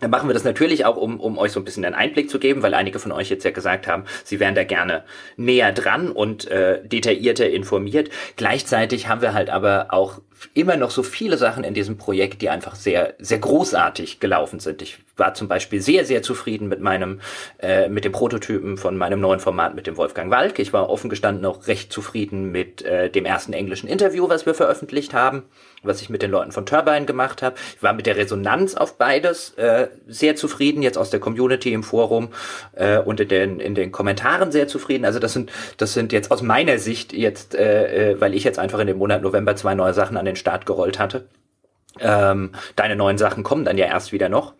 dann 0.00 0.10
machen 0.10 0.28
wir 0.28 0.34
das 0.34 0.44
natürlich 0.44 0.84
auch, 0.84 0.96
um, 0.96 1.20
um 1.20 1.38
euch 1.38 1.52
so 1.52 1.60
ein 1.60 1.64
bisschen 1.64 1.84
einen 1.84 1.94
Einblick 1.94 2.30
zu 2.30 2.38
geben, 2.38 2.62
weil 2.62 2.74
einige 2.74 2.98
von 2.98 3.12
euch 3.12 3.30
jetzt 3.30 3.44
ja 3.44 3.50
gesagt 3.50 3.86
haben, 3.86 4.04
sie 4.24 4.40
wären 4.40 4.54
da 4.54 4.64
gerne 4.64 5.04
näher 5.36 5.72
dran 5.72 6.10
und 6.10 6.48
äh, 6.48 6.80
detaillierter 6.86 7.48
informiert. 7.48 8.10
Gleichzeitig 8.36 9.08
haben 9.08 9.22
wir 9.22 9.34
halt 9.34 9.50
aber 9.50 9.88
auch 9.90 10.20
immer 10.54 10.76
noch 10.76 10.90
so 10.90 11.02
viele 11.02 11.36
Sachen 11.36 11.64
in 11.64 11.74
diesem 11.74 11.98
Projekt, 11.98 12.40
die 12.40 12.48
einfach 12.48 12.74
sehr, 12.74 13.14
sehr 13.18 13.38
großartig 13.38 14.20
gelaufen 14.20 14.58
sind. 14.58 14.80
Ich 14.80 14.98
war 15.16 15.34
zum 15.34 15.48
Beispiel 15.48 15.82
sehr, 15.82 16.06
sehr 16.06 16.22
zufrieden 16.22 16.68
mit 16.68 16.80
meinem, 16.80 17.20
äh, 17.58 17.88
mit 17.88 18.04
dem 18.04 18.12
Prototypen 18.12 18.78
von 18.78 18.96
meinem 18.96 19.20
neuen 19.20 19.40
Format 19.40 19.74
mit 19.74 19.86
dem 19.86 19.98
Wolfgang 19.98 20.30
Walk. 20.30 20.58
Ich 20.58 20.72
war 20.72 20.88
offen 20.88 21.10
gestanden 21.10 21.44
auch 21.44 21.66
recht 21.66 21.92
zufrieden 21.92 22.50
mit 22.50 22.82
äh, 22.82 23.10
dem 23.10 23.26
ersten 23.26 23.52
englischen 23.52 23.86
Interview, 23.86 24.28
was 24.28 24.46
wir 24.46 24.54
veröffentlicht 24.54 25.12
haben 25.12 25.42
was 25.82 26.02
ich 26.02 26.10
mit 26.10 26.22
den 26.22 26.30
Leuten 26.30 26.52
von 26.52 26.66
Turbine 26.66 27.06
gemacht 27.06 27.42
habe. 27.42 27.56
Ich 27.76 27.82
war 27.82 27.92
mit 27.92 28.06
der 28.06 28.16
Resonanz 28.16 28.74
auf 28.74 28.98
beides 28.98 29.54
äh, 29.54 29.88
sehr 30.06 30.36
zufrieden, 30.36 30.82
jetzt 30.82 30.98
aus 30.98 31.10
der 31.10 31.20
Community 31.20 31.72
im 31.72 31.82
Forum 31.82 32.28
äh, 32.72 32.98
und 32.98 33.20
in 33.20 33.28
den, 33.28 33.60
in 33.60 33.74
den 33.74 33.92
Kommentaren 33.92 34.52
sehr 34.52 34.68
zufrieden. 34.68 35.04
Also 35.04 35.18
das 35.18 35.32
sind, 35.32 35.50
das 35.76 35.94
sind 35.94 36.12
jetzt 36.12 36.30
aus 36.30 36.42
meiner 36.42 36.78
Sicht 36.78 37.12
jetzt, 37.12 37.54
äh, 37.54 38.12
äh, 38.12 38.20
weil 38.20 38.34
ich 38.34 38.44
jetzt 38.44 38.58
einfach 38.58 38.78
in 38.78 38.86
dem 38.86 38.98
Monat 38.98 39.22
November 39.22 39.56
zwei 39.56 39.74
neue 39.74 39.94
Sachen 39.94 40.16
an 40.16 40.24
den 40.24 40.36
Start 40.36 40.66
gerollt 40.66 40.98
hatte. 40.98 41.26
Ähm, 41.98 42.52
deine 42.76 42.96
neuen 42.96 43.18
Sachen 43.18 43.42
kommen 43.42 43.64
dann 43.64 43.76
ja 43.76 43.86
erst 43.86 44.12
wieder 44.12 44.28
noch 44.28 44.54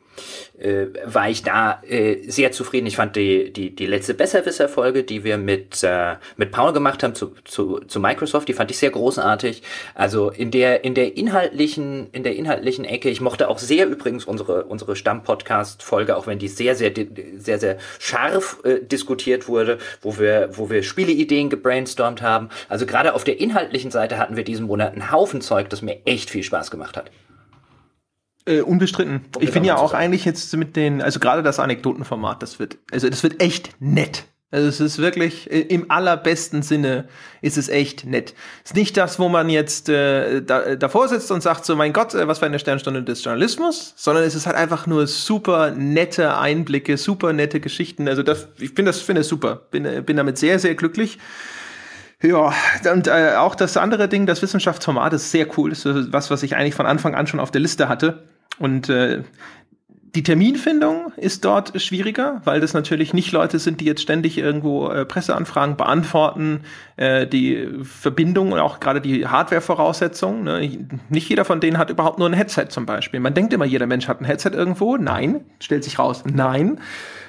äh, 0.59 0.87
war 1.05 1.31
ich 1.31 1.43
da 1.43 1.83
äh, 1.89 2.29
sehr 2.29 2.53
zufrieden. 2.53 2.87
Ich 2.87 2.97
fand 2.97 3.17
die, 3.17 3.53
die, 3.53 3.75
die 3.75 3.87
letzte 3.87 4.15
Besserwisser-Folge, 4.15 5.05
die 5.05 5.25
wir 5.25 5.39
mit, 5.39 5.83
äh, 5.83 6.17
mit 6.37 6.53
Paul 6.53 6.73
gemacht 6.73 7.03
haben 7.03 7.15
zu, 7.15 7.35
zu, 7.45 7.81
zu 7.81 8.01
Microsoft, 8.01 8.49
die 8.49 8.53
fand 8.53 8.71
ich 8.71 8.79
sehr 8.79 8.91
großartig. 8.91 9.63
Also 9.95 10.31
in 10.31 10.51
der, 10.51 10.85
in 10.85 10.95
der 10.95 11.17
inhaltlichen, 11.17 12.09
in 12.13 12.23
der 12.23 12.37
inhaltlichen 12.37 12.85
Ecke, 12.85 13.09
ich 13.11 13.21
mochte 13.21 13.49
auch 13.49 13.59
sehr 13.59 13.87
übrigens 13.87 14.25
unsere, 14.25 14.65
unsere 14.65 14.97
Stamm-Podcast-Folge, 14.97 16.17
auch 16.17 16.27
wenn 16.27 16.39
die 16.39 16.49
sehr, 16.49 16.75
sehr, 16.75 16.93
sehr, 17.37 17.59
sehr 17.59 17.79
scharf 17.99 18.59
äh, 18.65 18.81
diskutiert 18.81 19.49
wurde, 19.49 19.79
wo 20.03 20.19
wir, 20.19 20.51
wo 20.53 20.71
wir 20.71 20.83
Spieleideen 20.83 21.51
gebrainstormt 21.51 22.23
haben. 22.23 22.51
Also 22.69 22.87
gerade 22.87 23.15
auf 23.15 23.25
der 23.25 23.41
inhaltlichen 23.41 23.91
Seite 23.91 24.19
hatten 24.19 24.37
wir 24.37 24.45
diesen 24.45 24.67
Monat 24.67 24.93
einen 24.93 25.11
Haufen 25.11 25.41
Zeug, 25.41 25.71
das 25.71 25.83
mir 25.83 25.99
echt 26.05 26.31
viel 26.31 26.43
Spaß 26.43 26.71
gemacht 26.71 26.97
hat. 26.97 27.11
Äh, 28.51 28.63
unbestritten. 28.63 29.21
Um 29.37 29.43
ich 29.43 29.53
bin 29.53 29.65
ja 29.65 29.77
auch 29.77 29.95
eigentlich 29.95 30.25
jetzt 30.25 30.55
mit 30.57 30.75
den, 30.75 31.01
also 31.01 31.21
gerade 31.21 31.43
das 31.43 31.61
Anekdotenformat, 31.61 32.43
das 32.43 32.59
wird, 32.59 32.79
also 32.91 33.09
das 33.09 33.23
wird 33.23 33.41
echt 33.41 33.71
nett. 33.79 34.25
Also 34.51 34.67
es 34.67 34.81
ist 34.81 34.99
wirklich 34.99 35.49
äh, 35.53 35.61
im 35.61 35.89
allerbesten 35.93 36.63
Sinne 36.63 37.05
ist 37.41 37.57
es 37.57 37.69
echt 37.69 38.05
nett. 38.05 38.35
Es 38.65 38.73
ist 38.73 38.77
nicht 38.77 38.97
das, 38.97 39.21
wo 39.21 39.29
man 39.29 39.49
jetzt 39.49 39.89
äh, 39.89 40.43
da, 40.43 40.75
davor 40.75 41.07
sitzt 41.07 41.31
und 41.31 41.41
sagt 41.41 41.65
so, 41.65 41.77
mein 41.77 41.93
Gott, 41.93 42.15
äh, 42.15 42.27
was 42.27 42.41
für 42.41 42.47
eine 42.47 42.59
Sternstunde 42.59 43.05
des 43.05 43.23
Journalismus, 43.23 43.95
sondern 43.97 44.25
es 44.25 44.35
ist 44.35 44.47
halt 44.47 44.57
einfach 44.57 44.89
nur 44.89 45.07
super 45.07 45.71
nette 45.71 46.37
Einblicke, 46.37 46.97
super 46.97 47.33
nette 47.33 47.61
Geschichten. 47.61 48.09
Also 48.09 48.25
das, 48.25 48.49
ich 48.59 48.75
bin 48.75 48.85
das 48.85 49.01
finde 49.01 49.21
es 49.21 49.29
super, 49.29 49.63
bin 49.71 49.85
äh, 49.85 50.03
bin 50.05 50.17
damit 50.17 50.39
sehr 50.39 50.59
sehr 50.59 50.75
glücklich. 50.75 51.19
Ja, 52.23 52.53
und 52.93 53.07
äh, 53.07 53.37
auch 53.37 53.55
das 53.55 53.77
andere 53.77 54.09
Ding, 54.09 54.27
das 54.27 54.43
Wissenschaftsformat 54.43 55.13
ist 55.13 55.31
sehr 55.31 55.47
cool. 55.57 55.71
Das 55.71 55.87
ist 55.87 56.13
was, 56.13 56.31
was 56.31 56.43
ich 56.43 56.57
eigentlich 56.57 56.75
von 56.75 56.87
Anfang 56.87 57.15
an 57.15 57.29
schon 57.29 57.41
auf 57.41 57.53
der 57.53 57.61
Liste 57.61 57.89
hatte. 57.89 58.25
Und 58.61 58.89
äh, 58.91 59.23
die 60.15 60.23
Terminfindung 60.23 61.13
ist 61.17 61.45
dort 61.45 61.81
schwieriger, 61.81 62.43
weil 62.45 62.61
das 62.61 62.75
natürlich 62.75 63.15
nicht 63.15 63.33
Leute 63.33 63.59
sind, 63.59 63.81
die 63.81 63.85
jetzt 63.85 64.03
ständig 64.03 64.39
irgendwo 64.39 64.89
äh, 64.89 65.05
Presseanfragen 65.05 65.77
beantworten, 65.77 66.63
äh, 66.97 67.27
die 67.27 67.69
Verbindung 67.83 68.53
und 68.53 68.59
auch 68.59 68.81
gerade 68.81 69.01
die 69.01 69.27
Hardware-Voraussetzungen. 69.27 70.45
Ne? 70.45 70.87
Nicht 71.09 71.29
jeder 71.29 71.45
von 71.45 71.61
denen 71.61 71.79
hat 71.79 71.91
überhaupt 71.91 72.19
nur 72.19 72.29
ein 72.29 72.35
Headset 72.35 72.67
zum 72.69 72.87
Beispiel. 72.87 73.21
Man 73.21 73.35
denkt 73.35 73.53
immer, 73.53 73.65
jeder 73.65 73.87
Mensch 73.87 74.09
hat 74.09 74.21
ein 74.21 74.25
Headset 74.25 74.51
irgendwo. 74.53 74.97
Nein, 74.97 75.45
stellt 75.61 75.85
sich 75.85 75.99
raus, 75.99 76.25
nein. 76.27 76.81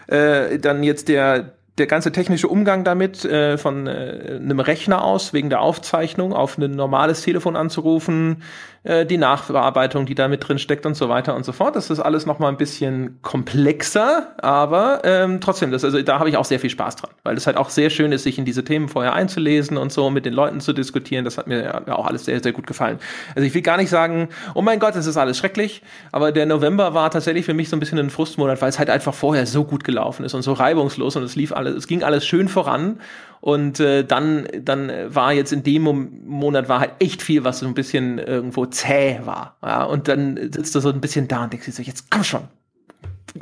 Äh, 0.08 0.60
dann 0.60 0.84
jetzt 0.84 1.08
der 1.08 1.54
der 1.82 1.88
ganze 1.88 2.12
technische 2.12 2.48
Umgang 2.48 2.84
damit, 2.84 3.26
äh, 3.26 3.58
von 3.58 3.88
äh, 3.88 4.40
einem 4.40 4.60
Rechner 4.60 5.04
aus, 5.04 5.34
wegen 5.34 5.50
der 5.50 5.62
Aufzeichnung, 5.62 6.32
auf 6.32 6.60
ein 6.60 6.72
normales 6.72 7.24
Telefon 7.24 7.56
anzurufen, 7.56 8.44
äh, 8.84 9.06
die 9.06 9.18
Nachbearbeitung, 9.18 10.06
die 10.06 10.16
da 10.16 10.28
mit 10.28 10.48
drin 10.48 10.60
steckt 10.60 10.86
und 10.86 10.96
so 10.96 11.10
weiter 11.10 11.36
und 11.36 11.46
so 11.46 11.52
fort. 11.52 11.76
Das 11.76 11.90
ist 11.90 12.00
alles 12.00 12.26
noch 12.26 12.40
mal 12.40 12.50
ein 12.50 12.58
bisschen 12.58 13.20
komplexer, 13.22 14.28
aber 14.38 15.02
ähm, 15.04 15.40
trotzdem, 15.40 15.72
das, 15.72 15.84
also 15.84 16.02
da 16.02 16.20
habe 16.20 16.30
ich 16.30 16.38
auch 16.38 16.46
sehr 16.46 16.60
viel 16.60 16.70
Spaß 16.70 16.96
dran, 16.96 17.12
weil 17.24 17.36
es 17.36 17.46
halt 17.46 17.58
auch 17.58 17.70
sehr 17.70 17.90
schön 17.90 18.12
ist, 18.12 18.24
sich 18.24 18.38
in 18.38 18.46
diese 18.46 18.64
Themen 18.64 18.88
vorher 18.88 19.14
einzulesen 19.14 19.78
und 19.78 19.92
so 19.92 20.10
mit 20.10 20.26
den 20.26 20.34
Leuten 20.34 20.62
zu 20.62 20.74
diskutieren. 20.74 21.26
Das 21.26 21.38
hat 21.38 21.48
mir 21.48 21.84
auch 21.96 22.06
alles 22.06 22.26
sehr, 22.26 22.42
sehr 22.42 22.54
gut 22.54 22.68
gefallen. 22.68 23.00
Also 23.36 23.46
ich 23.46 23.54
will 23.54 23.62
gar 23.62 23.78
nicht 23.78 23.90
sagen, 23.90 24.30
oh 24.56 24.62
mein 24.62 24.80
Gott, 24.80 24.96
das 24.96 25.08
ist 25.08 25.18
alles 25.18 25.38
schrecklich, 25.38 25.82
aber 26.12 26.32
der 26.32 26.46
November 26.46 26.94
war 26.94 27.10
tatsächlich 27.12 27.46
für 27.46 27.54
mich 27.54 27.70
so 27.70 27.76
ein 27.76 27.80
bisschen 27.80 28.00
ein 28.00 28.10
Frustmonat, 28.10 28.62
weil 28.62 28.70
es 28.70 28.80
halt 28.80 28.90
einfach 28.90 29.14
vorher 29.14 29.46
so 29.46 29.64
gut 29.64 29.84
gelaufen 29.84 30.26
ist 30.26 30.34
und 30.34 30.42
so 30.42 30.54
reibungslos 30.54 31.16
und 31.16 31.24
es 31.24 31.36
lief 31.36 31.54
alles, 31.54 31.71
es 31.76 31.88
ging 31.88 32.04
alles 32.04 32.26
schön 32.26 32.48
voran 32.48 33.00
und 33.42 33.80
äh, 33.80 34.04
dann, 34.04 34.48
dann 34.60 34.92
war 35.14 35.34
jetzt 35.34 35.52
in 35.52 35.64
dem 35.64 35.82
Monat 36.26 36.70
war 36.70 36.80
halt 36.80 36.92
echt 37.00 37.24
viel, 37.24 37.44
was 37.44 37.60
so 37.60 37.66
ein 37.66 37.74
bisschen 37.74 38.20
irgendwo 38.20 38.68
zäh 38.68 39.20
war. 39.24 39.58
Ja? 39.64 39.84
Und 39.84 40.08
dann 40.08 40.38
sitzt 40.52 40.76
du 40.76 40.80
so 40.80 40.90
ein 40.90 41.02
bisschen 41.02 41.28
da 41.28 41.44
und 41.44 41.54
denkst 41.54 41.66
dir 41.66 41.72
so, 41.72 41.82
jetzt 41.82 42.12
komm 42.12 42.24
schon. 42.24 42.44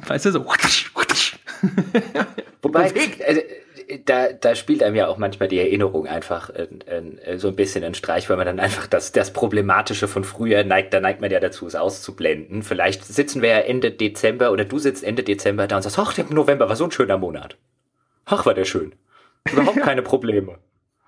Weißt 0.07 0.25
du, 0.25 0.31
so. 0.31 0.45
Wobei, 2.61 2.93
also, 3.27 3.41
da, 4.05 4.31
da 4.31 4.55
spielt 4.55 4.83
einem 4.83 4.95
ja 4.95 5.07
auch 5.07 5.17
manchmal 5.17 5.49
die 5.49 5.59
Erinnerung 5.59 6.07
einfach 6.07 6.49
äh, 6.51 6.67
äh, 6.85 7.37
so 7.37 7.49
ein 7.49 7.55
bisschen 7.55 7.83
ein 7.83 7.95
Streich, 7.95 8.29
weil 8.29 8.37
man 8.37 8.45
dann 8.45 8.59
einfach 8.59 8.87
das, 8.87 9.11
das 9.11 9.33
Problematische 9.33 10.07
von 10.07 10.23
früher 10.23 10.63
neigt, 10.63 10.93
da 10.93 11.01
neigt 11.01 11.21
man 11.21 11.31
ja 11.31 11.39
dazu, 11.39 11.67
es 11.67 11.75
auszublenden. 11.75 12.63
Vielleicht 12.63 13.03
sitzen 13.03 13.41
wir 13.41 13.49
ja 13.49 13.59
Ende 13.59 13.91
Dezember 13.91 14.51
oder 14.51 14.63
du 14.63 14.79
sitzt 14.79 15.03
Ende 15.03 15.23
Dezember 15.23 15.67
da 15.67 15.77
und 15.77 15.81
sagst, 15.81 15.99
ach, 15.99 16.13
der 16.13 16.25
November 16.29 16.69
war 16.69 16.75
so 16.75 16.85
ein 16.85 16.91
schöner 16.91 17.17
Monat. 17.17 17.57
Ach, 18.29 18.45
war 18.45 18.53
der 18.53 18.65
schön. 18.65 18.93
Überhaupt 19.51 19.81
keine 19.81 20.01
Probleme. 20.01 20.59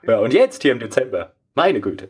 Ja, 0.04 0.20
und 0.20 0.34
jetzt 0.34 0.64
hier 0.64 0.72
im 0.72 0.80
Dezember. 0.80 1.34
Meine 1.54 1.80
Güte. 1.80 2.10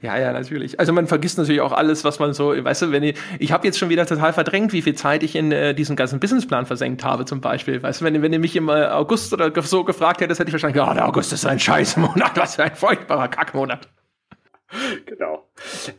Ja, 0.00 0.16
ja, 0.16 0.32
natürlich. 0.32 0.78
Also 0.78 0.92
man 0.92 1.06
vergisst 1.06 1.38
natürlich 1.38 1.60
auch 1.60 1.72
alles, 1.72 2.04
was 2.04 2.18
man 2.18 2.32
so, 2.34 2.52
weißt 2.52 2.82
du, 2.82 2.92
wenn 2.92 3.02
ich, 3.02 3.16
ich 3.38 3.52
habe 3.52 3.66
jetzt 3.66 3.78
schon 3.78 3.88
wieder 3.88 4.06
total 4.06 4.32
verdrängt, 4.32 4.72
wie 4.72 4.82
viel 4.82 4.94
Zeit 4.94 5.22
ich 5.22 5.34
in 5.34 5.50
äh, 5.50 5.74
diesen 5.74 5.96
ganzen 5.96 6.20
Businessplan 6.20 6.66
versenkt 6.66 7.04
habe, 7.04 7.24
zum 7.24 7.40
Beispiel. 7.40 7.82
Weißt 7.82 8.00
du, 8.00 8.04
wenn, 8.04 8.22
wenn 8.22 8.32
ihr 8.32 8.38
mich 8.38 8.54
im 8.54 8.68
äh, 8.68 8.86
August 8.86 9.32
oder 9.32 9.50
so 9.62 9.82
gefragt 9.84 10.20
hättest, 10.20 10.40
hätte 10.40 10.48
ich 10.48 10.52
wahrscheinlich 10.52 10.74
gesagt, 10.74 10.92
oh, 10.92 10.94
der 10.94 11.08
August 11.08 11.32
ist 11.32 11.44
ein 11.44 11.58
Scheißmonat, 11.58 12.36
was 12.36 12.56
für 12.56 12.64
ein 12.64 12.74
furchtbarer 12.74 13.28
Kackmonat. 13.28 13.88
Genau. 15.04 15.48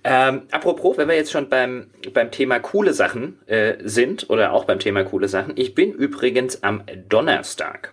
Ähm, 0.04 0.44
apropos, 0.52 0.98
wenn 0.98 1.08
wir 1.08 1.16
jetzt 1.16 1.32
schon 1.32 1.50
beim, 1.50 1.92
beim 2.14 2.32
Thema 2.32 2.60
coole 2.60 2.94
Sachen 2.94 3.46
äh, 3.48 3.76
sind 3.84 4.30
oder 4.30 4.54
auch 4.54 4.66
beim 4.66 4.80
Thema 4.80 5.04
coole 5.04 5.28
Sachen, 5.28 5.54
ich 5.58 5.76
bin 5.76 5.92
übrigens 5.92 6.64
am 6.64 6.84
Donnerstag 7.08 7.93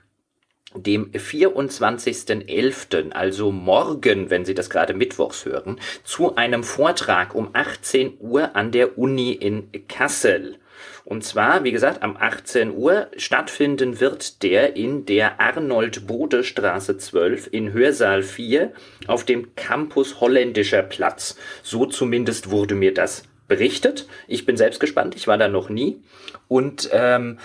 dem 0.74 1.10
24.11., 1.10 3.12
also 3.12 3.50
morgen, 3.50 4.30
wenn 4.30 4.44
Sie 4.44 4.54
das 4.54 4.70
gerade 4.70 4.94
mittwochs 4.94 5.44
hören, 5.44 5.80
zu 6.04 6.36
einem 6.36 6.62
Vortrag 6.62 7.34
um 7.34 7.50
18 7.52 8.18
Uhr 8.20 8.54
an 8.54 8.70
der 8.70 8.98
Uni 8.98 9.32
in 9.32 9.68
Kassel. 9.88 10.56
Und 11.04 11.24
zwar, 11.24 11.64
wie 11.64 11.72
gesagt, 11.72 12.02
am 12.02 12.16
18 12.16 12.76
Uhr 12.76 13.08
stattfinden 13.16 14.00
wird 14.00 14.42
der 14.42 14.76
in 14.76 15.06
der 15.06 15.40
Arnold-Bode-Straße 15.40 16.98
12 16.98 17.48
in 17.50 17.72
Hörsaal 17.72 18.22
4 18.22 18.72
auf 19.08 19.24
dem 19.24 19.54
Campus 19.56 20.20
Holländischer 20.20 20.82
Platz. 20.82 21.36
So 21.62 21.86
zumindest 21.86 22.50
wurde 22.50 22.76
mir 22.76 22.94
das 22.94 23.24
berichtet. 23.48 24.06
Ich 24.28 24.46
bin 24.46 24.56
selbst 24.56 24.78
gespannt, 24.78 25.16
ich 25.16 25.26
war 25.26 25.36
da 25.36 25.48
noch 25.48 25.68
nie. 25.68 26.00
Und 26.46 26.88
ähm, 26.92 27.38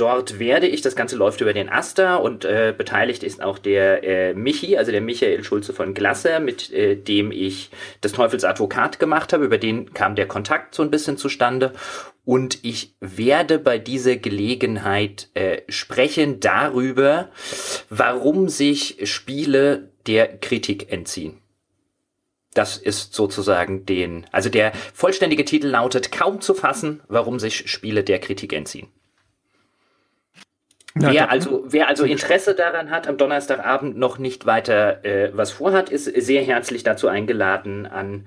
Dort 0.00 0.38
werde 0.38 0.66
ich, 0.66 0.80
das 0.80 0.96
Ganze 0.96 1.16
läuft 1.16 1.42
über 1.42 1.52
den 1.52 1.68
Aster 1.68 2.22
und 2.22 2.46
äh, 2.46 2.74
beteiligt 2.74 3.22
ist 3.22 3.42
auch 3.42 3.58
der 3.58 4.02
äh, 4.02 4.32
Michi, 4.32 4.78
also 4.78 4.92
der 4.92 5.02
Michael 5.02 5.44
Schulze 5.44 5.74
von 5.74 5.92
Glasser, 5.92 6.40
mit 6.40 6.72
äh, 6.72 6.96
dem 6.96 7.30
ich 7.30 7.68
das 8.00 8.12
Teufels 8.12 8.44
Advokat 8.44 8.98
gemacht 8.98 9.34
habe. 9.34 9.44
Über 9.44 9.58
den 9.58 9.92
kam 9.92 10.14
der 10.14 10.26
Kontakt 10.26 10.74
so 10.74 10.82
ein 10.82 10.90
bisschen 10.90 11.18
zustande. 11.18 11.74
Und 12.24 12.60
ich 12.64 12.94
werde 13.00 13.58
bei 13.58 13.76
dieser 13.76 14.16
Gelegenheit 14.16 15.28
äh, 15.34 15.60
sprechen 15.68 16.40
darüber, 16.40 17.28
warum 17.90 18.48
sich 18.48 18.96
Spiele 19.04 19.90
der 20.06 20.38
Kritik 20.38 20.90
entziehen. 20.90 21.42
Das 22.54 22.78
ist 22.78 23.12
sozusagen 23.12 23.84
den, 23.84 24.24
also 24.32 24.48
der 24.48 24.72
vollständige 24.94 25.44
Titel 25.44 25.66
lautet 25.66 26.10
kaum 26.10 26.40
zu 26.40 26.54
fassen, 26.54 27.02
warum 27.06 27.38
sich 27.38 27.70
Spiele 27.70 28.02
der 28.02 28.18
Kritik 28.18 28.54
entziehen. 28.54 28.88
Ja, 30.98 31.12
wer, 31.12 31.30
also, 31.30 31.64
wer 31.68 31.86
also 31.86 32.04
Interesse 32.04 32.54
daran 32.54 32.90
hat, 32.90 33.06
am 33.06 33.16
Donnerstagabend 33.16 33.96
noch 33.96 34.18
nicht 34.18 34.44
weiter 34.44 35.04
äh, 35.04 35.30
was 35.34 35.52
vorhat, 35.52 35.88
ist 35.88 36.04
sehr 36.04 36.42
herzlich 36.42 36.82
dazu 36.82 37.06
eingeladen, 37.06 37.86
an 37.86 38.26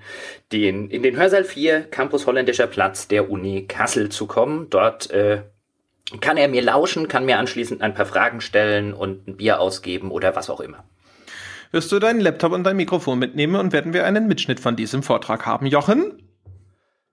den, 0.50 0.88
in 0.88 1.02
den 1.02 1.16
Hörsaal 1.16 1.44
4 1.44 1.82
Campus 1.82 2.26
Holländischer 2.26 2.66
Platz 2.66 3.06
der 3.06 3.30
Uni 3.30 3.66
Kassel 3.66 4.08
zu 4.08 4.26
kommen. 4.26 4.68
Dort 4.70 5.10
äh, 5.10 5.42
kann 6.20 6.38
er 6.38 6.48
mir 6.48 6.62
lauschen, 6.62 7.06
kann 7.06 7.26
mir 7.26 7.38
anschließend 7.38 7.82
ein 7.82 7.92
paar 7.92 8.06
Fragen 8.06 8.40
stellen 8.40 8.94
und 8.94 9.28
ein 9.28 9.36
Bier 9.36 9.60
ausgeben 9.60 10.10
oder 10.10 10.34
was 10.34 10.48
auch 10.48 10.60
immer. 10.60 10.84
Wirst 11.70 11.92
du 11.92 11.98
deinen 11.98 12.20
Laptop 12.20 12.52
und 12.52 12.64
dein 12.64 12.76
Mikrofon 12.76 13.18
mitnehmen 13.18 13.56
und 13.56 13.74
werden 13.74 13.92
wir 13.92 14.06
einen 14.06 14.26
Mitschnitt 14.26 14.60
von 14.60 14.74
diesem 14.74 15.02
Vortrag 15.02 15.44
haben, 15.44 15.66
Jochen? 15.66 16.23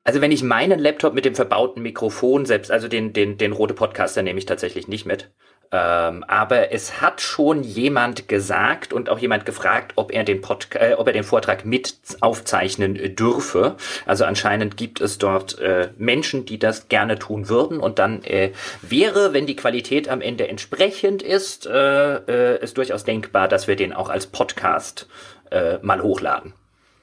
Also 0.03 0.19
wenn 0.21 0.31
ich 0.31 0.41
meinen 0.41 0.79
Laptop 0.79 1.13
mit 1.13 1.25
dem 1.25 1.35
verbauten 1.35 1.83
Mikrofon 1.83 2.45
selbst, 2.45 2.71
also 2.71 2.87
den, 2.87 3.13
den, 3.13 3.37
den 3.37 3.51
rote 3.51 3.75
Podcaster 3.75 4.23
nehme 4.23 4.39
ich 4.39 4.45
tatsächlich 4.47 4.87
nicht 4.87 5.05
mit. 5.05 5.29
Ähm, 5.73 6.25
aber 6.27 6.73
es 6.73 6.99
hat 6.99 7.21
schon 7.21 7.63
jemand 7.63 8.27
gesagt 8.27 8.91
und 8.91 9.09
auch 9.09 9.19
jemand 9.19 9.45
gefragt, 9.45 9.93
ob 9.95 10.11
er 10.11 10.25
den 10.25 10.41
Pod 10.41 10.67
äh, 10.73 10.95
ob 10.95 11.07
er 11.07 11.13
den 11.13 11.23
Vortrag 11.23 11.63
mit 11.63 11.95
aufzeichnen 12.19 13.15
dürfe. 13.15 13.77
Also 14.05 14.25
anscheinend 14.25 14.75
gibt 14.75 14.99
es 14.99 15.17
dort 15.17 15.59
äh, 15.59 15.89
Menschen, 15.97 16.45
die 16.45 16.59
das 16.59 16.89
gerne 16.89 17.17
tun 17.19 17.47
würden 17.47 17.79
und 17.79 17.99
dann 17.99 18.21
äh, 18.23 18.51
wäre, 18.81 19.33
wenn 19.33 19.45
die 19.45 19.55
Qualität 19.55 20.09
am 20.09 20.19
Ende 20.19 20.49
entsprechend 20.49 21.21
ist, 21.23 21.67
äh, 21.67 22.15
äh, 22.15 22.61
ist 22.61 22.77
durchaus 22.77 23.05
denkbar, 23.05 23.47
dass 23.47 23.67
wir 23.69 23.77
den 23.77 23.93
auch 23.93 24.09
als 24.09 24.27
Podcast 24.27 25.07
äh, 25.51 25.77
mal 25.81 26.01
hochladen. 26.01 26.53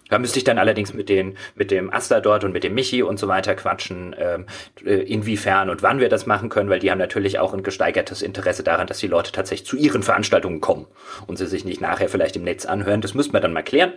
Da 0.09 0.19
müsste 0.19 0.39
ich 0.39 0.45
dann 0.45 0.59
allerdings 0.59 0.95
mit 0.95 1.09
den, 1.09 1.37
mit 1.55 1.71
dem 1.71 1.93
Asta 1.93 2.21
dort 2.21 2.45
und 2.45 2.53
mit 2.53 2.65
dem 2.65 2.75
Michi 2.75 3.03
und 3.03 3.19
so 3.19 3.29
weiter 3.29 3.55
quatschen, 3.55 4.15
ähm, 4.19 4.47
äh, 4.85 4.95
inwiefern 4.95 5.71
und 5.71 5.83
wann 5.83 6.01
wir 6.01 6.09
das 6.09 6.27
machen 6.27 6.49
können, 6.49 6.71
weil 6.71 6.79
die 6.79 6.91
haben 6.91 6.99
natürlich 6.99 7.39
auch 7.39 7.53
ein 7.55 7.63
gesteigertes 7.63 8.23
Interesse 8.23 8.63
daran, 8.63 8.87
dass 8.87 8.99
die 8.99 9.07
Leute 9.07 9.33
tatsächlich 9.33 9.67
zu 9.67 9.77
ihren 9.77 10.03
Veranstaltungen 10.03 10.61
kommen 10.61 10.87
und 11.27 11.37
sie 11.37 11.47
sich 11.47 11.65
nicht 11.65 11.81
nachher 11.81 12.09
vielleicht 12.09 12.37
im 12.37 12.43
Netz 12.43 12.67
anhören. 12.67 13.01
Das 13.01 13.15
müsste 13.15 13.33
man 13.33 13.43
dann 13.43 13.53
mal 13.53 13.63
klären. 13.63 13.93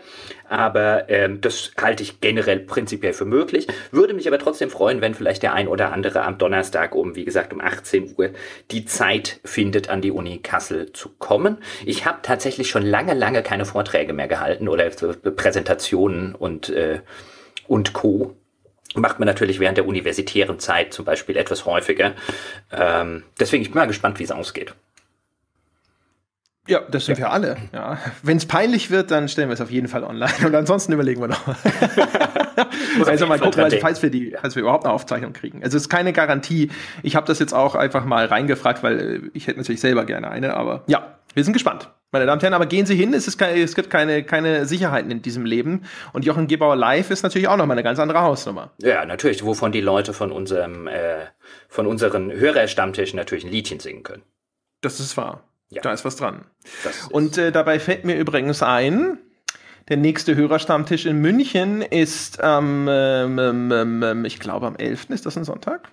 Aber 0.49 1.09
ähm, 1.09 1.41
das 1.41 1.71
halte 1.81 2.03
ich 2.03 2.19
generell 2.19 2.59
prinzipiell 2.59 3.13
für 3.13 3.25
möglich. 3.25 3.67
Würde 3.91 4.13
mich 4.13 4.27
aber 4.27 4.39
trotzdem 4.39 4.69
freuen, 4.69 5.01
wenn 5.01 5.13
vielleicht 5.13 5.43
der 5.43 5.53
ein 5.53 5.67
oder 5.67 5.93
andere 5.93 6.23
am 6.23 6.37
Donnerstag 6.37 6.95
um, 6.95 7.15
wie 7.15 7.25
gesagt, 7.25 7.53
um 7.53 7.61
18 7.61 8.15
Uhr 8.17 8.31
die 8.71 8.85
Zeit 8.85 9.39
findet, 9.45 9.89
an 9.89 10.01
die 10.01 10.11
Uni 10.11 10.39
Kassel 10.39 10.91
zu 10.93 11.09
kommen. 11.19 11.57
Ich 11.85 12.05
habe 12.05 12.19
tatsächlich 12.21 12.69
schon 12.69 12.85
lange, 12.85 13.13
lange 13.13 13.43
keine 13.43 13.65
Vorträge 13.65 14.13
mehr 14.13 14.27
gehalten 14.27 14.67
oder 14.67 14.89
Präsentationen 14.89 16.00
Dissertationen 16.01 16.35
und, 16.35 16.69
äh, 16.69 17.01
und 17.67 17.93
Co. 17.93 18.35
Macht 18.95 19.19
man 19.19 19.25
natürlich 19.25 19.59
während 19.59 19.77
der 19.77 19.87
universitären 19.87 20.59
Zeit 20.59 20.93
zum 20.93 21.05
Beispiel 21.05 21.37
etwas 21.37 21.65
häufiger. 21.65 22.13
Ähm, 22.71 23.23
deswegen 23.39 23.61
ich 23.61 23.69
bin 23.69 23.79
mal 23.79 23.87
gespannt, 23.87 24.19
wie 24.19 24.23
es 24.23 24.31
ausgeht. 24.31 24.75
Ja, 26.67 26.81
das 26.91 27.05
sind 27.05 27.17
ja. 27.17 27.25
wir 27.25 27.31
alle. 27.31 27.57
Ja. 27.73 27.97
Wenn 28.21 28.37
es 28.37 28.45
peinlich 28.45 28.91
wird, 28.91 29.09
dann 29.09 29.29
stellen 29.29 29.49
wir 29.49 29.53
es 29.53 29.61
auf 29.61 29.71
jeden 29.71 29.87
Fall 29.87 30.03
online. 30.03 30.33
Und 30.45 30.53
ansonsten 30.53 30.91
überlegen 30.91 31.21
wir 31.21 31.29
noch. 31.29 31.41
also 33.05 33.27
mal 33.27 33.39
gucken, 33.39 33.63
also, 33.63 33.77
falls, 33.79 34.03
wir 34.03 34.11
die, 34.11 34.35
falls 34.39 34.55
wir 34.55 34.61
überhaupt 34.61 34.85
eine 34.85 34.93
Aufzeichnung 34.93 35.33
kriegen. 35.33 35.63
Also 35.63 35.77
es 35.77 35.83
ist 35.83 35.89
keine 35.89 36.13
Garantie. 36.13 36.69
Ich 37.01 37.15
habe 37.15 37.25
das 37.25 37.39
jetzt 37.39 37.53
auch 37.53 37.75
einfach 37.75 38.05
mal 38.05 38.25
reingefragt, 38.25 38.83
weil 38.83 39.31
ich 39.33 39.47
hätte 39.47 39.57
natürlich 39.57 39.81
selber 39.81 40.05
gerne 40.05 40.29
eine. 40.29 40.53
Aber 40.53 40.83
ja, 40.87 41.17
wir 41.33 41.43
sind 41.43 41.53
gespannt. 41.53 41.89
Meine 42.13 42.25
Damen 42.25 42.39
und 42.39 42.43
Herren, 42.43 42.53
aber 42.53 42.65
gehen 42.65 42.85
Sie 42.85 42.95
hin, 42.95 43.13
es, 43.13 43.27
ist 43.27 43.37
keine, 43.37 43.61
es 43.61 43.73
gibt 43.73 43.89
keine, 43.89 44.23
keine 44.23 44.65
Sicherheiten 44.65 45.09
in 45.11 45.21
diesem 45.21 45.45
Leben. 45.45 45.85
Und 46.11 46.25
Jochen 46.25 46.47
Gebauer 46.47 46.75
live 46.75 47.09
ist 47.09 47.23
natürlich 47.23 47.47
auch 47.47 47.55
nochmal 47.55 47.75
eine 47.75 47.83
ganz 47.83 47.99
andere 47.99 48.21
Hausnummer. 48.21 48.71
Ja, 48.81 49.05
natürlich, 49.05 49.45
wovon 49.45 49.71
die 49.71 49.79
Leute 49.79 50.13
von 50.13 50.31
unserem, 50.31 50.87
äh, 50.87 51.27
von 51.69 51.87
unseren 51.87 52.31
Hörerstammtischen 52.31 53.15
natürlich 53.15 53.45
ein 53.45 53.51
Liedchen 53.51 53.79
singen 53.79 54.03
können. 54.03 54.23
Das 54.81 54.99
ist 54.99 55.15
wahr. 55.15 55.43
Ja. 55.69 55.81
Da 55.81 55.93
ist 55.93 56.03
was 56.03 56.17
dran. 56.17 56.45
Ist 56.83 57.11
und 57.11 57.37
äh, 57.37 57.53
dabei 57.53 57.79
fällt 57.79 58.03
mir 58.03 58.17
übrigens 58.17 58.61
ein, 58.61 59.17
der 59.87 59.95
nächste 59.95 60.35
Hörerstammtisch 60.35 61.05
in 61.05 61.17
München 61.19 61.81
ist 61.81 62.41
am, 62.41 62.87
ähm, 62.89 63.39
ähm, 63.39 64.03
ähm, 64.03 64.25
ich 64.25 64.39
glaube 64.39 64.67
am 64.67 64.75
11. 64.75 65.09
Ist 65.11 65.25
das 65.25 65.37
ein 65.37 65.45
Sonntag? 65.45 65.89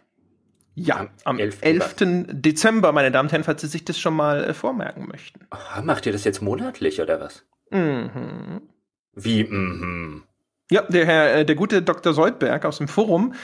Ja, 0.78 1.08
am 1.24 1.38
11. 1.38 1.58
11. 1.62 1.94
Dezember, 2.30 2.92
meine 2.92 3.10
Damen 3.10 3.26
und 3.26 3.32
Herren, 3.32 3.44
falls 3.44 3.60
Sie 3.60 3.66
sich 3.66 3.84
das 3.84 3.98
schon 3.98 4.14
mal 4.14 4.44
äh, 4.44 4.54
vormerken 4.54 5.08
möchten. 5.08 5.40
Aha, 5.50 5.82
macht 5.82 6.06
ihr 6.06 6.12
das 6.12 6.24
jetzt 6.24 6.40
monatlich 6.40 7.00
oder 7.00 7.20
was? 7.20 7.44
Mhm. 7.70 8.62
Wie, 9.14 9.44
mhm. 9.44 10.22
Ja, 10.70 10.82
der 10.82 11.06
Herr, 11.06 11.34
äh, 11.34 11.44
der 11.44 11.56
gute 11.56 11.82
Dr. 11.82 12.12
Soldberg 12.12 12.64
aus 12.64 12.78
dem 12.78 12.88
Forum 12.88 13.34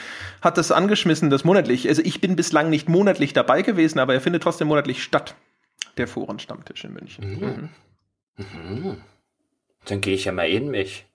hat 0.42 0.58
das 0.58 0.70
angeschmissen, 0.70 1.30
das 1.30 1.44
monatlich. 1.44 1.88
Also 1.88 2.02
ich 2.04 2.20
bin 2.20 2.36
bislang 2.36 2.70
nicht 2.70 2.88
monatlich 2.88 3.32
dabei 3.32 3.62
gewesen, 3.62 3.98
aber 3.98 4.14
er 4.14 4.20
findet 4.20 4.42
trotzdem 4.42 4.68
monatlich 4.68 5.02
statt. 5.02 5.34
Der 5.96 6.06
Forenstammtisch 6.06 6.84
in 6.84 6.92
München. 6.92 7.30
Mhm. 7.30 7.68
Mhm. 8.36 8.84
mhm. 8.84 8.96
Dann 9.86 10.00
gehe 10.00 10.14
ich 10.14 10.26
ja 10.26 10.32
mal 10.32 10.48
in 10.48 10.70
mich. 10.70 11.06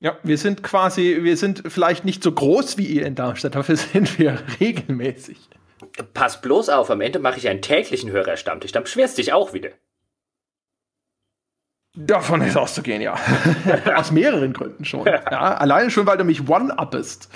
Ja, 0.00 0.16
wir 0.22 0.38
sind 0.38 0.62
quasi, 0.62 1.18
wir 1.22 1.36
sind 1.36 1.62
vielleicht 1.66 2.04
nicht 2.04 2.22
so 2.22 2.30
groß 2.30 2.78
wie 2.78 2.86
ihr 2.86 3.04
in 3.04 3.14
Darmstadt, 3.16 3.56
dafür 3.56 3.76
sind 3.76 4.18
wir 4.18 4.38
regelmäßig. 4.60 5.48
Pass 6.14 6.40
bloß 6.40 6.68
auf, 6.68 6.90
am 6.90 7.00
Ende 7.00 7.18
mache 7.18 7.38
ich 7.38 7.48
einen 7.48 7.62
täglichen 7.62 8.10
Hörerstammtisch, 8.10 8.72
dann 8.72 8.84
beschwerst 8.84 9.18
dich 9.18 9.32
auch 9.32 9.52
wieder. 9.52 9.70
Davon 11.96 12.42
ist 12.42 12.56
auszugehen, 12.56 13.02
ja. 13.02 13.18
Aus 13.96 14.12
mehreren 14.12 14.52
Gründen 14.52 14.84
schon. 14.84 15.04
Ja, 15.04 15.56
alleine 15.56 15.90
schon, 15.90 16.06
weil 16.06 16.16
du 16.16 16.22
mich 16.22 16.48
one-uppest. 16.48 17.28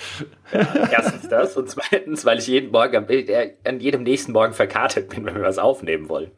Ja, 0.53 0.89
erstens 0.89 1.27
das 1.27 1.57
und 1.57 1.69
zweitens, 1.69 2.23
weil 2.23 2.39
ich 2.39 2.47
jeden 2.47 2.71
Morgen, 2.71 3.05
äh, 3.09 3.55
an 3.65 3.81
jedem 3.81 4.03
nächsten 4.03 4.31
Morgen 4.31 4.53
verkartet 4.53 5.09
bin, 5.09 5.25
wenn 5.25 5.35
wir 5.35 5.41
was 5.41 5.57
aufnehmen 5.57 6.07
wollen. 6.07 6.31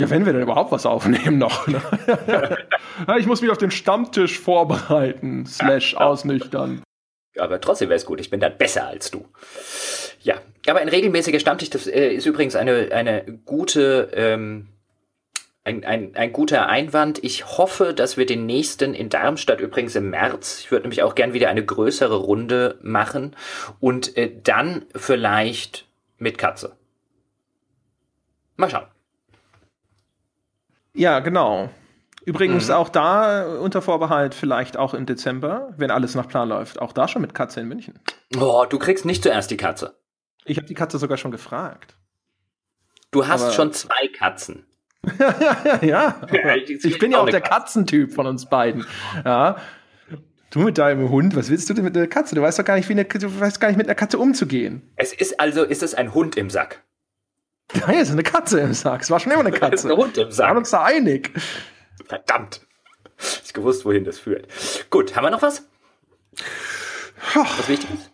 Ja, 0.00 0.08
wenn 0.08 0.24
wir 0.24 0.32
denn 0.32 0.42
überhaupt 0.42 0.72
was 0.72 0.86
aufnehmen 0.86 1.38
noch. 1.38 1.66
Ne? 1.66 1.82
ich 3.18 3.26
muss 3.26 3.42
mich 3.42 3.50
auf 3.50 3.58
den 3.58 3.70
Stammtisch 3.70 4.40
vorbereiten, 4.40 5.44
slash 5.46 5.94
ausnüchtern. 5.94 6.82
Aber 7.38 7.60
trotzdem 7.60 7.90
wäre 7.90 7.96
es 7.96 8.06
gut, 8.06 8.18
ich 8.18 8.30
bin 8.30 8.40
dann 8.40 8.56
besser 8.56 8.86
als 8.86 9.10
du. 9.10 9.26
Ja, 10.20 10.40
aber 10.66 10.80
ein 10.80 10.88
regelmäßiger 10.88 11.38
Stammtisch 11.38 11.70
das, 11.70 11.86
äh, 11.86 12.08
ist 12.08 12.26
übrigens 12.26 12.56
eine, 12.56 12.90
eine 12.92 13.24
gute, 13.44 14.10
ähm, 14.14 14.68
ein, 15.64 15.84
ein, 15.84 16.16
ein 16.16 16.32
guter 16.32 16.66
Einwand. 16.66 17.22
Ich 17.22 17.58
hoffe, 17.58 17.92
dass 17.94 18.16
wir 18.16 18.26
den 18.26 18.46
nächsten 18.46 18.94
in 18.94 19.10
Darmstadt 19.10 19.60
übrigens 19.60 19.94
im 19.96 20.10
März, 20.10 20.60
ich 20.60 20.70
würde 20.70 20.84
nämlich 20.84 21.02
auch 21.02 21.14
gern 21.14 21.32
wieder 21.34 21.50
eine 21.50 21.64
größere 21.64 22.16
Runde 22.16 22.78
machen 22.82 23.36
und 23.80 24.16
äh, 24.16 24.32
dann 24.42 24.86
vielleicht 24.94 25.86
mit 26.18 26.38
Katze. 26.38 26.76
Mal 28.56 28.70
schauen. 28.70 28.86
Ja, 30.94 31.20
genau. 31.20 31.70
Übrigens 32.24 32.68
mhm. 32.68 32.74
auch 32.74 32.88
da 32.88 33.46
unter 33.58 33.80
Vorbehalt 33.80 34.34
vielleicht 34.34 34.76
auch 34.76 34.94
im 34.94 35.06
Dezember, 35.06 35.72
wenn 35.76 35.90
alles 35.90 36.14
nach 36.14 36.28
Plan 36.28 36.48
läuft. 36.48 36.80
Auch 36.80 36.92
da 36.92 37.08
schon 37.08 37.22
mit 37.22 37.34
Katze 37.34 37.60
in 37.60 37.68
München. 37.68 37.98
Oh, 38.38 38.66
du 38.68 38.78
kriegst 38.78 39.04
nicht 39.04 39.22
zuerst 39.22 39.50
die 39.50 39.56
Katze. 39.56 39.96
Ich 40.44 40.56
habe 40.56 40.66
die 40.66 40.74
Katze 40.74 40.98
sogar 40.98 41.16
schon 41.16 41.30
gefragt. 41.30 41.96
Du 43.10 43.26
hast 43.26 43.42
Aber 43.42 43.52
schon 43.52 43.72
zwei 43.72 44.08
Katzen. 44.16 44.66
ja, 45.80 46.20
ich 46.66 46.98
bin 46.98 47.12
ja 47.12 47.20
auch 47.20 47.30
der 47.30 47.40
Katzentyp 47.40 48.12
von 48.12 48.26
uns 48.26 48.46
beiden. 48.46 48.86
Ja. 49.24 49.56
Du 50.50 50.60
mit 50.60 50.78
deinem 50.78 51.08
Hund, 51.08 51.36
was 51.36 51.48
willst 51.48 51.70
du 51.70 51.74
denn 51.74 51.84
mit 51.84 51.96
einer 51.96 52.08
Katze? 52.08 52.34
Du 52.34 52.42
weißt 52.42 52.58
doch 52.58 52.64
gar 52.64 52.76
nicht, 52.76 52.88
wie 52.88 52.92
eine, 52.92 53.04
du 53.04 53.40
weißt 53.40 53.60
gar 53.60 53.68
nicht 53.68 53.78
mit 53.78 53.86
einer 53.86 53.94
Katze 53.94 54.18
umzugehen. 54.18 54.82
Es 54.96 55.12
ist 55.12 55.40
also, 55.40 55.62
ist 55.62 55.82
es 55.82 55.94
ein 55.94 56.12
Hund 56.12 56.36
im 56.36 56.50
Sack? 56.50 56.82
Nein, 57.74 57.98
es 57.98 58.08
ist 58.08 58.12
eine 58.12 58.22
Katze 58.22 58.60
im 58.60 58.74
Sack. 58.74 59.02
Es 59.02 59.10
war 59.10 59.20
schon 59.20 59.32
immer 59.32 59.40
eine 59.40 59.52
Katze. 59.58 59.74
es 59.74 59.84
ist 59.84 59.90
ein 59.90 59.96
Hund 59.96 60.18
im 60.18 60.30
Sack. 60.30 60.46
Wir 60.46 60.48
waren 60.50 60.58
uns 60.58 60.70
da 60.70 60.84
einig. 60.84 61.30
Verdammt. 62.06 62.66
Ich 63.44 63.52
gewusst, 63.52 63.84
wohin 63.84 64.04
das 64.04 64.18
führt. 64.18 64.48
Gut, 64.90 65.14
haben 65.14 65.24
wir 65.24 65.30
noch 65.30 65.42
was? 65.42 65.68
Was 67.34 67.68
Wichtiges? 67.68 68.10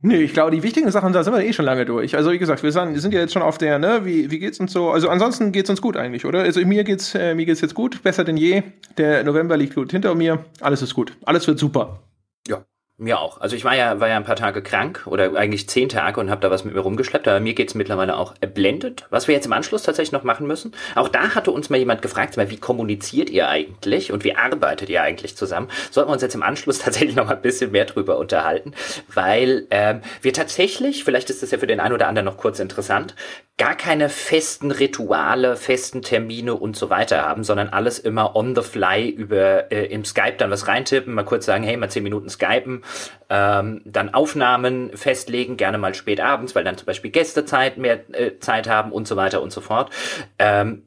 Nee, 0.00 0.22
ich 0.22 0.34
glaube, 0.34 0.50
die 0.50 0.62
wichtigen 0.62 0.90
Sachen, 0.90 1.12
da 1.12 1.24
sind 1.24 1.34
wir 1.34 1.42
eh 1.42 1.52
schon 1.52 1.64
lange 1.64 1.84
durch. 1.84 2.16
Also, 2.16 2.30
wie 2.30 2.38
gesagt, 2.38 2.62
wir 2.62 2.70
sind, 2.70 2.98
sind 3.00 3.12
ja 3.12 3.20
jetzt 3.20 3.32
schon 3.32 3.42
auf 3.42 3.58
der, 3.58 3.78
ne, 3.78 4.04
wie, 4.04 4.30
wie 4.30 4.38
geht's 4.38 4.60
uns 4.60 4.72
so? 4.72 4.90
Also, 4.90 5.08
ansonsten 5.08 5.52
geht's 5.52 5.70
uns 5.70 5.80
gut 5.82 5.96
eigentlich, 5.96 6.24
oder? 6.24 6.40
Also, 6.40 6.60
mir 6.64 6.84
geht's, 6.84 7.14
äh, 7.14 7.34
mir 7.34 7.46
geht's 7.46 7.60
jetzt 7.60 7.74
gut, 7.74 8.02
besser 8.02 8.22
denn 8.22 8.36
je. 8.36 8.62
Der 8.98 9.24
November 9.24 9.56
liegt 9.56 9.74
gut 9.74 9.90
hinter 9.90 10.14
mir. 10.14 10.44
Alles 10.60 10.82
ist 10.82 10.94
gut. 10.94 11.16
Alles 11.24 11.46
wird 11.46 11.58
super. 11.58 12.02
Ja, 12.46 12.64
mir 12.98 13.20
auch. 13.20 13.40
Also 13.42 13.56
ich 13.56 13.64
war 13.64 13.76
ja, 13.76 14.00
war 14.00 14.08
ja 14.08 14.16
ein 14.16 14.24
paar 14.24 14.36
Tage 14.36 14.62
krank 14.62 15.02
oder 15.04 15.36
eigentlich 15.36 15.68
zehn 15.68 15.90
Tage 15.90 16.18
und 16.18 16.30
habe 16.30 16.40
da 16.40 16.50
was 16.50 16.64
mit 16.64 16.74
mir 16.74 16.80
rumgeschleppt, 16.80 17.28
aber 17.28 17.40
mir 17.40 17.52
geht's 17.52 17.74
mittlerweile 17.74 18.16
auch 18.16 18.34
erblendet. 18.40 19.04
Was 19.10 19.28
wir 19.28 19.34
jetzt 19.34 19.44
im 19.44 19.52
Anschluss 19.52 19.82
tatsächlich 19.82 20.12
noch 20.12 20.24
machen 20.24 20.46
müssen. 20.46 20.72
Auch 20.94 21.08
da 21.08 21.34
hatte 21.34 21.50
uns 21.50 21.68
mal 21.68 21.76
jemand 21.76 22.00
gefragt, 22.00 22.38
wie 22.38 22.56
kommuniziert 22.56 23.28
ihr 23.28 23.48
eigentlich 23.48 24.12
und 24.12 24.24
wie 24.24 24.34
arbeitet 24.34 24.88
ihr 24.88 25.02
eigentlich 25.02 25.36
zusammen? 25.36 25.68
Sollten 25.90 26.08
wir 26.08 26.14
uns 26.14 26.22
jetzt 26.22 26.34
im 26.34 26.42
Anschluss 26.42 26.78
tatsächlich 26.84 27.16
noch 27.16 27.26
mal 27.26 27.36
ein 27.36 27.42
bisschen 27.42 27.70
mehr 27.70 27.84
drüber 27.84 28.18
unterhalten, 28.18 28.72
weil 29.12 29.66
ähm, 29.70 30.00
wir 30.22 30.32
tatsächlich, 30.32 31.04
vielleicht 31.04 31.28
ist 31.28 31.42
das 31.42 31.50
ja 31.50 31.58
für 31.58 31.66
den 31.66 31.80
einen 31.80 31.94
oder 31.94 32.08
anderen 32.08 32.24
noch 32.24 32.38
kurz 32.38 32.60
interessant, 32.60 33.14
gar 33.58 33.74
keine 33.74 34.10
festen 34.10 34.70
Rituale, 34.70 35.56
festen 35.56 36.02
Termine 36.02 36.54
und 36.54 36.76
so 36.76 36.90
weiter 36.90 37.22
haben, 37.22 37.42
sondern 37.42 37.70
alles 37.70 37.98
immer 37.98 38.36
on 38.36 38.54
the 38.54 38.60
fly 38.60 39.08
über 39.08 39.72
äh, 39.72 39.86
im 39.86 40.04
Skype 40.04 40.34
dann 40.36 40.50
was 40.50 40.68
reintippen, 40.68 41.14
mal 41.14 41.24
kurz 41.24 41.46
sagen, 41.46 41.64
hey, 41.64 41.76
mal 41.76 41.90
zehn 41.90 42.02
Minuten 42.02 42.28
skypen, 42.28 42.82
ähm, 43.28 43.82
dann 43.84 44.14
Aufnahmen 44.14 44.96
festlegen, 44.96 45.56
gerne 45.56 45.78
mal 45.78 45.94
spät 45.94 46.20
abends, 46.20 46.54
weil 46.54 46.64
dann 46.64 46.78
zum 46.78 46.86
Beispiel 46.86 47.10
Gäste 47.10 47.44
Zeit 47.44 47.78
mehr 47.78 48.00
äh, 48.12 48.38
Zeit 48.38 48.68
haben 48.68 48.92
und 48.92 49.08
so 49.08 49.16
weiter 49.16 49.42
und 49.42 49.52
so 49.52 49.60
fort. 49.60 49.90
Ähm, 50.38 50.82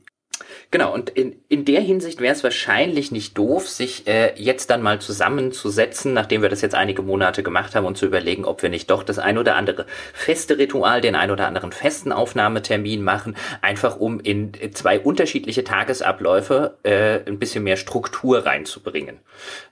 Genau, 0.72 0.94
und 0.94 1.10
in, 1.10 1.36
in 1.48 1.66
der 1.66 1.82
Hinsicht 1.82 2.22
wäre 2.22 2.36
es 2.36 2.44
wahrscheinlich 2.44 3.12
nicht 3.12 3.36
doof, 3.36 3.68
sich 3.68 4.06
äh, 4.06 4.34
jetzt 4.36 4.70
dann 4.70 4.84
mal 4.84 5.02
zusammenzusetzen, 5.02 6.14
nachdem 6.14 6.44
wir 6.44 6.50
das 6.50 6.62
jetzt 6.62 6.76
einige 6.76 7.02
Monate 7.02 7.42
gemacht 7.42 7.74
haben 7.74 7.88
und 7.88 7.98
zu 7.98 8.06
überlegen, 8.06 8.46
ob 8.46 8.62
wir 8.62 8.70
nicht 8.70 8.92
doch 8.92 9.02
das 9.02 9.18
ein 9.18 9.40
oder 9.40 9.56
andere 9.56 9.88
feste 10.14 10.60
Ritual, 10.60 11.02
den 11.02 11.16
ein 11.16 11.32
oder 11.32 11.48
anderen 11.48 11.72
festen 11.72 12.12
Aufnahmetermin 12.12 13.04
machen, 13.04 13.36
einfach 13.64 14.00
um 14.00 14.20
in 14.20 14.52
zwei 14.74 15.00
unterschiedliche 15.00 15.64
Tagesabläufe 15.64 16.78
äh, 16.84 17.28
ein 17.28 17.40
bisschen 17.40 17.64
mehr 17.64 17.78
Struktur 17.78 18.46
reinzubringen. 18.46 19.18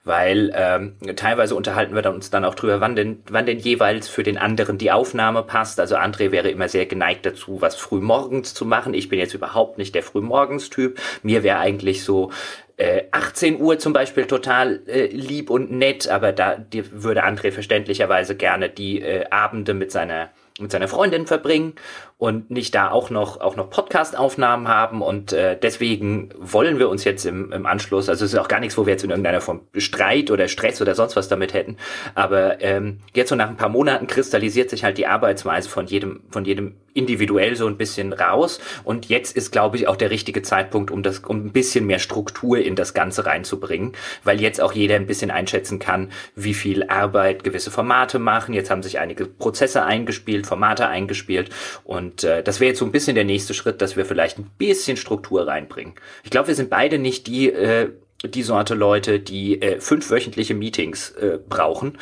Weil 0.04 0.52
ähm, 0.56 0.95
teilweise 1.16 1.54
unterhalten 1.54 1.93
wir 1.93 2.08
uns 2.12 2.32
dann 2.32 2.43
auch 2.43 2.56
drüber, 2.56 2.82
wann 2.82 2.95
denn, 2.95 3.22
wann 3.30 3.45
denn 3.45 3.60
jeweils 3.60 4.08
für 4.08 4.24
den 4.24 4.39
anderen 4.39 4.80
die 4.80 4.91
Aufnahme 4.91 5.43
passt. 5.43 5.80
Also 5.80 5.95
André 5.95 6.32
wäre 6.32 6.50
immer 6.50 6.70
sehr 6.70 6.88
geneigt 6.88 7.26
dazu, 7.26 7.62
was 7.62 7.76
frühmorgens 7.76 8.56
zu 8.56 8.66
machen. 8.66 8.95
Ich 8.95 9.10
bin 9.10 9.20
jetzt 9.20 9.36
überhaupt 9.36 9.78
nicht 9.78 9.93
der 9.93 10.02
Frühmorgenstyp. 10.02 10.87
Typ. 10.88 11.00
Mir 11.24 11.44
wäre 11.44 11.60
eigentlich 11.60 12.04
so 12.04 12.32
äh, 12.78 13.04
18 13.12 13.60
Uhr 13.60 13.80
zum 13.80 13.94
Beispiel 13.94 14.26
total 14.26 14.82
äh, 14.88 15.08
lieb 15.08 15.50
und 15.50 15.72
nett, 15.72 16.08
aber 16.08 16.32
da 16.32 16.56
die 16.56 16.84
würde 16.92 17.26
André 17.26 17.52
verständlicherweise 17.52 18.36
gerne 18.36 18.70
die 18.70 19.02
äh, 19.02 19.26
Abende 19.30 19.74
mit 19.74 19.92
seiner 19.92 20.30
mit 20.60 20.72
seiner 20.72 20.88
Freundin 20.88 21.28
verbringen 21.28 21.74
und 22.20 22.49
nicht 22.49 22.74
da 22.74 22.89
auch 22.89 23.11
noch 23.11 23.41
auch 23.41 23.55
noch 23.55 23.70
Podcast-Aufnahmen 23.70 24.68
haben. 24.68 25.03
Und 25.03 25.34
äh, 25.34 25.57
deswegen 25.59 26.30
wollen 26.39 26.80
wir 26.80 26.89
uns 26.89 27.03
jetzt 27.03 27.26
im, 27.26 27.51
im 27.51 27.65
Anschluss, 27.68 28.09
also 28.09 28.26
es 28.26 28.34
ist 28.34 28.39
auch 28.39 28.47
gar 28.47 28.59
nichts, 28.59 28.78
wo 28.78 28.88
wir 28.88 28.93
jetzt 28.93 29.03
in 29.03 29.11
irgendeiner 29.11 29.41
Form 29.41 29.61
Streit 29.76 30.32
oder 30.32 30.47
Stress 30.47 30.82
oder 30.82 30.95
sonst 30.95 31.15
was 31.15 31.28
damit 31.28 31.53
hätten, 31.53 31.78
aber 32.15 32.61
ähm, 32.61 33.01
jetzt 33.13 33.30
so 33.30 33.36
nach 33.36 33.49
ein 33.49 33.57
paar 33.57 33.70
Monaten 33.70 34.07
kristallisiert 34.07 34.72
sich 34.72 34.84
halt 34.84 34.97
die 34.97 35.05
Arbeitsweise 35.05 35.70
von 35.70 35.86
jedem 35.86 36.22
von 36.32 36.45
jedem 36.45 36.76
individuell 36.93 37.55
so 37.55 37.68
ein 37.68 37.78
bisschen 37.78 38.11
raus. 38.11 38.59
Und 38.84 39.07
jetzt 39.07 39.38
ist 39.38 39.51
glaube 39.51 39.78
ich 39.78 39.88
auch 39.88 39.95
der 39.95 40.09
richtige 40.09 40.41
Zeitpunkt, 40.41 40.89
um 40.89 41.03
das 41.03 41.20
um 41.20 41.45
ein 41.45 41.51
bisschen 41.51 41.86
mehr 41.86 41.99
Struktur 41.99 42.57
in 42.57 42.76
das 42.76 42.95
Ganze 42.95 43.28
reinzubringen, 43.28 43.93
weil 44.24 44.41
jetzt 44.41 44.59
auch 44.59 44.74
jeder 44.74 44.95
ein 44.95 45.05
bisschen 45.05 45.30
einschätzen 45.30 45.78
kann, 45.78 46.09
wie 46.36 46.55
viel 46.55 46.89
Arbeit 46.89 47.43
gewisse 47.43 47.70
Formate 47.70 48.18
machen. 48.18 48.55
Jetzt 48.55 48.72
haben 48.72 48.82
sich 48.82 48.97
einige 48.97 49.28
Prozesse 49.28 49.84
eingespielt, 49.84 50.47
Formate 50.47 50.88
eingespielt. 50.88 51.51
Und 51.84 52.07
und 52.08 52.24
äh, 52.24 52.41
das 52.41 52.62
wäre 52.62 52.70
jetzt 52.70 52.80
so 52.80 52.86
ein 52.86 52.93
bisschen 52.93 53.16
der 53.16 53.26
nächste 53.26 53.53
Schritt, 53.53 53.82
dass 53.82 53.97
wir 53.97 54.05
vielleicht 54.05 54.39
ein 54.39 54.49
bisschen 54.58 54.95
Struktur 54.95 55.45
reinbringen. 55.45 55.95
Ich 56.24 56.30
glaube, 56.30 56.47
wir 56.47 56.55
sind 56.55 56.70
beide 56.70 56.99
nicht 56.99 57.28
die, 57.28 57.51
äh, 57.51 57.91
die 58.24 58.43
Sorte 58.43 58.76
Leute, 58.76 59.20
die 59.20 59.62
äh, 59.62 59.82
fünf 59.82 60.10
wöchentliche 60.10 60.53
Meetings 60.53 61.12
äh, 61.12 61.38
brauchen 61.49 61.97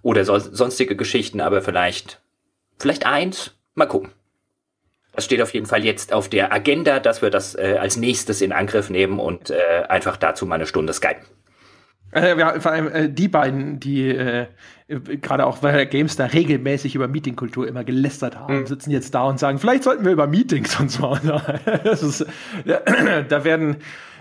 oder 0.00 0.24
so, 0.24 0.38
sonstige 0.38 0.96
Geschichten, 0.96 1.42
aber 1.42 1.60
vielleicht, 1.60 2.22
vielleicht 2.78 3.04
eins. 3.04 3.52
Mal 3.74 3.84
gucken. 3.84 4.12
Das 5.12 5.26
steht 5.26 5.42
auf 5.42 5.52
jeden 5.52 5.66
Fall 5.66 5.84
jetzt 5.84 6.14
auf 6.14 6.30
der 6.30 6.54
Agenda, 6.54 6.98
dass 6.98 7.20
wir 7.20 7.28
das 7.28 7.54
äh, 7.54 7.76
als 7.78 7.98
nächstes 7.98 8.40
in 8.40 8.52
Angriff 8.52 8.88
nehmen 8.88 9.18
und 9.18 9.50
äh, 9.50 9.82
einfach 9.88 10.16
dazu 10.16 10.46
mal 10.46 10.54
eine 10.54 10.66
Stunde 10.66 10.94
skypen. 10.94 11.26
Äh, 12.12 12.38
ja, 12.38 12.58
vor 12.58 12.72
allem 12.72 12.88
äh, 12.88 13.08
die 13.10 13.28
beiden, 13.28 13.78
die 13.78 14.08
äh, 14.08 14.46
gerade 14.90 15.46
auch 15.46 15.62
weil 15.62 15.86
da 15.86 16.24
regelmäßig 16.24 16.94
über 16.94 17.08
Meetingkultur 17.08 17.68
immer 17.68 17.84
gelästert 17.84 18.36
haben, 18.36 18.60
mhm. 18.60 18.66
sitzen 18.66 18.90
jetzt 18.90 19.14
da 19.14 19.24
und 19.24 19.38
sagen, 19.38 19.58
vielleicht 19.58 19.84
sollten 19.84 20.04
wir 20.04 20.12
über 20.12 20.26
Meetings 20.26 20.78
und 20.80 20.90
so. 20.90 21.16
das 21.84 22.02
ist, 22.02 22.26
da 23.28 23.44
werden 23.44 23.76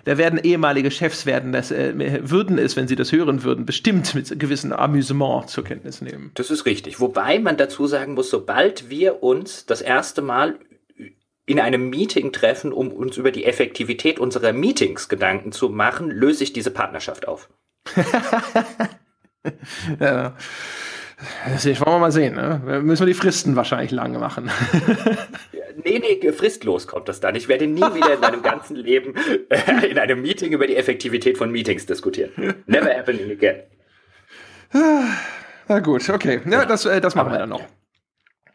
da 0.05 0.17
werden 0.17 0.39
ehemalige 0.41 0.91
Chefs 0.91 1.25
werden 1.25 1.51
das 1.51 1.71
äh, 1.71 2.21
würden 2.23 2.57
es, 2.57 2.75
wenn 2.75 2.87
sie 2.87 2.95
das 2.95 3.11
hören 3.11 3.43
würden, 3.43 3.65
bestimmt 3.65 4.15
mit 4.15 4.39
gewissem 4.39 4.71
Amüsement 4.71 5.49
zur 5.49 5.63
Kenntnis 5.63 6.01
nehmen. 6.01 6.31
Das 6.35 6.49
ist 6.51 6.65
richtig. 6.65 6.99
Wobei 6.99 7.39
man 7.39 7.57
dazu 7.57 7.85
sagen 7.85 8.13
muss, 8.13 8.29
sobald 8.29 8.89
wir 8.89 9.23
uns 9.23 9.65
das 9.65 9.81
erste 9.81 10.21
Mal 10.21 10.57
in 11.45 11.59
einem 11.59 11.89
Meeting 11.89 12.31
treffen, 12.31 12.71
um 12.71 12.91
uns 12.91 13.17
über 13.17 13.31
die 13.31 13.45
Effektivität 13.45 14.19
unserer 14.19 14.53
Meetings 14.53 15.09
Gedanken 15.09 15.51
zu 15.51 15.69
machen, 15.69 16.09
löse 16.09 16.43
ich 16.43 16.53
diese 16.53 16.71
Partnerschaft 16.71 17.27
auf. 17.27 17.49
ja. 19.99 20.35
Das 21.45 21.65
wollen 21.65 21.95
wir 21.95 21.99
mal 21.99 22.11
sehen. 22.11 22.35
Ne? 22.35 22.81
Müssen 22.81 23.01
wir 23.01 23.13
die 23.13 23.19
Fristen 23.19 23.55
wahrscheinlich 23.57 23.91
lange 23.91 24.19
machen. 24.19 24.49
nee, 25.83 25.99
nee, 25.99 26.31
fristlos 26.31 26.87
kommt 26.87 27.09
das 27.09 27.19
dann. 27.19 27.35
Ich 27.35 27.49
werde 27.49 27.67
nie 27.67 27.81
wieder 27.81 28.13
in 28.13 28.21
meinem 28.21 28.41
ganzen 28.41 28.77
Leben 28.77 29.13
äh, 29.49 29.87
in 29.87 29.99
einem 29.99 30.21
Meeting 30.21 30.53
über 30.53 30.65
die 30.65 30.77
Effektivität 30.77 31.37
von 31.37 31.51
Meetings 31.51 31.85
diskutieren. 31.85 32.31
Never 32.67 32.95
happening 32.95 33.31
again. 33.31 33.63
Na 35.67 35.79
gut, 35.79 36.09
okay. 36.09 36.41
Ja, 36.49 36.65
das, 36.65 36.85
äh, 36.85 37.01
das 37.01 37.15
machen 37.15 37.27
Aber, 37.27 37.35
wir 37.35 37.39
dann 37.39 37.49
noch. 37.49 37.65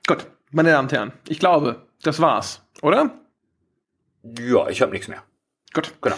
Gut, 0.06 0.26
meine 0.50 0.70
Damen 0.70 0.86
und 0.86 0.92
Herren, 0.92 1.12
ich 1.28 1.38
glaube, 1.38 1.86
das 2.02 2.20
war's, 2.20 2.62
oder? 2.82 3.18
Ja, 4.22 4.68
ich 4.68 4.80
habe 4.82 4.92
nichts 4.92 5.08
mehr. 5.08 5.22
Gut, 5.72 5.92
genau. 6.00 6.16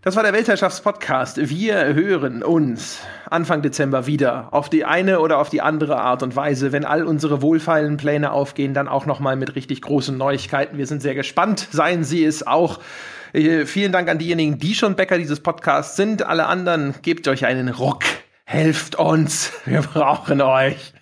Das 0.00 0.14
war 0.14 0.22
der 0.22 0.32
Weltherrschaftspodcast. 0.32 1.50
Wir 1.50 1.92
hören 1.92 2.44
uns 2.44 3.00
Anfang 3.28 3.62
Dezember 3.62 4.06
wieder 4.06 4.46
auf 4.52 4.68
die 4.68 4.84
eine 4.84 5.18
oder 5.18 5.38
auf 5.38 5.50
die 5.50 5.60
andere 5.60 6.00
Art 6.00 6.22
und 6.22 6.36
Weise, 6.36 6.70
wenn 6.70 6.84
all 6.84 7.02
unsere 7.02 7.42
wohlfeilen 7.42 7.96
Pläne 7.96 8.30
aufgehen, 8.30 8.74
dann 8.74 8.86
auch 8.86 9.06
noch 9.06 9.18
mal 9.18 9.34
mit 9.34 9.56
richtig 9.56 9.82
großen 9.82 10.16
Neuigkeiten. 10.16 10.78
Wir 10.78 10.86
sind 10.86 11.02
sehr 11.02 11.16
gespannt. 11.16 11.66
Seien 11.72 12.04
Sie 12.04 12.24
es 12.24 12.46
auch. 12.46 12.78
Äh, 13.32 13.66
vielen 13.66 13.90
Dank 13.90 14.08
an 14.08 14.18
diejenigen, 14.18 14.60
die 14.60 14.76
schon 14.76 14.94
Bäcker 14.94 15.18
dieses 15.18 15.40
Podcasts 15.40 15.96
sind. 15.96 16.22
Alle 16.22 16.46
anderen 16.46 16.94
gebt 17.02 17.26
euch 17.26 17.44
einen 17.44 17.68
Ruck. 17.68 18.04
Helft 18.50 18.94
uns, 18.94 19.52
wir 19.66 19.82
brauchen 19.82 20.40
euch. 20.40 20.94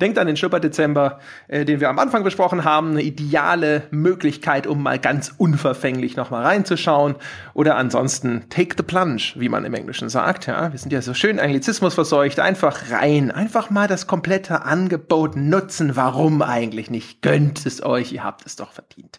Denkt 0.00 0.18
an 0.18 0.26
den 0.26 0.38
Schnupper-Dezember, 0.38 1.20
äh, 1.46 1.66
den 1.66 1.78
wir 1.78 1.90
am 1.90 1.98
Anfang 1.98 2.24
besprochen 2.24 2.64
haben. 2.64 2.92
Eine 2.92 3.02
ideale 3.02 3.82
Möglichkeit, 3.90 4.66
um 4.66 4.82
mal 4.82 4.98
ganz 4.98 5.34
unverfänglich 5.36 6.16
nochmal 6.16 6.44
reinzuschauen. 6.44 7.16
Oder 7.52 7.76
ansonsten 7.76 8.46
take 8.48 8.76
the 8.78 8.82
plunge, 8.82 9.34
wie 9.34 9.50
man 9.50 9.66
im 9.66 9.74
Englischen 9.74 10.08
sagt. 10.08 10.46
Ja, 10.46 10.72
wir 10.72 10.78
sind 10.78 10.90
ja 10.90 11.02
so 11.02 11.12
schön 11.12 11.38
Anglizismus 11.38 11.92
verseucht. 11.92 12.40
Einfach 12.40 12.90
rein. 12.90 13.30
Einfach 13.30 13.68
mal 13.68 13.88
das 13.88 14.06
komplette 14.06 14.62
Angebot 14.62 15.36
nutzen. 15.36 15.96
Warum 15.96 16.40
eigentlich 16.40 16.88
nicht? 16.88 17.20
Gönnt 17.20 17.66
es 17.66 17.84
euch. 17.84 18.10
Ihr 18.10 18.24
habt 18.24 18.46
es 18.46 18.56
doch 18.56 18.72
verdient. 18.72 19.18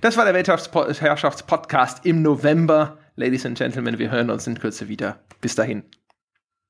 Das 0.00 0.16
war 0.16 0.24
der 0.24 0.34
Weltherrschaftspodcast 0.34 2.04
im 2.04 2.20
November. 2.22 2.98
Ladies 3.14 3.46
and 3.46 3.56
Gentlemen, 3.56 4.00
wir 4.00 4.10
hören 4.10 4.28
uns 4.28 4.48
in 4.48 4.58
Kürze 4.58 4.88
wieder. 4.88 5.20
Bis 5.40 5.54
dahin. 5.54 5.84